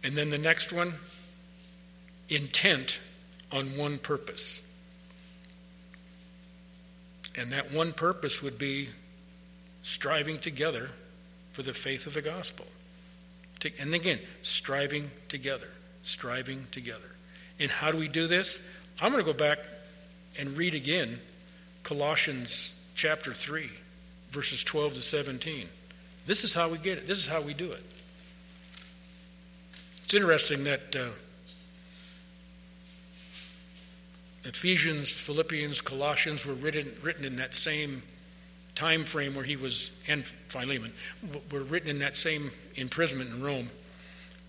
And 0.03 0.15
then 0.15 0.29
the 0.29 0.37
next 0.37 0.71
one 0.71 0.93
intent 2.29 2.99
on 3.51 3.77
one 3.77 3.97
purpose. 3.97 4.61
And 7.35 7.51
that 7.51 7.71
one 7.71 7.93
purpose 7.93 8.41
would 8.41 8.57
be 8.57 8.89
striving 9.81 10.39
together 10.39 10.89
for 11.53 11.61
the 11.61 11.73
faith 11.73 12.07
of 12.07 12.13
the 12.13 12.21
gospel. 12.21 12.65
And 13.79 13.93
again, 13.93 14.19
striving 14.41 15.11
together, 15.29 15.69
striving 16.03 16.67
together. 16.71 17.11
And 17.59 17.71
how 17.71 17.91
do 17.91 17.97
we 17.97 18.07
do 18.07 18.27
this? 18.27 18.61
I'm 18.99 19.11
going 19.11 19.23
to 19.23 19.31
go 19.31 19.37
back 19.37 19.59
and 20.39 20.57
read 20.57 20.75
again 20.75 21.19
Colossians 21.83 22.79
chapter 22.95 23.33
3, 23.33 23.69
verses 24.29 24.63
12 24.63 24.95
to 24.95 25.01
17. 25.01 25.67
This 26.25 26.43
is 26.43 26.53
how 26.53 26.69
we 26.69 26.77
get 26.77 26.97
it, 26.97 27.07
this 27.07 27.19
is 27.19 27.29
how 27.29 27.41
we 27.41 27.53
do 27.53 27.71
it. 27.71 27.83
It's 30.03 30.13
interesting 30.13 30.63
that. 30.65 30.95
Uh, 30.95 31.09
Ephesians, 34.47 35.11
Philippians, 35.11 35.81
Colossians 35.81 36.45
were 36.45 36.53
written, 36.53 36.91
written 37.01 37.25
in 37.25 37.35
that 37.35 37.53
same 37.53 38.01
time 38.75 39.05
frame 39.05 39.35
where 39.35 39.43
he 39.43 39.55
was, 39.55 39.91
and 40.07 40.25
Philemon, 40.25 40.93
were 41.51 41.63
written 41.63 41.89
in 41.89 41.99
that 41.99 42.15
same 42.15 42.51
imprisonment 42.75 43.31
in 43.31 43.43
Rome. 43.43 43.69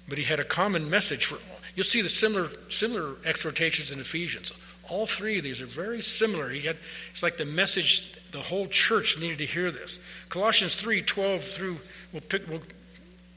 But 0.09 0.19
he 0.19 0.25
had 0.25 0.39
a 0.39 0.45
common 0.45 0.89
message 0.89 1.27
for, 1.27 1.39
you'll 1.75 1.85
see 1.85 2.03
the 2.03 2.09
similar, 2.09 2.49
similar 2.69 3.17
exhortations 3.25 3.91
in 3.91 4.01
Ephesians. 4.01 4.53
All 4.89 5.07
three 5.07 5.39
of 5.39 5.45
these 5.45 5.61
are 5.61 5.67
very 5.67 6.01
similar. 6.01 6.49
He 6.49 6.61
had, 6.61 6.77
it's 7.11 7.23
like 7.23 7.37
the 7.37 7.45
message, 7.45 8.15
the 8.31 8.41
whole 8.41 8.67
church 8.69 9.19
needed 9.19 9.39
to 9.39 9.47
hear 9.47 9.71
this. 9.71 10.01
Colossians 10.29 10.75
3 10.77 11.03
12 11.03 11.43
through, 11.43 11.77
we'll, 12.13 12.23
pick, 12.23 12.49
we'll, 12.49 12.63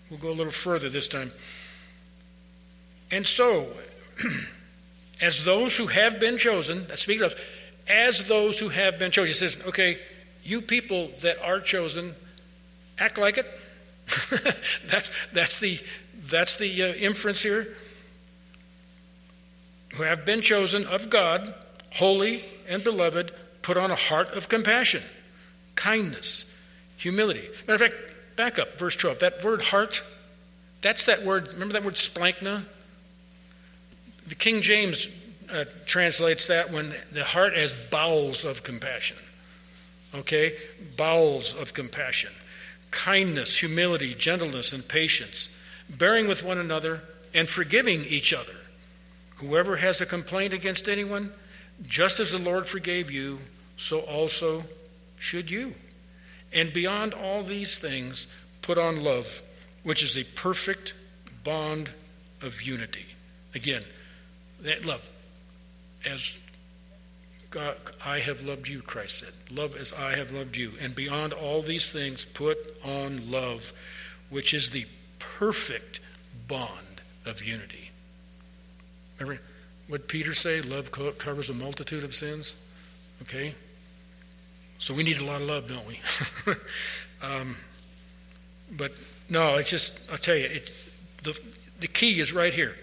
we'll 0.09 0.19
go 0.19 0.29
a 0.29 0.31
little 0.31 0.51
further 0.51 0.89
this 0.89 1.07
time. 1.07 1.31
And 3.09 3.27
so, 3.27 3.67
as 5.21 5.45
those 5.45 5.77
who 5.77 5.87
have 5.87 6.19
been 6.19 6.37
chosen, 6.37 6.85
speaking 6.95 7.23
of, 7.23 7.35
as 7.87 8.27
those 8.27 8.59
who 8.59 8.69
have 8.69 8.97
been 8.97 9.11
chosen. 9.11 9.27
He 9.27 9.33
says, 9.33 9.63
okay, 9.67 9.99
you 10.43 10.61
people 10.61 11.11
that 11.21 11.41
are 11.43 11.59
chosen, 11.59 12.15
act 12.97 13.17
like 13.17 13.37
it. 13.37 13.45
that's, 14.87 15.11
that's 15.27 15.59
the, 15.59 15.79
that's 16.19 16.57
the 16.57 16.83
uh, 16.83 16.93
inference 16.93 17.43
here. 17.43 17.67
Who 19.95 20.03
have 20.03 20.25
been 20.25 20.41
chosen 20.41 20.85
of 20.85 21.09
God, 21.09 21.53
holy 21.91 22.43
and 22.67 22.83
beloved, 22.83 23.31
put 23.61 23.77
on 23.77 23.91
a 23.91 23.95
heart 23.95 24.31
of 24.31 24.49
compassion, 24.49 25.03
kindness, 25.75 26.51
humility. 26.97 27.47
Matter 27.67 27.85
of 27.85 27.91
fact, 27.91 27.95
back 28.35 28.57
up, 28.57 28.79
verse 28.79 28.95
12. 28.95 29.19
That 29.19 29.43
word 29.43 29.61
heart, 29.61 30.03
that's 30.81 31.05
that 31.05 31.23
word, 31.23 31.51
remember 31.53 31.73
that 31.73 31.83
word 31.83 31.95
splanchna? 31.95 32.63
The 34.31 34.35
King 34.35 34.61
James 34.61 35.09
uh, 35.51 35.65
translates 35.85 36.47
that 36.47 36.71
when 36.71 36.95
the 37.11 37.25
heart 37.25 37.53
as 37.53 37.73
bowels 37.73 38.45
of 38.45 38.63
compassion. 38.63 39.17
Okay? 40.15 40.53
Bowels 40.95 41.53
of 41.53 41.73
compassion. 41.73 42.31
Kindness, 42.91 43.57
humility, 43.57 44.15
gentleness, 44.15 44.71
and 44.71 44.87
patience. 44.87 45.53
Bearing 45.89 46.29
with 46.29 46.45
one 46.45 46.57
another 46.57 47.01
and 47.33 47.49
forgiving 47.49 48.05
each 48.05 48.33
other. 48.33 48.55
Whoever 49.35 49.75
has 49.75 49.99
a 49.99 50.05
complaint 50.05 50.53
against 50.53 50.87
anyone, 50.87 51.33
just 51.85 52.21
as 52.21 52.31
the 52.31 52.39
Lord 52.39 52.67
forgave 52.67 53.11
you, 53.11 53.39
so 53.75 53.99
also 53.99 54.63
should 55.17 55.51
you. 55.51 55.75
And 56.53 56.71
beyond 56.71 57.13
all 57.13 57.43
these 57.43 57.77
things, 57.77 58.27
put 58.61 58.77
on 58.77 59.03
love, 59.03 59.41
which 59.83 60.01
is 60.01 60.15
a 60.15 60.23
perfect 60.23 60.93
bond 61.43 61.89
of 62.41 62.61
unity. 62.61 63.07
Again, 63.53 63.83
that 64.61 64.85
love, 64.85 65.09
as 66.05 66.37
God, 67.51 67.75
I 68.05 68.19
have 68.19 68.41
loved 68.41 68.69
you, 68.69 68.81
Christ 68.81 69.19
said. 69.19 69.33
Love 69.51 69.75
as 69.75 69.91
I 69.91 70.15
have 70.15 70.31
loved 70.31 70.55
you. 70.55 70.71
And 70.81 70.95
beyond 70.95 71.33
all 71.33 71.61
these 71.61 71.91
things, 71.91 72.23
put 72.23 72.57
on 72.83 73.29
love, 73.29 73.73
which 74.29 74.53
is 74.53 74.69
the 74.69 74.85
perfect 75.19 75.99
bond 76.47 77.01
of 77.25 77.43
unity. 77.43 77.91
Remember 79.19 79.41
what 79.87 80.07
Peter 80.07 80.33
say? 80.33 80.61
Love 80.61 80.91
covers 80.91 81.49
a 81.49 81.53
multitude 81.53 82.05
of 82.05 82.15
sins. 82.15 82.55
Okay? 83.23 83.53
So 84.79 84.93
we 84.93 85.03
need 85.03 85.17
a 85.17 85.25
lot 85.25 85.41
of 85.41 85.47
love, 85.47 85.67
don't 85.67 85.85
we? 85.85 85.99
um, 87.21 87.57
but 88.71 88.93
no, 89.29 89.55
it's 89.55 89.69
just, 89.69 90.09
I'll 90.09 90.17
tell 90.17 90.35
you, 90.37 90.45
it, 90.45 90.71
the, 91.23 91.37
the 91.81 91.87
key 91.87 92.19
is 92.21 92.31
right 92.31 92.53
here. 92.53 92.77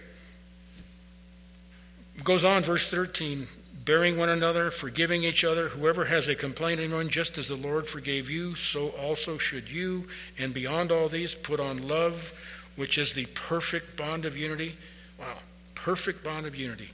Goes 2.24 2.44
on, 2.44 2.62
verse 2.62 2.88
13 2.88 3.48
bearing 3.88 4.18
one 4.18 4.28
another, 4.28 4.70
forgiving 4.70 5.24
each 5.24 5.42
other. 5.42 5.68
Whoever 5.68 6.04
has 6.04 6.28
a 6.28 6.34
complaint 6.34 6.78
anyone, 6.78 7.08
just 7.08 7.38
as 7.38 7.48
the 7.48 7.56
Lord 7.56 7.86
forgave 7.86 8.28
you, 8.28 8.54
so 8.54 8.88
also 8.88 9.38
should 9.38 9.70
you. 9.70 10.06
And 10.38 10.52
beyond 10.52 10.92
all 10.92 11.08
these, 11.08 11.34
put 11.34 11.58
on 11.58 11.88
love, 11.88 12.34
which 12.76 12.98
is 12.98 13.14
the 13.14 13.24
perfect 13.32 13.96
bond 13.96 14.26
of 14.26 14.36
unity. 14.36 14.76
Wow, 15.18 15.38
perfect 15.74 16.22
bond 16.22 16.44
of 16.44 16.54
unity. 16.54 16.90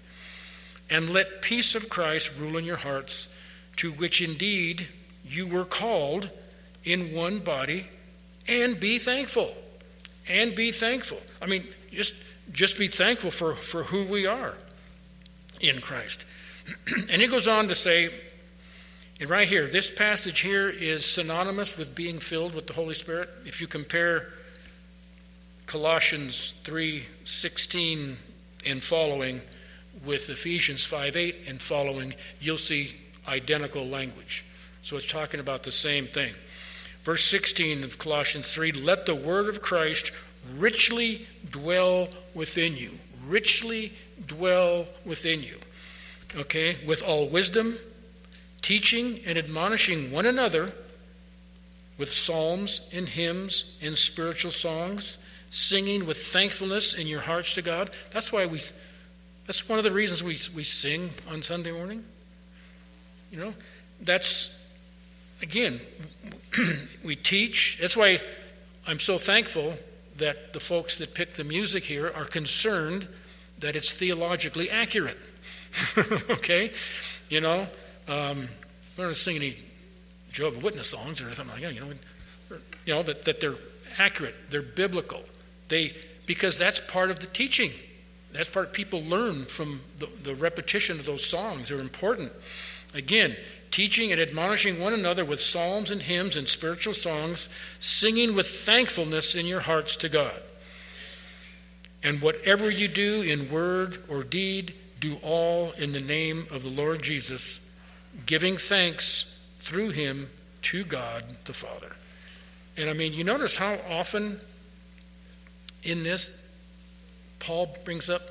And 0.89 1.11
let 1.11 1.43
peace 1.43 1.75
of 1.75 1.89
Christ 1.89 2.31
rule 2.39 2.57
in 2.57 2.64
your 2.64 2.77
hearts, 2.77 3.27
to 3.79 3.91
which 3.91 4.22
indeed 4.22 4.87
you 5.27 5.49
were 5.49 5.64
called 5.64 6.31
in 6.85 7.12
one 7.12 7.41
body, 7.41 7.89
and 8.47 8.79
be 8.79 9.01
thankful. 9.01 9.53
And 10.29 10.55
be 10.55 10.70
thankful. 10.70 11.20
I 11.43 11.47
mean, 11.47 11.66
just 11.91 12.25
just 12.53 12.79
be 12.79 12.87
thankful 12.87 13.33
for, 13.33 13.57
for 13.57 13.83
who 13.83 14.05
we 14.05 14.27
are 14.27 14.55
in 15.68 15.80
Christ. 15.80 16.24
and 17.10 17.20
he 17.20 17.28
goes 17.28 17.48
on 17.48 17.68
to 17.68 17.74
say, 17.74 18.10
and 19.20 19.30
right 19.30 19.46
here, 19.46 19.66
this 19.66 19.90
passage 19.90 20.40
here 20.40 20.68
is 20.68 21.04
synonymous 21.06 21.78
with 21.78 21.94
being 21.94 22.18
filled 22.18 22.54
with 22.54 22.66
the 22.66 22.72
Holy 22.72 22.94
Spirit. 22.94 23.30
If 23.46 23.60
you 23.60 23.66
compare 23.66 24.32
Colossians 25.66 26.54
3:16 26.64 28.16
and 28.66 28.82
following 28.82 29.40
with 30.04 30.28
Ephesians 30.28 30.84
5:8 30.84 31.46
and 31.46 31.62
following, 31.62 32.14
you'll 32.40 32.58
see 32.58 32.96
identical 33.28 33.86
language. 33.86 34.44
So 34.82 34.96
it's 34.96 35.10
talking 35.10 35.40
about 35.40 35.62
the 35.62 35.72
same 35.72 36.06
thing. 36.06 36.34
Verse 37.02 37.24
16 37.24 37.84
of 37.84 37.98
Colossians 37.98 38.52
3 38.52 38.72
Let 38.72 39.06
the 39.06 39.14
word 39.14 39.48
of 39.48 39.62
Christ 39.62 40.10
richly 40.56 41.26
dwell 41.50 42.08
within 42.34 42.76
you. 42.76 42.98
Richly 43.26 43.92
dwell 44.26 44.86
within 45.04 45.42
you 45.42 45.58
okay, 46.36 46.78
with 46.86 47.02
all 47.02 47.28
wisdom, 47.28 47.78
teaching 48.62 49.20
and 49.26 49.38
admonishing 49.38 50.10
one 50.10 50.26
another 50.26 50.72
with 51.98 52.08
psalms 52.08 52.88
and 52.92 53.08
hymns 53.08 53.76
and 53.80 53.96
spiritual 53.96 54.50
songs, 54.50 55.18
singing 55.50 56.06
with 56.06 56.18
thankfulness 56.18 56.94
in 56.94 57.06
your 57.06 57.20
hearts 57.20 57.54
to 57.54 57.62
God. 57.62 57.90
That's 58.10 58.32
why 58.32 58.46
we 58.46 58.60
that's 59.46 59.68
one 59.68 59.78
of 59.78 59.84
the 59.84 59.90
reasons 59.90 60.22
we, 60.22 60.38
we 60.56 60.64
sing 60.64 61.10
on 61.30 61.42
Sunday 61.42 61.70
morning. 61.70 62.02
You 63.30 63.38
know, 63.38 63.54
that's 64.00 64.60
again, 65.42 65.80
we 67.04 67.14
teach. 67.14 67.78
That's 67.80 67.96
why 67.96 68.20
I'm 68.86 68.98
so 68.98 69.18
thankful 69.18 69.74
that 70.16 70.52
the 70.52 70.60
folks 70.60 70.98
that 70.98 71.14
pick 71.14 71.34
the 71.34 71.44
music 71.44 71.84
here 71.84 72.10
are 72.16 72.24
concerned 72.24 73.06
that 73.61 73.76
it's 73.76 73.96
theologically 73.96 74.70
accurate. 74.70 75.18
okay? 76.30 76.72
You 77.28 77.40
know, 77.40 77.66
um, 78.09 78.48
we're 78.96 79.09
not 79.09 79.16
sing 79.16 79.36
any 79.36 79.57
Jehovah 80.32 80.61
Witness 80.61 80.90
songs 80.90 81.20
or 81.20 81.32
something 81.32 81.55
like 81.55 81.62
that, 81.62 81.74
you 81.74 81.80
know, 81.80 81.92
or, 82.50 82.59
you 82.84 82.94
know 82.94 83.02
that, 83.02 83.22
that 83.22 83.40
they're 83.40 83.57
accurate, 83.98 84.34
they're 84.50 84.62
biblical. 84.62 85.22
They, 85.68 85.94
because 86.26 86.59
that's 86.59 86.80
part 86.80 87.11
of 87.11 87.20
the 87.20 87.26
teaching. 87.26 87.70
That's 88.32 88.50
part 88.50 88.72
people 88.72 89.02
learn 89.02 89.46
from 89.46 89.80
the, 89.98 90.09
the 90.22 90.34
repetition 90.34 90.98
of 90.98 91.07
those 91.07 91.24
songs. 91.24 91.68
They're 91.68 91.78
important. 91.78 92.32
Again, 92.92 93.36
teaching 93.70 94.12
and 94.12 94.20
admonishing 94.20 94.80
one 94.80 94.92
another 94.92 95.24
with 95.24 95.40
psalms 95.40 95.90
and 95.90 96.02
hymns 96.02 96.36
and 96.36 96.48
spiritual 96.48 96.94
songs, 96.94 97.48
singing 97.78 98.34
with 98.34 98.48
thankfulness 98.48 99.34
in 99.34 99.46
your 99.46 99.61
hearts 99.61 99.96
to 99.96 100.09
God. 100.09 100.42
And 102.05 102.20
whatever 102.20 102.70
you 102.70 102.86
do 102.86 103.22
in 103.22 103.50
word 103.50 103.98
or 104.09 104.22
deed, 104.22 104.74
do 105.00 105.16
all 105.22 105.72
in 105.72 105.92
the 105.92 106.00
name 106.00 106.46
of 106.50 106.62
the 106.62 106.68
Lord 106.68 107.02
Jesus, 107.02 107.70
giving 108.26 108.59
thanks 108.59 109.42
through 109.59 109.90
him 109.90 110.28
to 110.62 110.84
God 110.84 111.24
the 111.44 111.55
Father. 111.55 111.96
And 112.76 112.90
I 112.90 112.92
mean, 112.92 113.14
you 113.14 113.24
notice 113.24 113.57
how 113.57 113.78
often 113.88 114.38
in 115.82 116.02
this 116.02 116.46
Paul 117.38 117.76
brings 117.84 118.11
up 118.11 118.22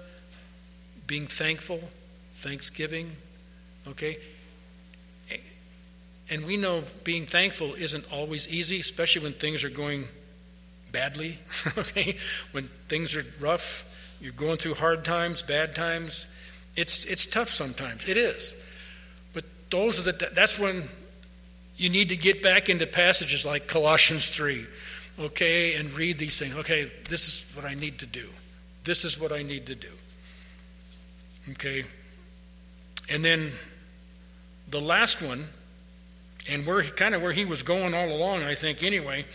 being 1.07 1.28
thankful, 1.28 1.82
thanksgiving, 2.32 3.15
okay? 3.88 4.17
And 6.30 6.45
we 6.45 6.57
know 6.57 6.84
being 7.03 7.26
thankful 7.26 7.74
isn't 7.74 8.11
always 8.11 8.47
easy, 8.49 8.80
especially 8.80 9.24
when 9.24 9.34
things 9.34 9.63
are 9.63 9.69
going 9.69 10.07
badly, 10.94 11.39
okay? 11.78 12.16
When 12.54 12.70
things 12.88 13.16
are 13.16 13.26
rough, 13.41 13.86
you're 14.22 14.32
going 14.32 14.56
through 14.56 14.76
hard 14.76 15.04
times, 15.04 15.41
bad 15.41 15.76
times. 15.76 16.28
It's, 16.78 17.04
it's 17.04 17.28
tough 17.28 17.50
sometimes. 17.50 18.08
It 18.08 18.16
is. 18.16 18.56
But 19.34 19.44
those 19.70 20.00
are 20.00 20.10
the, 20.10 20.30
that's 20.34 20.58
when 20.58 20.88
you 21.76 21.89
need 21.89 22.10
to 22.10 22.16
get 22.16 22.41
back 22.41 22.70
into 22.70 22.88
passages 22.88 23.46
like 23.46 23.68
Colossians 23.68 24.30
3, 24.30 24.66
okay, 25.20 25.76
and 25.76 25.91
read 25.94 26.18
these 26.18 26.39
things. 26.39 26.56
Okay, 26.56 26.89
this 27.10 27.28
is 27.28 27.56
what 27.56 27.66
I 27.66 27.74
need 27.74 28.00
to 28.00 28.06
do. 28.06 28.30
This 28.86 29.04
is 29.04 29.20
what 29.20 29.34
I 29.34 29.44
need 29.44 29.66
to 29.66 29.76
do. 29.76 29.91
Okay? 31.52 31.84
And 33.10 33.26
then 33.26 33.52
the 34.70 34.80
last 34.80 35.22
one, 35.22 35.48
and 36.50 36.66
where 36.66 36.84
kind 36.84 37.16
of 37.16 37.22
where 37.22 37.32
he 37.32 37.46
was 37.46 37.64
going 37.64 37.94
all 37.94 38.10
along, 38.10 38.44
I 38.44 38.56
think, 38.56 38.84
anyway, 38.84 39.26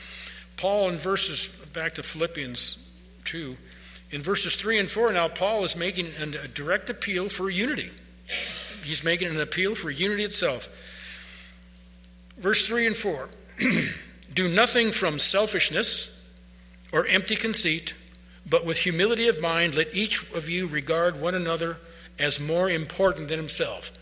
Paul 0.59 0.91
in 0.91 0.97
verses 0.97 1.49
back 1.73 1.95
to 1.95 2.03
Philippians 2.03 2.77
2 3.25 3.57
in 4.11 4.23
verses 4.23 4.57
3 4.57 4.79
and 4.79 4.91
4, 4.91 5.13
now 5.13 5.29
Paul 5.29 5.65
is 5.65 5.77
making 5.77 6.13
a 6.19 6.49
direct 6.49 6.89
appeal 6.89 7.29
for 7.29 7.51
unity. 7.51 7.91
He's 8.83 9.05
making 9.05 9.29
an 9.29 9.41
appeal 9.41 9.75
for 9.75 9.91
unity 9.91 10.25
itself. 10.25 10.69
Verse 12.39 12.67
3 12.67 12.87
and 12.87 12.97
4 12.97 13.29
Do 14.35 14.49
nothing 14.49 14.93
from 14.93 15.19
selfishness 15.19 16.15
or 16.93 17.07
empty 17.07 17.37
conceit, 17.37 17.95
but 18.49 18.65
with 18.65 18.79
humility 18.79 19.29
of 19.29 19.41
mind, 19.41 19.75
let 19.75 19.95
each 19.95 20.31
of 20.33 20.49
you 20.49 20.67
regard 20.67 21.21
one 21.21 21.35
another 21.35 21.79
as 22.19 22.41
more 22.41 22.71
important 22.71 23.29
than 23.29 23.39
himself. 23.39 23.93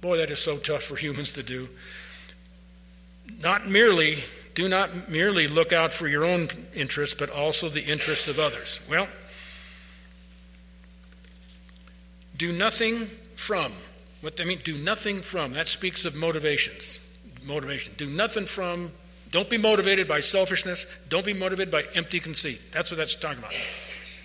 Boy, 0.00 0.16
that 0.16 0.30
is 0.30 0.38
so 0.38 0.56
tough 0.56 0.82
for 0.82 0.96
humans 0.96 1.34
to 1.34 1.42
do. 1.42 1.68
Not 3.40 3.68
merely, 3.68 4.24
do 4.54 4.68
not 4.68 5.08
merely 5.08 5.48
look 5.48 5.72
out 5.72 5.92
for 5.92 6.08
your 6.08 6.24
own 6.24 6.48
interests, 6.74 7.16
but 7.18 7.28
also 7.28 7.68
the 7.68 7.84
interests 7.84 8.28
of 8.28 8.38
others. 8.38 8.80
Well, 8.88 9.08
Do 12.36 12.52
nothing 12.52 13.10
from. 13.36 13.72
What 14.20 14.36
they 14.36 14.44
mean, 14.44 14.60
do 14.64 14.76
nothing 14.76 15.22
from. 15.22 15.52
That 15.52 15.68
speaks 15.68 16.04
of 16.04 16.14
motivations. 16.14 17.00
Motivation. 17.44 17.92
Do 17.96 18.08
nothing 18.08 18.46
from 18.46 18.90
Don't 19.30 19.50
be 19.50 19.58
motivated 19.58 20.06
by 20.06 20.20
selfishness. 20.20 20.86
Don't 21.08 21.26
be 21.26 21.34
motivated 21.34 21.72
by 21.72 21.84
empty 21.94 22.20
conceit. 22.20 22.60
That's 22.70 22.90
what 22.90 22.98
that's 22.98 23.16
talking 23.16 23.38
about. 23.38 23.52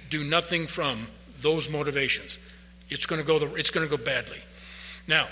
Do 0.09 0.23
nothing 0.23 0.67
from 0.67 1.07
those 1.41 1.69
motivations. 1.69 2.37
It's 2.89 3.05
going 3.05 3.19
to 3.19 3.25
go. 3.25 3.39
The, 3.39 3.53
it's 3.55 3.71
going 3.71 3.87
to 3.87 3.97
go 3.97 4.01
badly. 4.01 4.37
Now, 5.07 5.27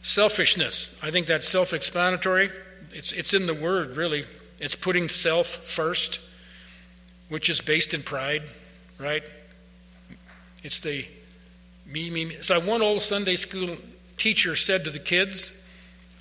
selfishness. 0.00 0.98
I 1.02 1.10
think 1.10 1.26
that's 1.26 1.48
self-explanatory. 1.48 2.50
It's 2.92 3.12
it's 3.12 3.34
in 3.34 3.46
the 3.46 3.54
word 3.54 3.96
really. 3.96 4.24
It's 4.60 4.74
putting 4.74 5.08
self 5.08 5.48
first, 5.48 6.20
which 7.28 7.48
is 7.48 7.60
based 7.60 7.94
in 7.94 8.02
pride, 8.02 8.42
right? 8.98 9.24
It's 10.62 10.80
the 10.80 11.06
me, 11.86 12.10
me, 12.10 12.26
me. 12.26 12.36
So 12.40 12.60
one 12.60 12.82
old 12.82 13.02
Sunday 13.02 13.36
school 13.36 13.76
teacher 14.16 14.54
said 14.54 14.84
to 14.84 14.90
the 14.90 14.98
kids, 14.98 15.66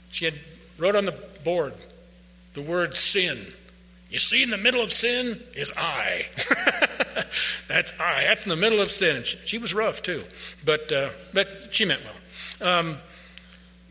she 0.10 0.26
had 0.26 0.36
wrote 0.78 0.96
on 0.96 1.06
the 1.06 1.16
board 1.44 1.74
the 2.54 2.62
word 2.62 2.96
sin. 2.96 3.38
You 4.10 4.20
see, 4.20 4.44
in 4.44 4.50
the 4.50 4.58
middle 4.58 4.82
of 4.82 4.92
sin 4.92 5.42
is 5.54 5.72
I. 5.78 6.28
That's 7.68 7.98
I. 8.00 8.24
That's 8.24 8.46
in 8.46 8.50
the 8.50 8.58
middle 8.58 8.82
of 8.82 8.92
sin. 8.92 9.24
She, 9.24 9.58
was 9.58 9.74
rough 9.74 10.04
too, 10.04 10.24
but 10.66 10.92
uh, 10.92 11.10
but 11.34 11.70
she 11.72 11.86
meant 11.86 12.02
well. 12.04 12.80
Um, 12.80 12.98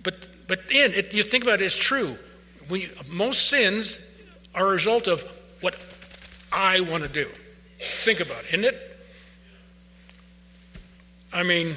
but 0.03 0.29
but 0.47 0.69
then 0.69 0.93
it, 0.93 1.15
you 1.15 1.23
think 1.23 1.45
about 1.45 1.63
it, 1.63 1.65
it's 1.65 1.79
true. 1.79 2.19
When 2.71 2.83
you, 2.83 2.91
most 3.09 3.49
sins 3.49 4.23
are 4.55 4.67
a 4.67 4.71
result 4.71 5.09
of 5.09 5.23
what 5.61 5.77
I 6.53 6.81
want 6.81 7.03
to 7.03 7.09
do. 7.09 7.29
Think 7.81 8.21
about 8.21 8.45
it, 8.45 8.55
isn't 8.55 8.65
it? 8.65 8.97
I 11.33 11.43
mean, 11.43 11.77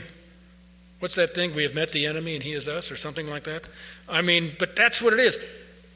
what's 0.99 1.15
that 1.15 1.33
thing? 1.33 1.55
We 1.55 1.63
have 1.63 1.73
met 1.73 1.91
the 1.91 2.05
enemy 2.05 2.35
and 2.35 2.43
he 2.43 2.53
is 2.53 2.67
us, 2.67 2.91
or 2.91 2.95
something 2.95 3.27
like 3.27 3.43
that? 3.45 3.63
I 4.07 4.21
mean, 4.21 4.55
but 4.59 4.75
that's 4.75 5.01
what 5.01 5.13
it 5.13 5.19
is. 5.19 5.39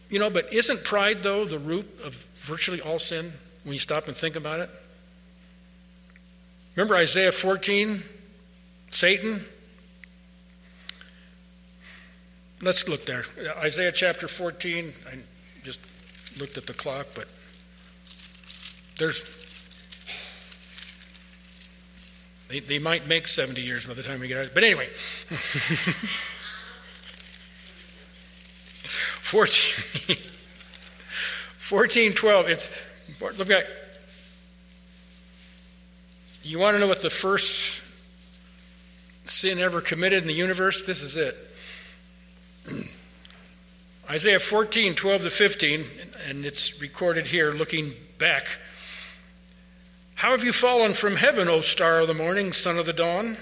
You 0.09 0.17
know, 0.17 0.31
but 0.31 0.51
isn't 0.51 0.83
pride, 0.83 1.21
though, 1.21 1.45
the 1.45 1.59
root 1.59 1.87
of 2.03 2.15
virtually 2.37 2.81
all 2.81 2.97
sin 2.97 3.33
when 3.63 3.73
you 3.73 3.79
stop 3.79 4.07
and 4.07 4.17
think 4.17 4.35
about 4.35 4.61
it? 4.61 4.69
Remember 6.75 6.95
Isaiah 6.95 7.31
14? 7.31 8.03
Satan? 8.89 9.45
Let's 12.61 12.89
look 12.89 13.05
there. 13.05 13.23
Isaiah 13.57 13.91
chapter 13.91 14.27
14. 14.27 14.93
I 15.11 15.17
just 15.63 15.79
looked 16.39 16.57
at 16.57 16.65
the 16.65 16.73
clock, 16.73 17.07
but 17.13 17.27
there's 18.97 19.21
they, 22.47 22.59
they 22.61 22.79
might 22.79 23.07
make 23.07 23.27
70 23.27 23.61
years 23.61 23.85
by 23.85 23.93
the 23.93 24.01
time 24.03 24.19
we 24.21 24.27
get 24.27 24.45
out. 24.45 24.53
But 24.53 24.63
anyway. 24.63 24.89
14, 29.27 30.15
14 31.57 32.13
12. 32.13 32.49
It's, 32.49 32.73
look 33.19 33.49
at, 33.49 33.65
you 36.43 36.57
want 36.59 36.75
to 36.75 36.79
know 36.79 36.87
what 36.87 37.01
the 37.01 37.09
first 37.09 37.81
sin 39.25 39.59
ever 39.59 39.81
committed 39.81 40.21
in 40.21 40.27
the 40.29 40.33
universe? 40.33 40.85
This 40.85 41.03
is 41.03 41.17
it. 41.17 41.35
Isaiah 44.09 44.39
14, 44.39 44.95
12 44.95 45.21
to 45.23 45.29
15, 45.29 45.85
and 46.27 46.45
it's 46.45 46.81
recorded 46.81 47.27
here 47.27 47.51
looking 47.51 47.93
back 48.17 48.59
how 50.17 50.31
have 50.31 50.43
you 50.43 50.51
fallen 50.51 50.95
from 50.95 51.17
heaven, 51.17 51.47
O 51.47 51.61
star 51.61 51.99
of 51.99 52.07
the 52.07 52.13
morning, 52.15 52.51
son 52.51 52.79
of 52.79 52.87
the 52.87 52.91
dawn? 52.91 53.37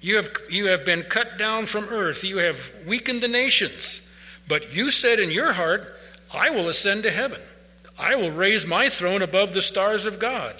You 0.00 0.16
have, 0.16 0.30
you 0.48 0.68
have 0.68 0.86
been 0.86 1.02
cut 1.02 1.36
down 1.36 1.66
from 1.66 1.84
earth. 1.90 2.24
You 2.24 2.38
have 2.38 2.72
weakened 2.86 3.20
the 3.20 3.28
nations. 3.28 4.10
But 4.48 4.72
you 4.72 4.90
said 4.90 5.20
in 5.20 5.30
your 5.30 5.52
heart, 5.52 5.94
I 6.32 6.48
will 6.48 6.70
ascend 6.70 7.02
to 7.02 7.10
heaven. 7.10 7.42
I 7.98 8.16
will 8.16 8.30
raise 8.30 8.66
my 8.66 8.88
throne 8.88 9.20
above 9.20 9.52
the 9.52 9.60
stars 9.60 10.06
of 10.06 10.18
God, 10.18 10.56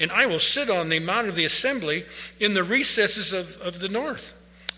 and 0.00 0.10
I 0.10 0.26
will 0.26 0.40
sit 0.40 0.68
on 0.68 0.88
the 0.88 0.98
mount 0.98 1.28
of 1.28 1.36
the 1.36 1.44
assembly 1.44 2.04
in 2.40 2.54
the 2.54 2.64
recesses 2.64 3.32
of, 3.32 3.58
of 3.62 3.78
the 3.78 3.88
north. 3.88 4.34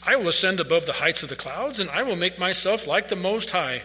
I 0.07 0.17
will 0.17 0.29
ascend 0.29 0.61
above 0.61 0.87
the 0.87 0.95
heights 0.95 1.23
of 1.23 1.29
the 1.29 1.37
clouds, 1.37 1.81
and 1.81 1.91
I 1.91 2.03
will 2.03 2.17
make 2.17 2.39
myself 2.39 2.87
like 2.87 3.09
the 3.09 3.17
Most 3.17 3.51
High. 3.51 3.83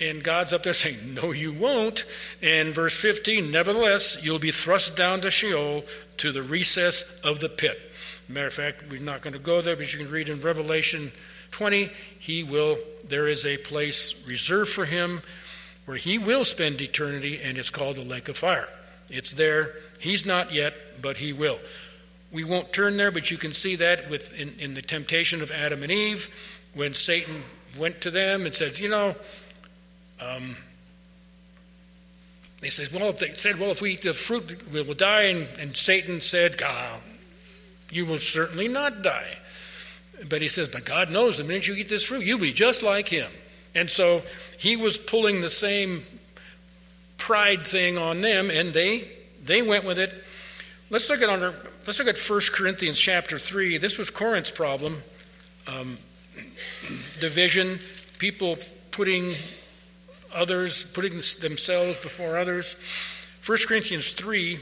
And 0.00 0.22
God's 0.22 0.52
up 0.52 0.62
there 0.62 0.72
saying, 0.72 1.14
No, 1.14 1.32
you 1.32 1.52
won't. 1.52 2.04
And 2.42 2.74
verse 2.74 2.96
15, 2.96 3.50
nevertheless, 3.50 4.24
you'll 4.24 4.38
be 4.38 4.50
thrust 4.50 4.96
down 4.96 5.20
to 5.20 5.30
Sheol, 5.30 5.84
to 6.18 6.32
the 6.32 6.42
recess 6.42 7.20
of 7.22 7.40
the 7.40 7.48
pit. 7.48 7.78
Matter 8.28 8.46
of 8.46 8.54
fact, 8.54 8.84
we're 8.88 9.00
not 9.00 9.22
going 9.22 9.32
to 9.32 9.40
go 9.40 9.60
there, 9.60 9.76
but 9.76 9.92
you 9.92 9.98
can 9.98 10.10
read 10.10 10.28
in 10.28 10.40
Revelation 10.40 11.12
20, 11.50 11.90
he 12.18 12.44
will, 12.44 12.78
there 13.04 13.26
is 13.26 13.44
a 13.44 13.56
place 13.56 14.26
reserved 14.26 14.70
for 14.70 14.84
him 14.84 15.20
where 15.84 15.96
he 15.96 16.18
will 16.18 16.44
spend 16.44 16.80
eternity, 16.80 17.40
and 17.42 17.58
it's 17.58 17.70
called 17.70 17.96
the 17.96 18.04
lake 18.04 18.28
of 18.28 18.36
fire. 18.36 18.68
It's 19.08 19.32
there. 19.32 19.74
He's 19.98 20.24
not 20.24 20.52
yet, 20.52 21.02
but 21.02 21.16
he 21.16 21.32
will. 21.32 21.58
We 22.32 22.44
won't 22.44 22.72
turn 22.72 22.96
there, 22.96 23.10
but 23.10 23.30
you 23.30 23.36
can 23.36 23.52
see 23.52 23.76
that 23.76 24.08
with 24.08 24.38
in, 24.38 24.54
in 24.58 24.74
the 24.74 24.82
temptation 24.82 25.42
of 25.42 25.50
Adam 25.50 25.82
and 25.82 25.90
Eve, 25.90 26.28
when 26.74 26.94
Satan 26.94 27.42
went 27.78 28.00
to 28.02 28.10
them 28.10 28.46
and 28.46 28.54
said, 28.54 28.78
You 28.78 28.88
know, 28.88 29.16
um, 30.20 30.56
they 32.60 32.68
said, 32.68 32.88
well, 32.92 33.12
they 33.12 33.32
said, 33.34 33.58
well, 33.58 33.70
if 33.70 33.80
we 33.80 33.92
eat 33.92 34.02
the 34.02 34.12
fruit, 34.12 34.70
we 34.70 34.82
will 34.82 34.94
die. 34.94 35.22
And, 35.22 35.48
and 35.58 35.76
Satan 35.76 36.20
said, 36.20 36.58
God, 36.58 37.00
you 37.90 38.04
will 38.04 38.18
certainly 38.18 38.68
not 38.68 39.02
die. 39.02 39.38
But 40.28 40.42
he 40.42 40.48
says, 40.48 40.70
but 40.70 40.84
God 40.84 41.10
knows 41.10 41.38
the 41.38 41.44
minute 41.44 41.66
you 41.66 41.74
eat 41.74 41.88
this 41.88 42.04
fruit, 42.04 42.24
you'll 42.24 42.38
be 42.38 42.52
just 42.52 42.82
like 42.82 43.08
him. 43.08 43.30
And 43.74 43.90
so 43.90 44.22
he 44.58 44.76
was 44.76 44.98
pulling 44.98 45.40
the 45.40 45.48
same 45.48 46.02
pride 47.16 47.66
thing 47.66 47.96
on 47.96 48.20
them, 48.20 48.50
and 48.50 48.72
they 48.72 49.08
they 49.42 49.62
went 49.62 49.84
with 49.84 49.98
it. 49.98 50.12
Let's 50.90 51.08
look 51.08 51.22
at 51.22 51.28
under, 51.28 51.54
let's 51.86 51.98
look 51.98 52.08
at 52.08 52.18
1 52.18 52.40
Corinthians 52.52 52.98
chapter 52.98 53.38
three. 53.38 53.78
This 53.78 53.98
was 53.98 54.10
Corinth's 54.10 54.50
problem: 54.50 55.02
um, 55.66 55.98
division, 57.20 57.78
people 58.18 58.58
putting 58.90 59.34
others, 60.34 60.84
putting 60.84 61.14
themselves 61.40 62.00
before 62.00 62.36
others. 62.36 62.76
1 63.44 63.58
Corinthians 63.66 64.12
3, 64.12 64.60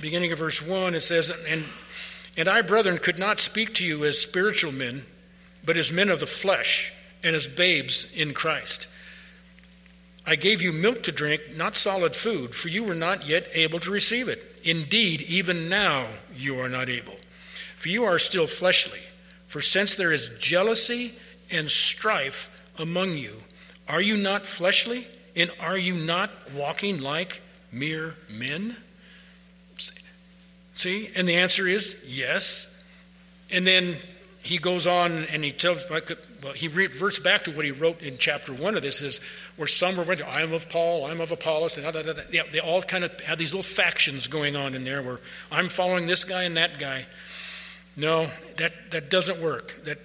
beginning 0.00 0.32
of 0.32 0.38
verse 0.38 0.60
1, 0.60 0.94
it 0.94 1.00
says, 1.00 1.30
And, 1.48 1.64
and 2.36 2.48
I, 2.48 2.62
brethren, 2.62 2.98
could 2.98 3.18
not 3.18 3.38
speak 3.38 3.74
to 3.74 3.84
you 3.84 4.04
as 4.04 4.20
spiritual 4.20 4.72
men, 4.72 5.06
but 5.64 5.76
as 5.76 5.92
men 5.92 6.08
of 6.08 6.20
the 6.20 6.26
flesh, 6.26 6.92
and 7.22 7.34
as 7.36 7.46
babes 7.46 8.12
in 8.14 8.34
Christ. 8.34 8.88
I 10.26 10.36
gave 10.36 10.60
you 10.60 10.72
milk 10.72 11.02
to 11.04 11.12
drink, 11.12 11.42
not 11.54 11.76
solid 11.76 12.14
food, 12.14 12.54
for 12.54 12.68
you 12.68 12.82
were 12.82 12.94
not 12.94 13.26
yet 13.26 13.46
able 13.52 13.78
to 13.80 13.90
receive 13.90 14.28
it. 14.28 14.53
Indeed, 14.64 15.20
even 15.22 15.68
now 15.68 16.06
you 16.34 16.58
are 16.58 16.68
not 16.68 16.88
able, 16.88 17.16
for 17.76 17.90
you 17.90 18.04
are 18.04 18.18
still 18.18 18.46
fleshly. 18.46 19.00
For 19.46 19.60
since 19.60 19.94
there 19.94 20.12
is 20.12 20.36
jealousy 20.40 21.12
and 21.50 21.70
strife 21.70 22.50
among 22.78 23.14
you, 23.14 23.42
are 23.88 24.00
you 24.00 24.16
not 24.16 24.46
fleshly? 24.46 25.06
And 25.36 25.50
are 25.60 25.76
you 25.76 25.94
not 25.94 26.30
walking 26.54 27.00
like 27.00 27.42
mere 27.70 28.16
men? 28.30 28.76
See? 30.76 31.10
And 31.14 31.28
the 31.28 31.34
answer 31.34 31.68
is 31.68 32.04
yes. 32.06 32.82
And 33.50 33.66
then 33.66 33.98
he 34.44 34.58
goes 34.58 34.86
on 34.86 35.24
and 35.32 35.42
he 35.42 35.52
tells, 35.52 35.86
well, 35.88 36.52
he 36.52 36.68
reverts 36.68 37.18
back 37.18 37.44
to 37.44 37.50
what 37.50 37.64
he 37.64 37.70
wrote 37.70 38.02
in 38.02 38.18
chapter 38.18 38.52
one 38.52 38.76
of 38.76 38.82
this 38.82 39.00
is 39.00 39.20
where 39.56 39.66
some 39.66 39.96
were, 39.96 40.04
I 40.04 40.42
am 40.42 40.52
of 40.52 40.68
Paul, 40.68 41.06
I'm 41.06 41.22
of 41.22 41.32
Apollos, 41.32 41.78
and 41.78 41.90
da, 41.90 42.02
da, 42.02 42.12
da, 42.12 42.22
yeah, 42.30 42.42
they 42.52 42.60
all 42.60 42.82
kind 42.82 43.04
of 43.04 43.20
have 43.22 43.38
these 43.38 43.54
little 43.54 43.62
factions 43.62 44.26
going 44.26 44.54
on 44.54 44.74
in 44.74 44.84
there 44.84 45.02
where 45.02 45.20
I'm 45.50 45.68
following 45.68 46.06
this 46.06 46.24
guy 46.24 46.42
and 46.42 46.58
that 46.58 46.78
guy. 46.78 47.06
No, 47.96 48.28
that, 48.58 48.90
that 48.90 49.10
doesn't 49.10 49.40
work. 49.40 49.82
That 49.84 49.98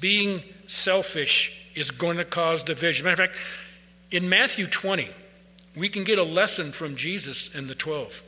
being 0.00 0.44
selfish 0.68 1.68
is 1.74 1.90
going 1.90 2.18
to 2.18 2.24
cause 2.24 2.62
division. 2.62 3.06
Matter 3.06 3.24
of 3.24 3.30
fact, 3.30 3.40
in 4.12 4.28
Matthew 4.28 4.68
20, 4.68 5.08
we 5.74 5.88
can 5.88 6.04
get 6.04 6.16
a 6.16 6.22
lesson 6.22 6.70
from 6.70 6.94
Jesus 6.94 7.56
and 7.56 7.66
the 7.66 7.74
12. 7.74 8.22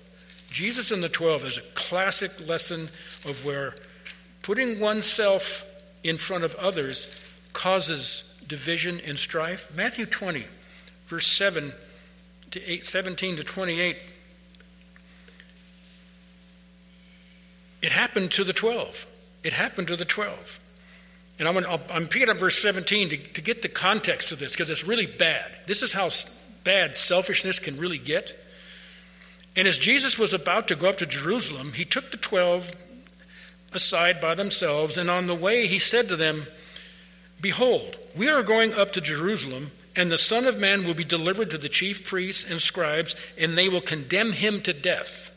Jesus 0.51 0.91
and 0.91 1.05
the 1.05 1.09
12 1.09 1.45
is 1.45 1.57
a 1.59 1.63
classic 1.75 2.49
lesson 2.49 2.89
of 3.25 3.45
where 3.45 3.77
putting 4.43 4.81
oneself 4.81 5.69
in 6.03 6.19
front 6.19 6.45
of 6.45 6.55
others 6.57 7.25
causes 7.53 8.39
division 8.47 9.01
and 9.07 9.19
strife. 9.19 9.75
Matthew 9.75 10.07
20, 10.07 10.45
verse 11.07 11.27
7 11.27 11.73
to 12.51 12.71
8, 12.71 12.87
17 12.87 13.37
to 13.37 13.45
28. 13.45 13.97
It 17.83 17.93
happened 17.93 18.31
to 18.33 18.45
the 18.45 18.53
12. 18.53 19.07
It 19.43 19.53
happened 19.53 19.89
to 19.89 19.97
the 19.97 20.05
12. 20.05 20.61
And 21.39 21.49
I'm, 21.49 21.55
gonna, 21.55 21.81
I'm 21.91 22.07
picking 22.07 22.29
up 22.29 22.39
verse 22.39 22.59
17 22.59 23.09
to, 23.09 23.17
to 23.17 23.41
get 23.41 23.63
the 23.63 23.69
context 23.69 24.31
of 24.33 24.39
this 24.39 24.53
because 24.53 24.71
it's 24.71 24.87
really 24.87 25.07
bad. 25.07 25.51
This 25.67 25.83
is 25.83 25.93
how 25.93 26.11
bad 26.63 26.95
selfishness 26.95 27.59
can 27.59 27.77
really 27.77 27.99
get. 27.99 28.39
And 29.57 29.67
as 29.67 29.79
Jesus 29.79 30.19
was 30.19 30.33
about 30.33 30.69
to 30.69 30.77
go 30.77 30.89
up 30.89 30.99
to 30.99 31.07
Jerusalem, 31.07 31.73
he 31.73 31.85
took 31.85 32.11
the 32.11 32.17
twelve 32.17 32.71
aside 33.75 34.21
by 34.21 34.35
themselves, 34.35 34.97
and 34.97 35.11
on 35.11 35.27
the 35.27 35.35
way 35.35 35.67
he 35.67 35.79
said 35.79 36.09
to 36.09 36.17
them, 36.17 36.47
Behold, 37.41 37.97
we 38.17 38.29
are 38.29 38.43
going 38.43 38.73
up 38.75 38.93
to 38.93 39.01
Jerusalem, 39.01 39.73
And 39.95 40.11
the 40.11 40.19
Son 40.19 40.47
of 40.47 40.59
Man 40.59 40.87
will 40.87 40.95
be 40.95 41.05
delivered 41.05 41.51
to 41.51 41.59
the 41.59 41.69
chief 41.69 42.07
priests 42.07 42.51
and 42.51 42.61
scribes, 42.61 43.15
and 43.37 43.57
they 43.57 43.69
will 43.69 43.81
condemn 43.81 44.33
him 44.33 44.63
to 44.63 44.73
death, 44.73 45.31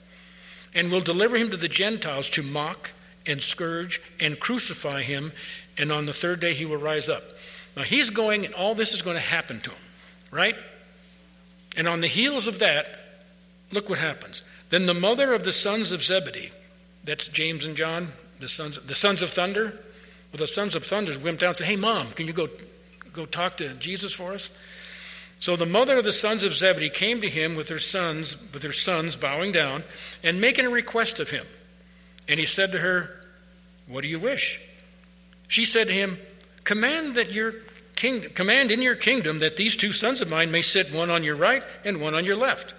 and 0.74 0.92
will 0.92 1.02
deliver 1.02 1.36
him 1.36 1.50
to 1.50 1.58
the 1.58 1.68
Gentiles 1.68 2.30
to 2.32 2.44
mock 2.44 2.92
and 3.26 3.44
scourge 3.44 4.02
and 4.20 4.40
crucify 4.40 5.02
him, 5.02 5.34
and 5.78 5.92
on 5.92 6.06
the 6.06 6.14
third 6.14 6.40
day 6.40 6.54
he 6.54 6.66
will 6.66 6.78
rise 6.78 7.10
up. 7.10 7.24
Now 7.76 7.84
he's 7.84 8.10
going, 8.10 8.46
and 8.46 8.54
all 8.54 8.76
this 8.76 8.94
is 8.94 9.02
going 9.02 9.18
to 9.18 9.22
happen 9.22 9.60
to 9.62 9.72
him, 9.72 9.82
right? 10.32 10.56
And 11.76 11.88
on 11.88 12.00
the 12.00 12.08
heels 12.08 12.48
of 12.48 12.60
that, 12.60 12.88
look 13.72 13.90
what 13.90 14.00
happens. 14.00 14.44
Then 14.70 14.86
the 14.86 14.94
mother 14.94 15.34
of 15.34 15.44
the 15.44 15.52
sons 15.52 15.92
of 15.92 16.02
Zebedee, 16.02 16.52
that's 17.04 17.28
James 17.28 17.66
and 17.66 17.76
John, 17.76 18.14
the 18.40 18.50
sons, 18.50 18.80
the 18.80 18.96
sons 18.96 19.22
of 19.22 19.30
thunder, 19.30 19.74
well, 20.32 20.40
the 20.40 20.48
sons 20.48 20.76
of 20.76 20.84
thunder 20.84 21.18
went 21.20 21.40
down 21.40 21.50
and 21.50 21.58
said, 21.58 21.68
Hey, 21.68 21.76
mom, 21.76 22.12
can 22.12 22.28
you 22.28 22.34
go, 22.34 22.50
go 23.14 23.26
talk 23.26 23.58
to 23.58 23.74
Jesus 23.76 24.14
for 24.14 24.34
us? 24.34 24.52
So 25.40 25.56
the 25.56 25.66
mother 25.66 25.98
of 25.98 26.06
the 26.06 26.14
sons 26.14 26.44
of 26.44 26.56
Zebedee 26.56 26.90
came 26.90 27.22
to 27.22 27.30
him 27.30 27.56
with 27.56 27.70
her 27.70 27.80
sons, 27.80 28.36
with 28.54 28.64
her 28.64 28.74
sons 28.74 29.16
bowing 29.16 29.52
down 29.52 29.84
and 30.24 30.42
making 30.42 30.66
a 30.66 30.70
request 30.70 31.20
of 31.20 31.30
him. 31.30 31.46
And 32.28 32.40
he 32.40 32.46
said 32.46 32.72
to 32.72 32.80
her, 32.80 33.22
What 33.88 34.02
do 34.02 34.08
you 34.08 34.20
wish? 34.20 34.62
She 35.48 35.66
said 35.66 35.88
to 35.88 35.94
him, 35.94 36.18
Command 36.64 37.16
that 37.16 37.32
your 37.32 37.54
kingdom, 37.96 38.32
command 38.34 38.72
in 38.72 38.82
your 38.82 38.96
kingdom 38.96 39.40
that 39.40 39.58
these 39.58 39.78
two 39.78 39.92
sons 39.92 40.22
of 40.22 40.30
mine 40.30 40.52
may 40.52 40.62
sit 40.62 40.92
one 40.92 41.10
on 41.10 41.24
your 41.24 41.36
right 41.36 41.64
and 41.84 42.02
one 42.02 42.16
on 42.16 42.26
your 42.26 42.36
left. 42.36 42.74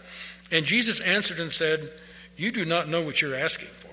And 0.50 0.64
Jesus 0.64 1.00
answered 1.00 1.40
and 1.40 1.52
said, 1.52 1.90
You 2.36 2.50
do 2.50 2.64
not 2.64 2.88
know 2.88 3.00
what 3.00 3.22
you're 3.22 3.34
asking 3.34 3.68
for. 3.68 3.85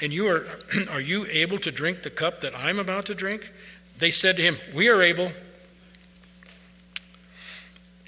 And 0.00 0.12
you 0.12 0.28
are 0.28 0.46
are 0.90 1.00
you 1.00 1.26
able 1.26 1.58
to 1.58 1.70
drink 1.70 2.02
the 2.02 2.10
cup 2.10 2.40
that 2.40 2.54
I'm 2.56 2.78
about 2.78 3.06
to 3.06 3.14
drink? 3.14 3.52
They 3.98 4.10
said 4.10 4.36
to 4.36 4.42
him, 4.42 4.56
We 4.74 4.88
are 4.88 5.02
able. 5.02 5.32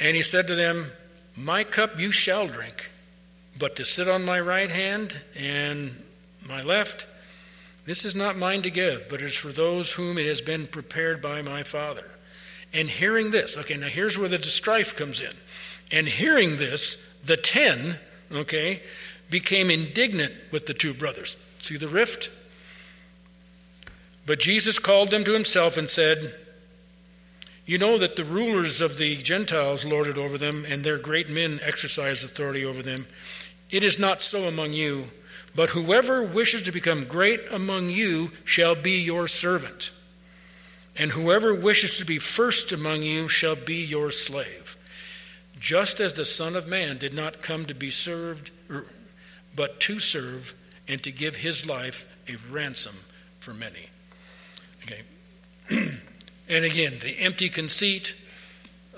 And 0.01 0.17
he 0.17 0.23
said 0.23 0.47
to 0.49 0.55
them, 0.55 0.91
My 1.37 1.65
cup 1.65 2.01
you 2.01 2.11
shall 2.11 2.49
drink, 2.49 2.91
but 3.59 3.77
to 3.77 3.85
sit 3.85 4.09
on 4.09 4.25
my 4.25 4.41
right 4.41 4.71
hand 4.71 5.21
and 5.37 6.03
my 6.49 6.63
left, 6.63 7.07
this 7.85 8.05
is 8.05 8.17
not 8.17 8.37
mine 8.37 8.63
to 8.63 8.71
give, 8.71 9.09
but 9.09 9.21
it 9.21 9.27
is 9.27 9.37
for 9.37 9.49
those 9.49 9.93
whom 9.93 10.19
it 10.19 10.27
has 10.27 10.41
been 10.41 10.67
prepared 10.67 11.21
by 11.21 11.43
my 11.43 11.63
Father. 11.63 12.05
And 12.73 12.89
hearing 12.89 13.31
this, 13.31 13.59
okay, 13.59 13.77
now 13.77 13.89
here's 13.89 14.17
where 14.17 14.29
the 14.29 14.43
strife 14.43 14.97
comes 14.97 15.21
in. 15.21 15.33
And 15.91 16.09
hearing 16.09 16.57
this, 16.57 17.05
the 17.25 17.37
ten, 17.37 17.99
okay, 18.33 18.83
became 19.31 19.71
indignant 19.71 20.33
with 20.51 20.67
the 20.67 20.75
two 20.75 20.95
brothers. 20.95 21.37
See 21.63 21.77
the 21.77 21.89
rift? 21.89 22.31
But 24.27 24.41
Jesus 24.41 24.81
called 24.81 25.11
them 25.11 25.23
to 25.25 25.33
himself 25.33 25.77
and 25.77 25.89
said, 25.89 26.35
You 27.65 27.79
know 27.79 27.99
that 27.99 28.17
the 28.17 28.25
rulers 28.25 28.81
of 28.81 28.99
the 28.99 29.17
Gentiles 29.17 29.85
lord 29.85 30.09
it 30.09 30.19
over 30.19 30.37
them, 30.37 30.67
and 30.69 30.83
their 30.83 30.99
great 30.99 31.31
men 31.31 31.61
exercise 31.63 32.25
authority 32.25 32.65
over 32.65 32.83
them. 32.83 33.07
It 33.71 33.85
is 33.85 33.97
not 33.97 34.21
so 34.21 34.49
among 34.49 34.73
you, 34.73 35.11
but 35.55 35.71
whoever 35.71 36.21
wishes 36.23 36.63
to 36.65 36.73
become 36.73 37.05
great 37.05 37.41
among 37.53 37.91
you 37.91 38.33
shall 38.45 38.75
be 38.75 39.01
your 39.01 39.29
servant. 39.29 39.93
And 40.97 41.13
whoever 41.13 41.55
wishes 41.55 41.97
to 41.99 42.05
be 42.05 42.19
first 42.19 42.73
among 42.73 43.03
you 43.03 43.29
shall 43.29 43.57
be 43.57 43.77
your 43.77 44.11
slave. 44.11 44.77
Just 45.61 46.01
as 46.01 46.15
the 46.15 46.25
Son 46.25 46.57
of 46.57 46.67
Man 46.67 46.99
did 46.99 47.15
not 47.15 47.41
come 47.41 47.67
to 47.67 47.75
be 47.75 47.89
served, 47.89 48.51
er, 48.69 48.87
but 49.55 49.79
to 49.81 50.01
serve 50.01 50.55
and 50.89 51.03
to 51.03 51.11
give 51.11 51.37
his 51.37 51.67
life 51.67 52.07
a 52.29 52.37
ransom 52.51 52.95
for 53.41 53.55
many. 53.55 53.89
Okay. 54.85 55.03
and 56.49 56.65
again, 56.65 56.95
the 57.01 57.19
empty 57.19 57.49
conceit, 57.49 58.15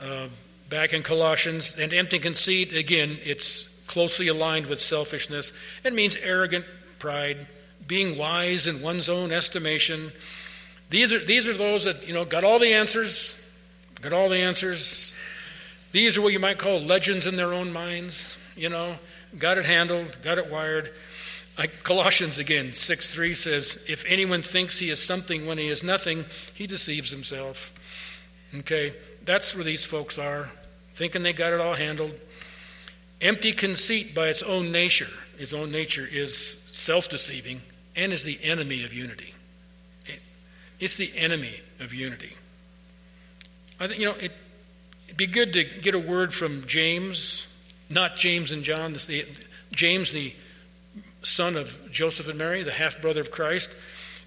uh, 0.00 0.28
back 0.68 0.92
in 0.92 1.02
Colossians, 1.02 1.78
and 1.78 1.92
empty 1.92 2.18
conceit, 2.18 2.74
again, 2.74 3.18
it's 3.22 3.68
closely 3.86 4.28
aligned 4.28 4.66
with 4.66 4.80
selfishness. 4.80 5.52
It 5.84 5.92
means 5.92 6.16
arrogant 6.16 6.64
pride, 6.98 7.46
being 7.86 8.16
wise 8.16 8.66
in 8.66 8.82
one's 8.82 9.08
own 9.08 9.30
estimation. 9.30 10.12
These 10.90 11.12
are, 11.12 11.18
these 11.18 11.48
are 11.48 11.54
those 11.54 11.84
that, 11.84 12.06
you 12.06 12.14
know, 12.14 12.24
got 12.24 12.44
all 12.44 12.58
the 12.58 12.72
answers, 12.72 13.38
got 14.00 14.12
all 14.12 14.28
the 14.28 14.38
answers. 14.38 15.14
These 15.92 16.16
are 16.18 16.22
what 16.22 16.32
you 16.32 16.38
might 16.38 16.58
call 16.58 16.80
legends 16.80 17.26
in 17.26 17.36
their 17.36 17.52
own 17.52 17.72
minds, 17.72 18.38
you 18.56 18.68
know, 18.68 18.98
got 19.38 19.58
it 19.58 19.64
handled, 19.64 20.16
got 20.22 20.38
it 20.38 20.50
wired. 20.50 20.90
Colossians 21.82 22.38
again, 22.38 22.74
6 22.74 23.14
3 23.14 23.34
says, 23.34 23.84
If 23.88 24.04
anyone 24.06 24.42
thinks 24.42 24.78
he 24.78 24.90
is 24.90 25.00
something 25.00 25.46
when 25.46 25.58
he 25.58 25.68
is 25.68 25.84
nothing, 25.84 26.24
he 26.52 26.66
deceives 26.66 27.10
himself. 27.10 27.72
Okay, 28.58 28.94
that's 29.24 29.54
where 29.54 29.64
these 29.64 29.84
folks 29.84 30.18
are, 30.18 30.50
thinking 30.94 31.22
they 31.22 31.32
got 31.32 31.52
it 31.52 31.60
all 31.60 31.74
handled. 31.74 32.14
Empty 33.20 33.52
conceit 33.52 34.14
by 34.14 34.28
its 34.28 34.42
own 34.42 34.72
nature, 34.72 35.10
its 35.38 35.52
own 35.52 35.70
nature 35.70 36.06
is 36.10 36.36
self 36.72 37.08
deceiving 37.08 37.62
and 37.96 38.12
is 38.12 38.24
the 38.24 38.38
enemy 38.42 38.84
of 38.84 38.92
unity. 38.92 39.34
it's 40.80 40.96
the 40.96 41.12
enemy 41.16 41.60
of 41.78 41.94
unity. 41.94 42.36
I 43.78 43.86
think, 43.86 44.00
you 44.00 44.06
know, 44.06 44.16
it, 44.16 44.32
it'd 45.06 45.16
be 45.16 45.26
good 45.26 45.52
to 45.52 45.64
get 45.64 45.94
a 45.94 45.98
word 45.98 46.34
from 46.34 46.66
James, 46.66 47.46
not 47.88 48.16
James 48.16 48.50
and 48.50 48.64
John, 48.64 48.92
the, 48.92 49.24
James, 49.72 50.12
the 50.12 50.34
son 51.24 51.56
of 51.56 51.80
Joseph 51.90 52.28
and 52.28 52.38
Mary, 52.38 52.62
the 52.62 52.72
half 52.72 53.00
brother 53.00 53.20
of 53.20 53.30
Christ. 53.30 53.74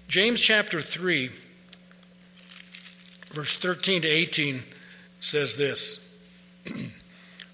James 0.08 0.40
chapter 0.40 0.80
3, 0.80 1.30
verse 3.30 3.56
13 3.56 4.02
to 4.02 4.08
18 4.08 4.62
says 5.20 5.56
this 5.56 6.14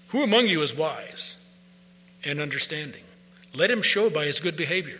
Who 0.09 0.23
among 0.23 0.47
you 0.47 0.61
is 0.61 0.75
wise 0.75 1.43
and 2.23 2.39
understanding? 2.39 3.03
Let 3.53 3.71
him 3.71 3.81
show 3.81 4.09
by 4.09 4.25
his 4.25 4.39
good 4.39 4.57
behavior, 4.57 4.99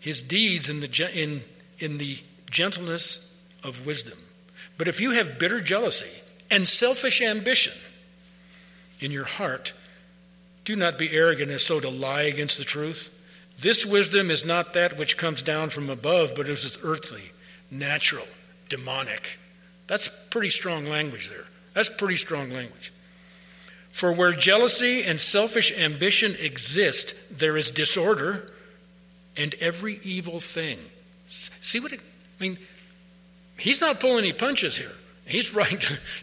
his 0.00 0.22
deeds 0.22 0.68
in 0.68 0.80
the, 0.80 1.10
in, 1.14 1.42
in 1.78 1.98
the 1.98 2.18
gentleness 2.50 3.32
of 3.62 3.86
wisdom. 3.86 4.18
But 4.78 4.88
if 4.88 5.00
you 5.00 5.12
have 5.12 5.38
bitter 5.38 5.60
jealousy 5.60 6.20
and 6.50 6.66
selfish 6.68 7.20
ambition 7.20 7.74
in 9.00 9.10
your 9.10 9.24
heart, 9.24 9.72
do 10.64 10.76
not 10.76 10.98
be 10.98 11.12
arrogant 11.12 11.50
as 11.50 11.64
so 11.64 11.80
to 11.80 11.88
lie 11.88 12.22
against 12.22 12.58
the 12.58 12.64
truth. 12.64 13.10
This 13.58 13.86
wisdom 13.86 14.30
is 14.30 14.44
not 14.44 14.74
that 14.74 14.98
which 14.98 15.16
comes 15.16 15.42
down 15.42 15.70
from 15.70 15.88
above, 15.90 16.32
but 16.34 16.48
is 16.48 16.78
earthly, 16.82 17.32
natural, 17.70 18.26
demonic. 18.68 19.38
That's 19.86 20.08
pretty 20.28 20.50
strong 20.50 20.86
language 20.86 21.28
there. 21.28 21.44
That's 21.72 21.90
pretty 21.90 22.16
strong 22.16 22.50
language. 22.50 22.92
For 23.90 24.12
where 24.12 24.32
jealousy 24.32 25.04
and 25.04 25.20
selfish 25.20 25.76
ambition 25.78 26.34
exist, 26.40 27.38
there 27.38 27.56
is 27.56 27.70
disorder 27.70 28.46
and 29.36 29.54
every 29.60 30.00
evil 30.02 30.40
thing. 30.40 30.78
See 31.26 31.80
what 31.80 31.92
it, 31.92 32.00
I 32.00 32.42
mean? 32.42 32.58
He's 33.56 33.80
not 33.80 34.00
pulling 34.00 34.24
any 34.24 34.32
punches 34.32 34.76
here. 34.76 34.90
He's 35.26 35.54
writing, 35.54 35.78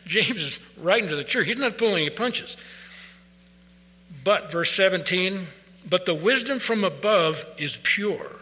James 0.05 0.41
is 0.41 0.59
writing 0.77 1.09
to 1.09 1.15
the 1.15 1.23
church. 1.23 1.47
He's 1.47 1.57
not 1.57 1.77
pulling 1.77 2.05
any 2.05 2.09
punches. 2.09 2.57
But, 4.23 4.51
verse 4.51 4.71
17, 4.71 5.47
but 5.89 6.05
the 6.05 6.13
wisdom 6.13 6.59
from 6.59 6.83
above 6.83 7.45
is 7.57 7.79
pure, 7.81 8.41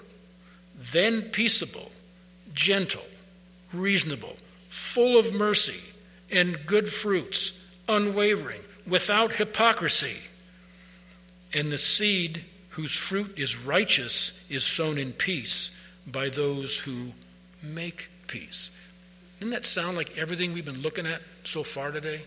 then 0.76 1.24
peaceable, 1.24 1.92
gentle, 2.54 3.06
reasonable, 3.72 4.36
full 4.68 5.18
of 5.18 5.34
mercy 5.34 5.82
and 6.32 6.66
good 6.66 6.90
fruits, 6.90 7.66
unwavering, 7.88 8.62
without 8.86 9.34
hypocrisy. 9.34 10.18
And 11.54 11.70
the 11.70 11.78
seed 11.78 12.44
whose 12.72 12.96
fruit 12.96 13.34
is 13.38 13.58
righteous 13.58 14.46
is 14.50 14.64
sown 14.64 14.98
in 14.98 15.14
peace 15.14 15.76
by 16.06 16.30
those 16.30 16.78
who 16.78 17.14
make 17.64 18.10
peace. 18.28 18.72
Doesn't 19.40 19.52
that 19.52 19.66
sound 19.66 19.98
like 19.98 20.18
everything 20.18 20.54
we've 20.54 20.66
been 20.66 20.82
looking 20.82 21.06
at 21.06 21.22
so 21.44 21.64
far 21.64 21.92
today? 21.92 22.22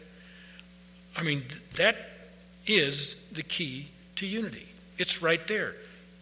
I 1.15 1.23
mean, 1.23 1.45
that 1.77 2.12
is 2.67 3.29
the 3.33 3.43
key 3.43 3.89
to 4.17 4.27
unity. 4.27 4.67
It's 4.99 5.23
right 5.23 5.47
there. 5.47 5.75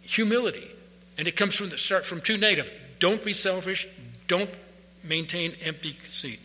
Humility. 0.03 0.71
And 1.19 1.29
it 1.29 1.37
comes 1.37 1.55
from 1.55 1.69
the 1.69 1.79
start 1.79 2.07
from 2.07 2.21
two 2.21 2.37
native. 2.37 2.73
Don't 2.99 3.23
be 3.25 3.33
selfish. 3.33 3.87
Don't 4.27 4.51
maintain 5.03 5.55
empty 5.63 5.93
conceit. 5.93 6.41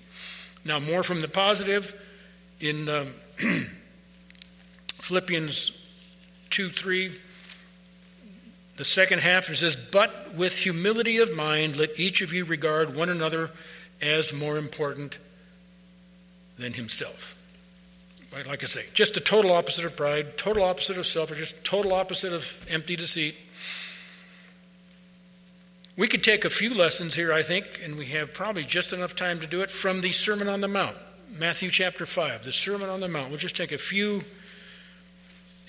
Now, 0.64 0.80
more 0.80 1.04
from 1.04 1.22
the 1.22 1.28
positive 1.28 1.94
in 2.60 2.90
um, 2.90 3.14
Philippians 4.96 5.72
2 6.50 6.70
3. 6.70 7.12
The 8.78 8.86
second 8.86 9.20
half 9.20 9.50
it 9.50 9.56
says, 9.56 9.76
But 9.76 10.34
with 10.34 10.58
humility 10.58 11.18
of 11.18 11.34
mind, 11.34 11.78
let 11.78 12.00
each 12.00 12.22
of 12.22 12.34
you 12.34 12.44
regard 12.44 12.96
one 12.96 13.10
another 13.10 13.52
as 14.02 14.34
more 14.34 14.58
important 14.58 15.20
than 16.58 16.74
himself. 16.74 17.38
Right? 18.36 18.46
Like 18.46 18.64
I 18.64 18.66
say, 18.66 18.84
just 18.94 19.14
the 19.14 19.22
total 19.22 19.54
opposite 19.54 19.86
of 19.86 19.96
pride, 19.96 20.38
total 20.38 20.64
opposite 20.64 20.98
of 20.98 21.08
selfishness, 21.08 21.54
total 21.64 21.94
opposite 21.94 22.34
of 22.34 22.68
empty 22.70 22.98
deceit. 22.98 23.34
We 25.96 26.10
could 26.10 26.22
take 26.22 26.44
a 26.44 26.50
few 26.50 26.74
lessons 26.74 27.16
here, 27.16 27.32
I 27.32 27.42
think, 27.42 27.80
and 27.82 27.96
we 27.96 28.08
have 28.08 28.34
probably 28.34 28.66
just 28.66 28.92
enough 28.92 29.16
time 29.16 29.40
to 29.40 29.48
do 29.48 29.62
it 29.62 29.72
from 29.72 30.02
the 30.02 30.12
Sermon 30.12 30.50
on 30.50 30.60
the 30.60 30.68
Mount. 30.68 30.98
Matthew 31.40 31.70
chapter 31.72 32.06
5, 32.06 32.44
the 32.44 32.52
Sermon 32.52 32.90
on 32.90 33.00
the 33.00 33.08
Mount. 33.08 33.30
We'll 33.30 33.38
just 33.38 33.56
take 33.56 33.72
a 33.72 33.78
few 33.78 34.26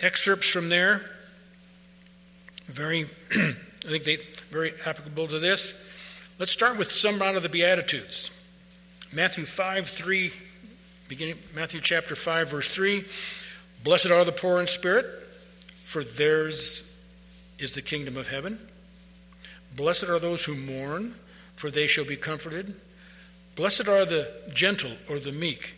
excerpts 0.00 0.48
from 0.48 0.68
there. 0.68 1.08
Very, 2.64 3.08
I 3.32 3.54
think 3.84 4.02
they 4.02 4.18
very 4.50 4.74
applicable 4.84 5.28
to 5.28 5.38
this. 5.38 5.86
Let's 6.40 6.50
start 6.50 6.78
with 6.78 6.90
some 6.90 7.22
out 7.22 7.36
of 7.36 7.44
the 7.44 7.48
Beatitudes. 7.48 8.32
Matthew 9.12 9.44
5, 9.44 9.88
3, 9.88 10.32
beginning 11.08 11.38
Matthew 11.54 11.80
chapter 11.80 12.16
5, 12.16 12.50
verse 12.50 12.74
3. 12.74 13.04
Blessed 13.84 14.10
are 14.10 14.24
the 14.24 14.32
poor 14.32 14.60
in 14.60 14.66
spirit, 14.66 15.06
for 15.84 16.02
theirs 16.02 16.96
is 17.58 17.74
the 17.74 17.82
kingdom 17.82 18.16
of 18.16 18.28
heaven. 18.28 18.58
Blessed 19.74 20.08
are 20.08 20.18
those 20.18 20.44
who 20.44 20.56
mourn, 20.56 21.14
for 21.54 21.70
they 21.70 21.86
shall 21.86 22.04
be 22.04 22.16
comforted. 22.16 22.74
Blessed 23.54 23.88
are 23.88 24.04
the 24.04 24.30
gentle 24.52 24.92
or 25.08 25.18
the 25.18 25.32
meek, 25.32 25.76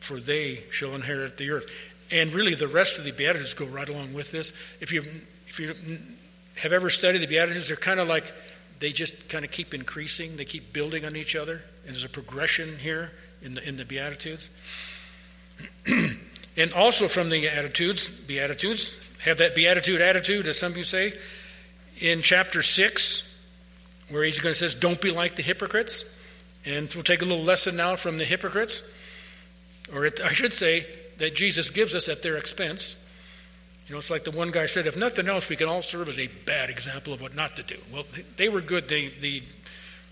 for 0.00 0.20
they 0.20 0.64
shall 0.70 0.94
inherit 0.94 1.36
the 1.36 1.50
earth. 1.50 1.66
And 2.10 2.32
really, 2.34 2.54
the 2.54 2.68
rest 2.68 2.98
of 2.98 3.04
the 3.04 3.12
Beatitudes 3.12 3.54
go 3.54 3.66
right 3.66 3.88
along 3.88 4.12
with 4.12 4.30
this. 4.30 4.52
If 4.80 4.92
you, 4.92 5.02
if 5.46 5.58
you 5.58 5.74
have 6.58 6.72
ever 6.72 6.90
studied 6.90 7.18
the 7.18 7.26
Beatitudes, 7.26 7.68
they're 7.68 7.76
kind 7.76 7.98
of 7.98 8.08
like 8.08 8.32
they 8.78 8.92
just 8.92 9.28
kind 9.28 9.44
of 9.44 9.50
keep 9.50 9.72
increasing, 9.72 10.36
they 10.36 10.44
keep 10.44 10.72
building 10.72 11.04
on 11.04 11.16
each 11.16 11.34
other. 11.34 11.62
And 11.86 11.94
there's 11.94 12.04
a 12.04 12.08
progression 12.08 12.78
here 12.78 13.12
in 13.44 13.54
the, 13.54 13.68
in 13.68 13.76
the 13.76 13.84
Beatitudes. 13.84 14.50
and 15.86 16.72
also 16.74 17.08
from 17.08 17.30
the 17.30 17.48
attitudes, 17.48 18.08
Beatitudes, 18.08 18.98
have 19.24 19.38
that 19.38 19.54
Beatitude 19.54 20.00
attitude, 20.00 20.48
as 20.48 20.58
some 20.58 20.72
of 20.72 20.78
you 20.78 20.84
say, 20.84 21.12
in 22.00 22.22
chapter 22.22 22.62
6, 22.62 23.34
where 24.08 24.24
he's 24.24 24.40
going 24.40 24.52
to 24.52 24.58
says, 24.58 24.74
Don't 24.74 25.00
be 25.00 25.10
like 25.10 25.36
the 25.36 25.42
hypocrites. 25.42 26.10
And 26.66 26.92
we'll 26.94 27.04
take 27.04 27.22
a 27.22 27.26
little 27.26 27.44
lesson 27.44 27.76
now 27.76 27.96
from 27.96 28.16
the 28.16 28.24
hypocrites, 28.24 28.82
or 29.92 30.06
it, 30.06 30.20
I 30.22 30.32
should 30.32 30.52
say, 30.52 30.86
that 31.18 31.34
Jesus 31.34 31.70
gives 31.70 31.94
us 31.94 32.08
at 32.08 32.22
their 32.22 32.36
expense. 32.36 33.00
You 33.86 33.92
know, 33.92 33.98
it's 33.98 34.10
like 34.10 34.24
the 34.24 34.30
one 34.30 34.50
guy 34.50 34.64
said, 34.64 34.86
if 34.86 34.96
nothing 34.96 35.28
else, 35.28 35.50
we 35.50 35.56
can 35.56 35.68
all 35.68 35.82
serve 35.82 36.08
as 36.08 36.18
a 36.18 36.28
bad 36.46 36.70
example 36.70 37.12
of 37.12 37.20
what 37.20 37.34
not 37.34 37.56
to 37.56 37.62
do. 37.62 37.76
Well, 37.92 38.04
they 38.36 38.48
were 38.48 38.62
good. 38.62 38.88
They, 38.88 39.08
the 39.08 39.42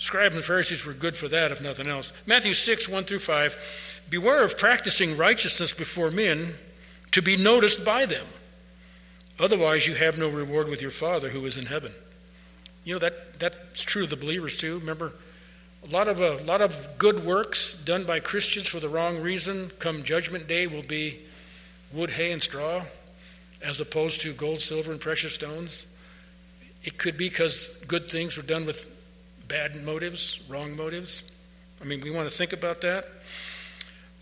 scribes 0.02 0.34
and 0.34 0.42
Pharisees 0.42 0.84
were 0.84 0.92
good 0.92 1.16
for 1.16 1.28
that, 1.28 1.52
if 1.52 1.60
nothing 1.60 1.86
else. 1.86 2.12
Matthew 2.26 2.54
6, 2.54 2.88
1 2.88 3.04
through 3.04 3.20
5. 3.20 4.02
Beware 4.10 4.42
of 4.42 4.58
practicing 4.58 5.16
righteousness 5.16 5.72
before 5.72 6.10
men 6.10 6.54
to 7.12 7.22
be 7.22 7.36
noticed 7.36 7.84
by 7.84 8.04
them. 8.04 8.26
Otherwise, 9.38 9.86
you 9.86 9.94
have 9.94 10.18
no 10.18 10.28
reward 10.28 10.68
with 10.68 10.82
your 10.82 10.90
Father 10.90 11.28
who 11.28 11.46
is 11.46 11.56
in 11.56 11.66
heaven. 11.66 11.92
You 12.82 12.94
know, 12.94 12.98
that, 12.98 13.38
that's 13.38 13.84
true 13.84 14.02
of 14.02 14.10
the 14.10 14.16
believers 14.16 14.56
too. 14.56 14.80
Remember, 14.80 15.12
a 15.88 15.92
lot 15.92 16.08
of 16.08 16.20
a 16.20 16.42
lot 16.42 16.60
of 16.60 16.88
good 16.98 17.24
works 17.24 17.72
done 17.72 18.02
by 18.02 18.18
Christians 18.18 18.68
for 18.68 18.80
the 18.80 18.88
wrong 18.88 19.20
reason 19.20 19.70
come 19.78 20.02
judgment 20.02 20.48
day 20.48 20.66
will 20.66 20.82
be 20.82 21.20
wood, 21.92 22.10
hay, 22.10 22.32
and 22.32 22.42
straw, 22.42 22.82
as 23.62 23.80
opposed 23.80 24.20
to 24.22 24.32
gold, 24.32 24.60
silver, 24.60 24.90
and 24.90 25.00
precious 25.00 25.34
stones. 25.34 25.86
It 26.82 26.98
could 26.98 27.16
be 27.16 27.28
because 27.28 27.84
good 27.86 28.10
things 28.10 28.36
were 28.36 28.42
done 28.42 28.66
with 28.66 28.88
bad 29.52 29.84
motives, 29.84 30.42
wrong 30.48 30.74
motives. 30.74 31.30
I 31.78 31.84
mean, 31.84 32.00
we 32.00 32.10
want 32.10 32.26
to 32.26 32.34
think 32.34 32.54
about 32.54 32.80
that. 32.80 33.06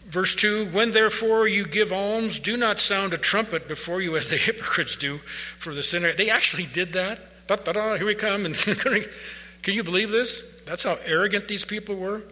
Verse 0.06 0.34
2 0.34 0.70
When 0.70 0.90
therefore 0.90 1.46
you 1.46 1.64
give 1.64 1.92
alms, 1.92 2.40
do 2.40 2.56
not 2.56 2.80
sound 2.80 3.14
a 3.14 3.18
trumpet 3.18 3.68
before 3.68 4.00
you 4.00 4.16
as 4.16 4.30
the 4.30 4.36
hypocrites 4.48 4.96
do 4.96 5.18
for 5.58 5.72
the 5.72 5.84
sinner. 5.84 6.12
They 6.12 6.30
actually 6.30 6.66
did 6.66 6.94
that. 6.94 7.46
Da, 7.46 7.54
da, 7.56 7.72
da, 7.72 7.96
here 7.96 8.06
we 8.06 8.16
come. 8.16 8.44
And 8.44 8.56
can 9.62 9.74
you 9.74 9.84
believe 9.84 10.10
this? 10.10 10.62
That's 10.66 10.82
how 10.82 10.98
arrogant 11.06 11.46
these 11.46 11.64
people 11.64 11.94
were. 11.94 12.22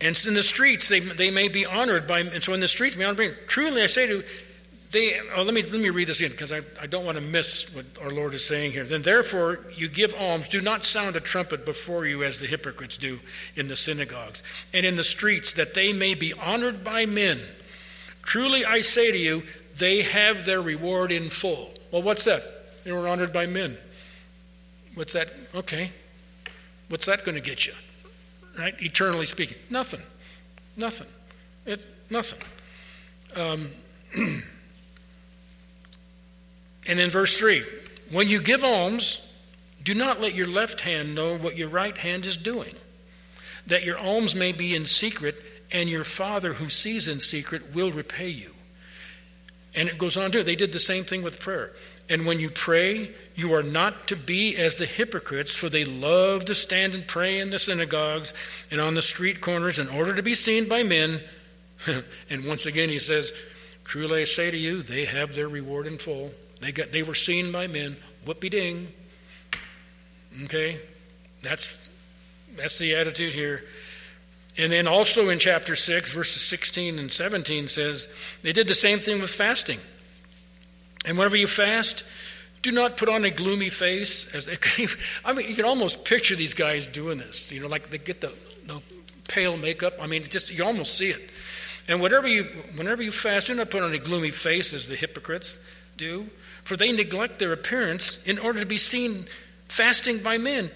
And 0.00 0.16
in 0.28 0.34
the 0.34 0.44
streets, 0.44 0.88
they, 0.88 1.00
they 1.00 1.32
may 1.32 1.48
be 1.48 1.66
honored 1.66 2.06
by, 2.06 2.20
and 2.20 2.44
so 2.44 2.52
in 2.54 2.60
the 2.60 2.68
streets, 2.68 2.96
may 2.96 3.04
honor 3.04 3.34
Truly, 3.48 3.82
I 3.82 3.86
say 3.86 4.06
to 4.06 4.18
you, 4.18 4.24
they, 4.90 5.18
oh, 5.34 5.42
let 5.42 5.52
me, 5.52 5.62
let 5.62 5.80
me 5.80 5.90
read 5.90 6.08
this 6.08 6.20
again 6.20 6.30
because 6.30 6.52
I, 6.52 6.60
I 6.80 6.86
don't 6.86 7.04
want 7.04 7.16
to 7.16 7.22
miss 7.22 7.74
what 7.74 7.84
our 8.00 8.10
Lord 8.10 8.34
is 8.34 8.46
saying 8.46 8.72
here. 8.72 8.84
Then, 8.84 9.02
therefore, 9.02 9.60
you 9.74 9.88
give 9.88 10.14
alms. 10.14 10.48
Do 10.48 10.60
not 10.60 10.84
sound 10.84 11.16
a 11.16 11.20
trumpet 11.20 11.64
before 11.64 12.06
you 12.06 12.22
as 12.22 12.38
the 12.38 12.46
hypocrites 12.46 12.96
do 12.96 13.20
in 13.56 13.68
the 13.68 13.76
synagogues 13.76 14.42
and 14.72 14.86
in 14.86 14.96
the 14.96 15.04
streets, 15.04 15.52
that 15.54 15.74
they 15.74 15.92
may 15.92 16.14
be 16.14 16.32
honored 16.32 16.84
by 16.84 17.04
men. 17.04 17.40
Truly, 18.22 18.64
I 18.64 18.80
say 18.80 19.10
to 19.10 19.18
you, 19.18 19.42
they 19.76 20.02
have 20.02 20.46
their 20.46 20.62
reward 20.62 21.10
in 21.10 21.30
full. 21.30 21.72
Well, 21.90 22.02
what's 22.02 22.24
that? 22.24 22.42
They 22.84 22.92
were 22.92 23.08
honored 23.08 23.32
by 23.32 23.46
men. 23.46 23.76
What's 24.94 25.12
that? 25.14 25.28
Okay. 25.54 25.90
What's 26.88 27.06
that 27.06 27.24
going 27.24 27.34
to 27.34 27.40
get 27.42 27.66
you? 27.66 27.72
Right? 28.58 28.74
Eternally 28.80 29.26
speaking. 29.26 29.58
Nothing. 29.68 30.00
Nothing. 30.76 31.08
It, 31.66 31.80
nothing. 32.08 32.40
Um, 33.34 33.70
and 36.88 37.00
in 37.00 37.10
verse 37.10 37.36
3 37.36 37.64
when 38.10 38.28
you 38.28 38.40
give 38.40 38.62
alms, 38.62 39.32
do 39.82 39.94
not 39.94 40.20
let 40.20 40.34
your 40.34 40.46
left 40.46 40.82
hand 40.82 41.14
know 41.14 41.36
what 41.36 41.56
your 41.56 41.68
right 41.68 41.96
hand 41.96 42.24
is 42.24 42.36
doing, 42.36 42.74
that 43.66 43.84
your 43.84 43.98
alms 43.98 44.34
may 44.34 44.52
be 44.52 44.74
in 44.74 44.86
secret, 44.86 45.36
and 45.72 45.88
your 45.88 46.04
Father 46.04 46.54
who 46.54 46.70
sees 46.70 47.08
in 47.08 47.20
secret 47.20 47.74
will 47.74 47.90
repay 47.90 48.28
you. 48.28 48.52
And 49.74 49.88
it 49.88 49.98
goes 49.98 50.16
on 50.16 50.30
to, 50.32 50.42
they 50.42 50.56
did 50.56 50.72
the 50.72 50.80
same 50.80 51.04
thing 51.04 51.22
with 51.22 51.40
prayer. 51.40 51.72
And 52.08 52.24
when 52.24 52.38
you 52.38 52.50
pray, 52.50 53.10
you 53.34 53.52
are 53.52 53.62
not 53.64 54.06
to 54.08 54.16
be 54.16 54.56
as 54.56 54.76
the 54.76 54.86
hypocrites, 54.86 55.54
for 55.54 55.68
they 55.68 55.84
love 55.84 56.44
to 56.46 56.54
stand 56.54 56.94
and 56.94 57.06
pray 57.06 57.40
in 57.40 57.50
the 57.50 57.58
synagogues 57.58 58.32
and 58.70 58.80
on 58.80 58.94
the 58.94 59.02
street 59.02 59.40
corners 59.40 59.78
in 59.78 59.88
order 59.88 60.14
to 60.14 60.22
be 60.22 60.34
seen 60.34 60.68
by 60.68 60.82
men. 60.82 61.20
and 62.30 62.44
once 62.44 62.64
again, 62.64 62.88
he 62.88 63.00
says, 63.00 63.32
Truly 63.84 64.22
I 64.22 64.24
say 64.24 64.50
to 64.50 64.56
you, 64.56 64.82
they 64.82 65.04
have 65.04 65.34
their 65.34 65.48
reward 65.48 65.86
in 65.86 65.98
full. 65.98 66.32
They, 66.60 66.72
got, 66.72 66.92
they 66.92 67.02
were 67.02 67.14
seen 67.14 67.52
by 67.52 67.66
men. 67.66 67.96
Whoopie 68.26 68.50
ding. 68.50 68.88
Okay? 70.44 70.80
That's, 71.42 71.88
that's 72.56 72.78
the 72.78 72.94
attitude 72.94 73.32
here. 73.32 73.64
And 74.58 74.72
then 74.72 74.86
also 74.86 75.28
in 75.28 75.38
chapter 75.38 75.76
6, 75.76 76.10
verses 76.12 76.42
16 76.42 76.98
and 76.98 77.12
17 77.12 77.68
says, 77.68 78.08
they 78.42 78.52
did 78.52 78.68
the 78.68 78.74
same 78.74 79.00
thing 79.00 79.20
with 79.20 79.30
fasting. 79.30 79.78
And 81.04 81.18
whenever 81.18 81.36
you 81.36 81.46
fast, 81.46 82.04
do 82.62 82.72
not 82.72 82.96
put 82.96 83.08
on 83.08 83.24
a 83.24 83.30
gloomy 83.30 83.68
face. 83.68 84.34
As 84.34 84.46
they, 84.46 84.56
I 85.24 85.32
mean, 85.34 85.48
you 85.48 85.54
can 85.54 85.66
almost 85.66 86.04
picture 86.04 86.34
these 86.34 86.54
guys 86.54 86.86
doing 86.86 87.18
this. 87.18 87.52
You 87.52 87.60
know, 87.60 87.68
like 87.68 87.90
they 87.90 87.98
get 87.98 88.20
the, 88.20 88.34
the 88.66 88.80
pale 89.28 89.56
makeup. 89.56 89.94
I 90.00 90.06
mean, 90.06 90.22
just 90.24 90.52
you 90.52 90.64
almost 90.64 90.96
see 90.96 91.10
it. 91.10 91.30
And 91.86 92.00
whatever 92.00 92.26
you, 92.26 92.44
whenever 92.74 93.02
you 93.02 93.12
fast, 93.12 93.46
do 93.46 93.54
not 93.54 93.70
put 93.70 93.82
on 93.82 93.92
a 93.92 93.98
gloomy 93.98 94.30
face 94.30 94.72
as 94.72 94.88
the 94.88 94.96
hypocrites 94.96 95.60
do, 95.96 96.28
for 96.66 96.76
they 96.76 96.90
neglect 96.90 97.38
their 97.38 97.52
appearance 97.52 98.20
in 98.24 98.40
order 98.40 98.58
to 98.58 98.66
be 98.66 98.76
seen 98.76 99.24
fasting 99.68 100.18
by 100.18 100.36
men. 100.36 100.68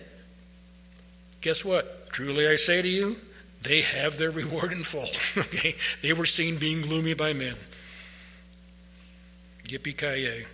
Guess 1.40 1.64
what? 1.64 2.10
Truly 2.12 2.46
I 2.46 2.54
say 2.54 2.80
to 2.80 2.88
you, 2.88 3.16
they 3.62 3.80
have 3.80 4.16
their 4.16 4.30
reward 4.30 4.72
in 4.72 4.84
full. 4.84 5.08
okay? 5.36 5.74
They 6.00 6.12
were 6.12 6.26
seen 6.26 6.58
being 6.58 6.82
gloomy 6.82 7.14
by 7.14 7.32
men. 7.32 7.56
Yippee 9.66 9.98
ki 9.98 10.46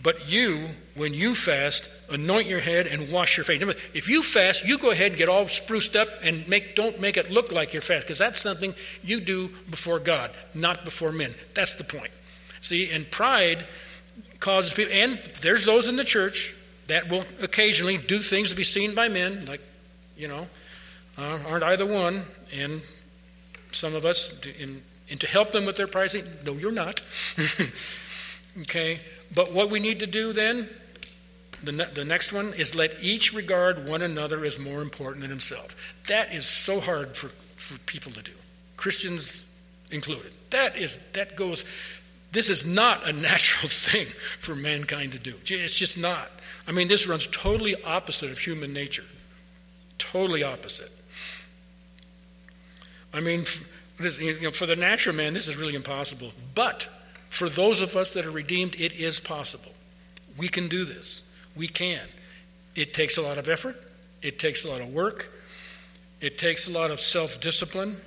But 0.00 0.28
you, 0.28 0.68
when 0.94 1.14
you 1.14 1.34
fast, 1.34 1.88
anoint 2.08 2.46
your 2.46 2.60
head 2.60 2.86
and 2.86 3.10
wash 3.10 3.36
your 3.36 3.42
face. 3.42 3.60
If 3.92 4.08
you 4.08 4.22
fast, 4.22 4.64
you 4.64 4.78
go 4.78 4.92
ahead 4.92 5.08
and 5.08 5.18
get 5.18 5.28
all 5.28 5.48
spruced 5.48 5.96
up 5.96 6.06
and 6.22 6.46
make, 6.46 6.76
don't 6.76 7.00
make 7.00 7.16
it 7.16 7.28
look 7.28 7.50
like 7.50 7.72
you're 7.72 7.82
fast, 7.82 8.06
because 8.06 8.20
that's 8.20 8.38
something 8.38 8.72
you 9.02 9.18
do 9.18 9.48
before 9.68 9.98
God, 9.98 10.30
not 10.54 10.84
before 10.84 11.10
men. 11.10 11.34
That's 11.54 11.74
the 11.74 11.82
point. 11.82 12.12
See, 12.60 12.88
and 12.92 13.10
pride 13.10 13.66
causes 14.44 14.74
people, 14.74 14.92
and 14.92 15.18
there's 15.40 15.64
those 15.64 15.88
in 15.88 15.96
the 15.96 16.04
church 16.04 16.54
that 16.86 17.08
will 17.08 17.24
occasionally 17.42 17.96
do 17.96 18.18
things 18.18 18.50
to 18.50 18.56
be 18.56 18.62
seen 18.62 18.94
by 18.94 19.08
men, 19.08 19.46
like, 19.46 19.62
you 20.18 20.28
know, 20.28 20.46
uh, 21.16 21.38
aren't 21.48 21.64
I 21.64 21.76
the 21.76 21.86
one? 21.86 22.26
And 22.52 22.82
some 23.72 23.94
of 23.94 24.04
us, 24.04 24.38
in, 24.58 24.82
and 25.08 25.18
to 25.20 25.26
help 25.26 25.52
them 25.52 25.64
with 25.64 25.76
their 25.76 25.86
pricing, 25.86 26.24
no, 26.44 26.52
you're 26.52 26.72
not. 26.72 27.00
Okay? 28.60 29.00
But 29.34 29.52
what 29.52 29.70
we 29.70 29.80
need 29.80 29.98
to 29.98 30.06
do 30.06 30.32
then, 30.32 30.68
the, 31.64 31.72
ne- 31.72 31.90
the 31.92 32.04
next 32.04 32.32
one 32.32 32.54
is 32.54 32.74
let 32.74 32.94
each 33.02 33.32
regard 33.32 33.84
one 33.84 34.00
another 34.00 34.44
as 34.44 34.60
more 34.60 34.80
important 34.80 35.22
than 35.22 35.30
himself. 35.30 35.74
That 36.06 36.32
is 36.32 36.46
so 36.46 36.78
hard 36.78 37.16
for, 37.16 37.28
for 37.56 37.78
people 37.80 38.12
to 38.12 38.22
do, 38.22 38.30
Christians 38.76 39.52
included. 39.90 40.32
That 40.50 40.76
is, 40.76 40.98
that 41.14 41.34
goes, 41.34 41.64
this 42.34 42.50
is 42.50 42.66
not 42.66 43.08
a 43.08 43.12
natural 43.12 43.68
thing 43.72 44.08
for 44.38 44.54
mankind 44.54 45.12
to 45.12 45.18
do. 45.18 45.36
It's 45.46 45.78
just 45.78 45.96
not. 45.96 46.30
I 46.66 46.72
mean, 46.72 46.88
this 46.88 47.06
runs 47.06 47.26
totally 47.28 47.74
opposite 47.84 48.30
of 48.30 48.38
human 48.38 48.72
nature. 48.72 49.04
Totally 49.98 50.42
opposite. 50.42 50.90
I 53.12 53.20
mean, 53.20 53.44
you 54.18 54.40
know, 54.40 54.50
for 54.50 54.66
the 54.66 54.76
natural 54.76 55.14
man, 55.14 55.34
this 55.34 55.46
is 55.46 55.56
really 55.56 55.76
impossible. 55.76 56.32
But 56.54 56.88
for 57.30 57.48
those 57.48 57.80
of 57.80 57.96
us 57.96 58.12
that 58.14 58.26
are 58.26 58.30
redeemed, 58.30 58.74
it 58.74 58.92
is 58.92 59.20
possible. 59.20 59.72
We 60.36 60.48
can 60.48 60.68
do 60.68 60.84
this. 60.84 61.22
We 61.54 61.68
can. 61.68 62.02
It 62.74 62.92
takes 62.92 63.16
a 63.16 63.22
lot 63.22 63.38
of 63.38 63.48
effort, 63.48 63.80
it 64.20 64.40
takes 64.40 64.64
a 64.64 64.68
lot 64.68 64.80
of 64.80 64.92
work, 64.92 65.30
It 66.20 66.38
takes 66.38 66.66
a 66.66 66.72
lot 66.72 66.90
of 66.90 67.00
self 67.00 67.40
discipline. 67.40 67.98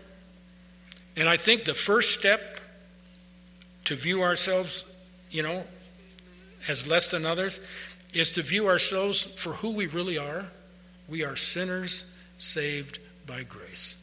And 1.15 1.29
I 1.29 1.37
think 1.37 1.63
the 1.65 1.73
first 1.73 2.19
step 2.19 2.56
to 3.87 3.95
view 3.95 4.21
ourselves, 4.21 4.83
you 5.31 5.41
know, 5.41 5.63
as 6.67 6.85
less 6.85 7.09
than 7.09 7.25
others 7.25 7.61
is 8.13 8.33
to 8.33 8.41
view 8.41 8.67
ourselves 8.67 9.23
for 9.23 9.53
who 9.53 9.71
we 9.71 9.87
really 9.87 10.17
are. 10.17 10.51
We 11.07 11.23
are 11.23 11.37
sinners 11.37 12.13
saved 12.37 12.99
by 13.25 13.43
grace. 13.43 13.95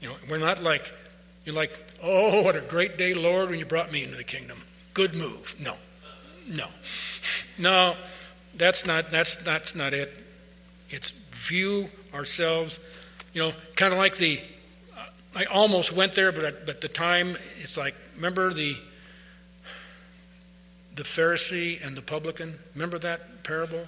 You 0.00 0.08
know, 0.08 0.14
we're 0.30 0.38
not 0.38 0.62
like, 0.62 0.94
you're 1.44 1.54
like, 1.54 1.78
oh, 2.02 2.42
what 2.42 2.56
a 2.56 2.62
great 2.62 2.96
day, 2.96 3.12
Lord, 3.12 3.50
when 3.50 3.58
you 3.58 3.66
brought 3.66 3.92
me 3.92 4.02
into 4.02 4.16
the 4.16 4.24
kingdom. 4.24 4.62
Good 4.94 5.14
move. 5.14 5.54
No, 5.60 5.74
no, 6.48 6.68
no. 7.58 7.96
That's 8.54 8.86
not. 8.86 9.10
That's 9.10 9.36
that's 9.36 9.76
not 9.76 9.92
it. 9.92 10.12
It's 10.88 11.10
view 11.10 11.90
ourselves. 12.14 12.80
You 13.34 13.42
know, 13.42 13.52
kind 13.76 13.92
of 13.92 13.98
like 13.98 14.16
the. 14.16 14.40
I 15.34 15.44
almost 15.44 15.92
went 15.92 16.14
there, 16.14 16.32
but 16.32 16.66
but 16.66 16.80
the 16.80 16.88
time 16.88 17.36
it's 17.60 17.76
like 17.76 17.94
remember 18.16 18.52
the. 18.52 18.76
The 20.94 21.04
Pharisee 21.04 21.80
and 21.86 21.96
the 21.96 22.02
publican. 22.02 22.58
Remember 22.74 22.98
that 22.98 23.44
parable? 23.44 23.86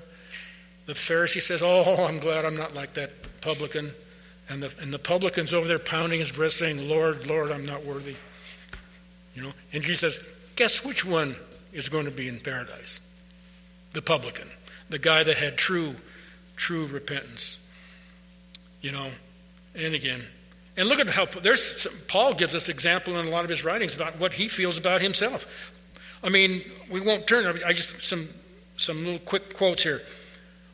The 0.86 0.92
Pharisee 0.92 1.42
says, 1.42 1.60
"Oh, 1.60 2.06
I'm 2.06 2.20
glad 2.20 2.44
I'm 2.44 2.56
not 2.56 2.72
like 2.72 2.94
that 2.94 3.10
publican." 3.40 3.92
And 4.48 4.62
the, 4.62 4.72
and 4.82 4.92
the 4.92 4.98
publican's 4.98 5.54
over 5.54 5.68
there 5.68 5.78
pounding 5.78 6.18
his 6.18 6.32
breast 6.32 6.58
saying, 6.58 6.88
Lord, 6.88 7.26
Lord, 7.28 7.52
I'm 7.52 7.64
not 7.64 7.84
worthy. 7.84 8.16
You 9.34 9.42
know, 9.42 9.52
and 9.72 9.82
Jesus 9.82 10.16
says, 10.16 10.28
guess 10.56 10.84
which 10.84 11.04
one 11.04 11.36
is 11.72 11.88
going 11.88 12.04
to 12.06 12.10
be 12.10 12.26
in 12.26 12.40
paradise? 12.40 13.00
The 13.92 14.02
publican, 14.02 14.48
the 14.88 14.98
guy 14.98 15.22
that 15.22 15.36
had 15.36 15.56
true, 15.56 15.94
true 16.56 16.86
repentance. 16.86 17.64
You 18.82 18.90
know, 18.90 19.10
and 19.74 19.94
again, 19.94 20.24
and 20.80 20.88
look 20.88 20.98
at 20.98 21.10
how 21.10 21.26
there's 21.26 21.86
Paul 22.08 22.32
gives 22.32 22.54
us 22.54 22.70
example 22.70 23.18
in 23.18 23.26
a 23.26 23.30
lot 23.30 23.44
of 23.44 23.50
his 23.50 23.62
writings 23.62 23.94
about 23.94 24.18
what 24.18 24.32
he 24.32 24.48
feels 24.48 24.78
about 24.78 25.02
himself. 25.02 25.46
I 26.24 26.30
mean, 26.30 26.62
we 26.90 27.02
won't 27.02 27.26
turn. 27.26 27.46
I 27.66 27.74
just 27.74 28.02
some 28.02 28.30
some 28.78 29.04
little 29.04 29.20
quick 29.20 29.54
quotes 29.54 29.82
here. 29.82 30.00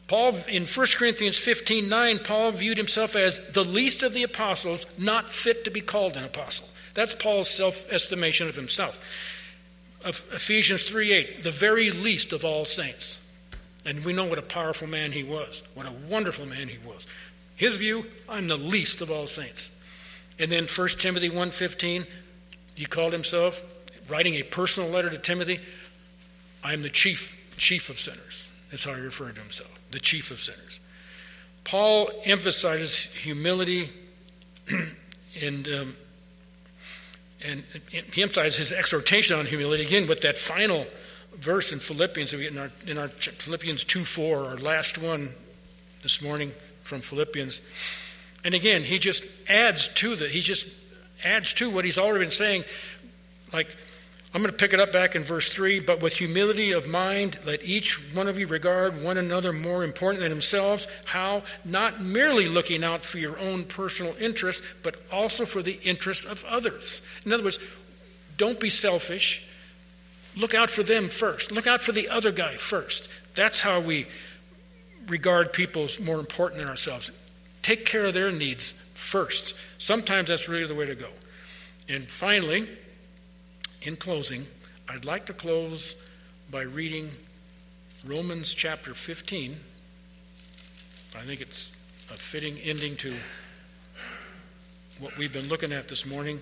Paul, 0.06 0.36
in 0.48 0.64
1 0.64 0.86
Corinthians 0.96 1.36
15 1.36 1.88
9, 1.88 2.20
Paul 2.20 2.52
viewed 2.52 2.76
himself 2.76 3.16
as 3.16 3.40
the 3.50 3.64
least 3.64 4.04
of 4.04 4.14
the 4.14 4.22
apostles, 4.22 4.86
not 4.96 5.30
fit 5.30 5.64
to 5.64 5.72
be 5.72 5.80
called 5.80 6.16
an 6.16 6.22
apostle. 6.22 6.68
That's 6.94 7.12
Paul's 7.12 7.50
self 7.50 7.90
estimation 7.92 8.48
of 8.48 8.54
himself. 8.54 9.02
Of 10.04 10.24
Ephesians 10.32 10.84
3 10.84 11.12
8, 11.12 11.42
the 11.42 11.50
very 11.50 11.90
least 11.90 12.32
of 12.32 12.44
all 12.44 12.64
saints. 12.64 13.28
And 13.84 14.04
we 14.04 14.12
know 14.12 14.24
what 14.24 14.38
a 14.38 14.42
powerful 14.42 14.86
man 14.86 15.10
he 15.10 15.24
was, 15.24 15.64
what 15.74 15.86
a 15.86 15.92
wonderful 16.08 16.46
man 16.46 16.68
he 16.68 16.78
was. 16.86 17.08
His 17.56 17.74
view, 17.74 18.06
I'm 18.28 18.46
the 18.46 18.56
least 18.56 19.00
of 19.00 19.10
all 19.10 19.26
saints. 19.26 19.75
And 20.38 20.52
then 20.52 20.66
1 20.66 20.88
Timothy 20.98 21.30
1:15, 21.30 22.06
he 22.74 22.86
called 22.86 23.12
himself, 23.12 23.62
writing 24.08 24.34
a 24.34 24.42
personal 24.42 24.88
letter 24.90 25.10
to 25.10 25.18
Timothy, 25.18 25.60
I 26.62 26.72
am 26.72 26.82
the 26.82 26.90
chief, 26.90 27.54
chief 27.56 27.88
of 27.88 27.98
sinners. 27.98 28.48
That's 28.70 28.84
how 28.84 28.94
he 28.94 29.00
referred 29.00 29.36
to 29.36 29.40
himself 29.40 29.76
the 29.90 30.00
chief 30.00 30.30
of 30.30 30.38
sinners. 30.38 30.80
Paul 31.64 32.10
emphasizes 32.24 32.94
humility 33.02 33.90
and, 34.68 35.68
um, 35.68 35.96
and, 37.42 37.64
he 38.12 38.22
emphasizes 38.22 38.56
his 38.56 38.72
exhortation 38.72 39.38
on 39.38 39.46
humility 39.46 39.84
again 39.84 40.06
with 40.06 40.20
that 40.22 40.36
final 40.36 40.86
verse 41.34 41.72
in 41.72 41.78
Philippians 41.78 42.32
in 42.32 42.58
our, 42.58 42.70
in 42.86 42.98
our 42.98 43.08
Philippians 43.08 43.84
2 43.84 44.04
4, 44.04 44.44
our 44.44 44.56
last 44.58 44.98
one 44.98 45.30
this 46.02 46.20
morning 46.22 46.52
from 46.82 47.00
Philippians. 47.00 47.60
And 48.46 48.54
again, 48.54 48.84
he 48.84 49.00
just 49.00 49.24
adds 49.50 49.88
to 49.88 50.14
that. 50.14 50.30
He 50.30 50.40
just 50.40 50.68
adds 51.24 51.52
to 51.54 51.68
what 51.68 51.84
he's 51.84 51.98
already 51.98 52.20
been 52.20 52.30
saying. 52.30 52.62
Like, 53.52 53.76
I'm 54.32 54.40
going 54.40 54.52
to 54.52 54.56
pick 54.56 54.72
it 54.72 54.78
up 54.78 54.92
back 54.92 55.16
in 55.16 55.24
verse 55.24 55.48
3. 55.48 55.80
But 55.80 56.00
with 56.00 56.14
humility 56.14 56.70
of 56.70 56.86
mind, 56.86 57.40
let 57.44 57.64
each 57.64 57.94
one 58.14 58.28
of 58.28 58.38
you 58.38 58.46
regard 58.46 59.02
one 59.02 59.18
another 59.18 59.52
more 59.52 59.82
important 59.82 60.20
than 60.20 60.30
themselves. 60.30 60.86
How? 61.06 61.42
Not 61.64 62.00
merely 62.00 62.46
looking 62.46 62.84
out 62.84 63.04
for 63.04 63.18
your 63.18 63.36
own 63.40 63.64
personal 63.64 64.14
interest, 64.20 64.62
but 64.84 64.94
also 65.10 65.44
for 65.44 65.60
the 65.60 65.80
interests 65.82 66.24
of 66.24 66.44
others. 66.44 67.04
In 67.24 67.32
other 67.32 67.42
words, 67.42 67.58
don't 68.36 68.60
be 68.60 68.70
selfish. 68.70 69.44
Look 70.36 70.54
out 70.54 70.70
for 70.70 70.84
them 70.84 71.08
first. 71.08 71.50
Look 71.50 71.66
out 71.66 71.82
for 71.82 71.90
the 71.90 72.08
other 72.08 72.30
guy 72.30 72.54
first. 72.54 73.08
That's 73.34 73.58
how 73.58 73.80
we 73.80 74.06
regard 75.08 75.52
people 75.52 75.82
as 75.82 75.98
more 75.98 76.20
important 76.20 76.60
than 76.60 76.68
ourselves. 76.68 77.10
Take 77.66 77.84
care 77.84 78.04
of 78.04 78.14
their 78.14 78.30
needs 78.30 78.70
first. 78.94 79.56
Sometimes 79.78 80.28
that's 80.28 80.48
really 80.48 80.68
the 80.68 80.74
way 80.76 80.86
to 80.86 80.94
go. 80.94 81.08
And 81.88 82.08
finally, 82.08 82.68
in 83.82 83.96
closing, 83.96 84.46
I'd 84.88 85.04
like 85.04 85.26
to 85.26 85.32
close 85.32 86.00
by 86.48 86.60
reading 86.60 87.10
Romans 88.06 88.54
chapter 88.54 88.94
15. 88.94 89.58
I 91.16 91.22
think 91.22 91.40
it's 91.40 91.72
a 92.08 92.14
fitting 92.14 92.56
ending 92.58 92.94
to 92.98 93.12
what 95.00 95.16
we've 95.16 95.32
been 95.32 95.48
looking 95.48 95.72
at 95.72 95.88
this 95.88 96.06
morning. 96.06 96.40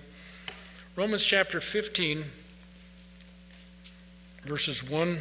Romans 0.95 1.25
chapter 1.25 1.59
15, 1.59 2.23
verses 4.43 4.87
1 4.87 5.21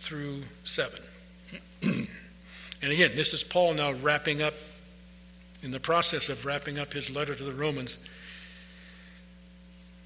through 0.00 0.42
7. 0.64 1.00
and 1.82 2.06
again, 2.82 3.12
this 3.14 3.32
is 3.32 3.42
Paul 3.42 3.72
now 3.72 3.92
wrapping 3.92 4.42
up, 4.42 4.52
in 5.62 5.70
the 5.70 5.80
process 5.80 6.28
of 6.28 6.44
wrapping 6.44 6.78
up 6.78 6.92
his 6.92 7.14
letter 7.14 7.34
to 7.34 7.44
the 7.44 7.52
Romans. 7.52 7.98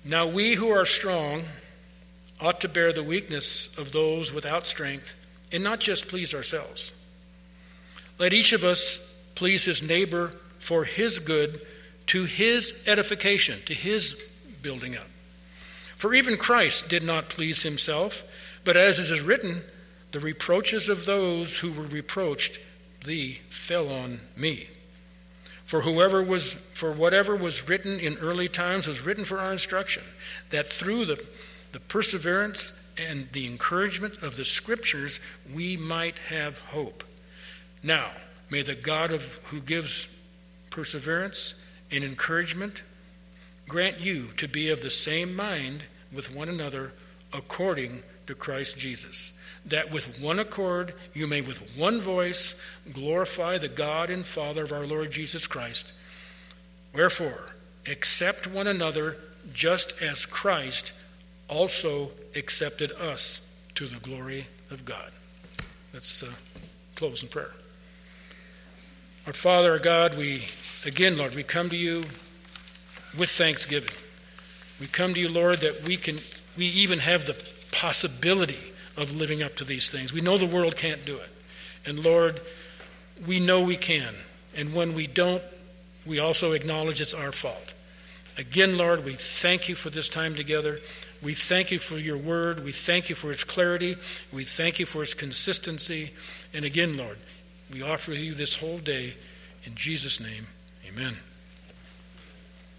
Now 0.05 0.27
we 0.27 0.55
who 0.55 0.71
are 0.71 0.87
strong 0.87 1.45
ought 2.41 2.61
to 2.63 2.69
bear 2.69 2.93
the 2.93 3.05
weakness 3.05 3.77
of 3.79 3.93
those 3.93 4.33
without 4.33 4.67
strength 4.67 5.15
and 5.53 5.63
not 5.63 5.81
just 5.81 6.09
please 6.09 6.35
ourselves. 6.35 6.93
Let 8.19 8.33
each 8.33 8.53
of 8.53 8.65
us 8.65 9.15
please 9.35 9.65
his 9.65 9.83
neighbor 9.83 10.33
for 10.59 10.85
his 10.85 11.19
good, 11.19 11.65
to 12.07 12.25
his 12.25 12.85
edification, 12.87 13.61
to 13.67 13.75
his 13.75 14.15
building 14.63 14.97
up. 14.97 15.07
For 15.97 16.15
even 16.15 16.37
Christ 16.37 16.89
did 16.89 17.03
not 17.03 17.29
please 17.29 17.63
himself, 17.63 18.25
but 18.65 18.77
as 18.77 18.99
it 18.99 19.13
is 19.13 19.21
written, 19.21 19.63
the 20.13 20.21
reproaches 20.21 20.89
of 20.89 21.05
those 21.05 21.61
who 21.61 21.73
were 21.73 21.87
reproached 21.87 22.59
thee 23.05 23.41
fell 23.51 23.91
on 23.91 24.21
me. 24.37 24.69
For 25.73 25.81
whoever 25.81 26.23
was 26.23 26.53
for 26.53 26.93
whatever 26.93 27.35
was 27.35 27.67
written 27.67 27.99
in 27.99 28.19
early 28.19 28.47
times 28.47 28.87
was 28.87 29.01
written 29.01 29.25
for 29.25 29.39
our 29.39 29.53
instruction, 29.53 30.03
that 30.51 30.67
through 30.67 31.07
the, 31.07 31.25
the 31.73 31.81
perseverance 31.81 32.87
and 32.99 33.27
the 33.33 33.47
encouragement 33.47 34.23
of 34.23 34.37
the 34.37 34.45
scriptures 34.45 35.19
we 35.51 35.79
might 35.79 36.19
have 36.29 36.61
hope. 36.61 37.05
Now, 37.83 38.11
may 38.51 38.61
the 38.61 38.75
God 38.75 39.13
of 39.13 39.41
who 39.45 39.61
gives 39.61 40.09
perseverance 40.69 41.55
and 41.91 42.05
encouragement 42.05 42.83
grant 43.67 43.99
you 43.99 44.27
to 44.37 44.47
be 44.47 44.69
of 44.69 44.83
the 44.83 44.91
same 44.91 45.35
mind 45.35 45.85
with 46.13 46.31
one 46.31 46.51
another 46.51 46.93
according 47.33 48.03
to 48.27 48.35
Christ 48.35 48.77
Jesus 48.77 49.33
that 49.67 49.93
with 49.93 50.21
one 50.21 50.39
accord 50.39 50.95
you 51.15 51.27
may 51.27 51.41
with 51.41 51.77
one 51.77 52.01
voice 52.01 52.61
glorify 52.93 53.59
the 53.59 53.69
God 53.69 54.11
and 54.11 54.27
Father 54.27 54.65
of 54.65 54.73
our 54.73 54.87
Lord 54.87 55.11
Jesus 55.11 55.47
Christ. 55.47 55.93
Wherefore, 56.93 57.51
accept 57.87 58.47
one 58.47 58.67
another 58.67 59.17
just 59.53 60.01
as 60.03 60.27
Christ 60.27 60.93
also 61.49 62.11
accepted 62.35 62.93
us 62.93 63.49
to 63.75 63.87
the 63.87 64.01
glory 64.01 64.47
of 64.71 64.85
God. 64.85 65.11
Let's 65.93 66.23
uh, 66.23 66.33
close 66.95 67.23
in 67.23 67.29
prayer. 67.29 67.53
Our 69.27 69.33
Father, 69.33 69.73
our 69.73 69.79
God, 69.79 70.17
we, 70.17 70.47
again, 70.85 71.17
Lord, 71.17 71.35
we 71.35 71.43
come 71.43 71.69
to 71.71 71.77
you 71.77 72.05
with 73.17 73.31
thanksgiving. 73.31 73.95
We 74.81 74.87
come 74.87 75.15
to 75.15 75.21
you, 75.21 75.29
Lord, 75.29 75.61
that 75.61 75.83
we 75.83 75.97
can, 75.97 76.19
we 76.57 76.67
even 76.67 76.99
have 76.99 77.27
the 77.27 77.41
possibility 77.71 78.72
of 78.97 79.17
living 79.17 79.43
up 79.43 79.57
to 79.57 79.65
these 79.65 79.91
things. 79.91 80.13
We 80.13 80.21
know 80.21 80.39
the 80.39 80.47
world 80.47 80.77
can't 80.77 81.05
do 81.05 81.17
it. 81.17 81.31
And 81.87 82.05
Lord, 82.05 82.41
we 83.27 83.41
know 83.41 83.63
we 83.63 83.77
can. 83.77 84.15
And 84.57 84.75
when 84.75 84.95
we 84.95 85.07
don't, 85.07 85.43
we 86.07 86.19
also 86.19 86.53
acknowledge 86.53 87.01
it's 87.01 87.15
our 87.15 87.33
fault. 87.33 87.75
Again, 88.39 88.77
Lord, 88.77 89.05
we 89.05 89.13
thank 89.13 89.69
you 89.69 89.75
for 89.75 89.91
this 89.91 90.09
time 90.09 90.35
together. 90.35 90.79
We 91.23 91.35
thank 91.35 91.71
you 91.71 91.79
for 91.79 91.97
your 91.97 92.19
word. 92.19 92.65
We 92.65 92.73
thank 92.73 93.09
you 93.09 93.15
for 93.15 93.31
its 93.31 93.45
clarity. 93.45 93.97
We 94.33 94.45
thank 94.45 94.79
you 94.79 94.87
for 94.87 95.03
its 95.03 95.15
consistency. 95.15 96.11
And 96.53 96.65
again, 96.65 96.97
Lord, 96.97 97.19
we 97.73 97.83
offer 97.83 98.13
you 98.13 98.35
this 98.35 98.57
whole 98.57 98.79
day 98.79 99.15
in 99.65 99.75
Jesus' 99.75 100.21
name. 100.21 100.49
Amen. 100.87 101.17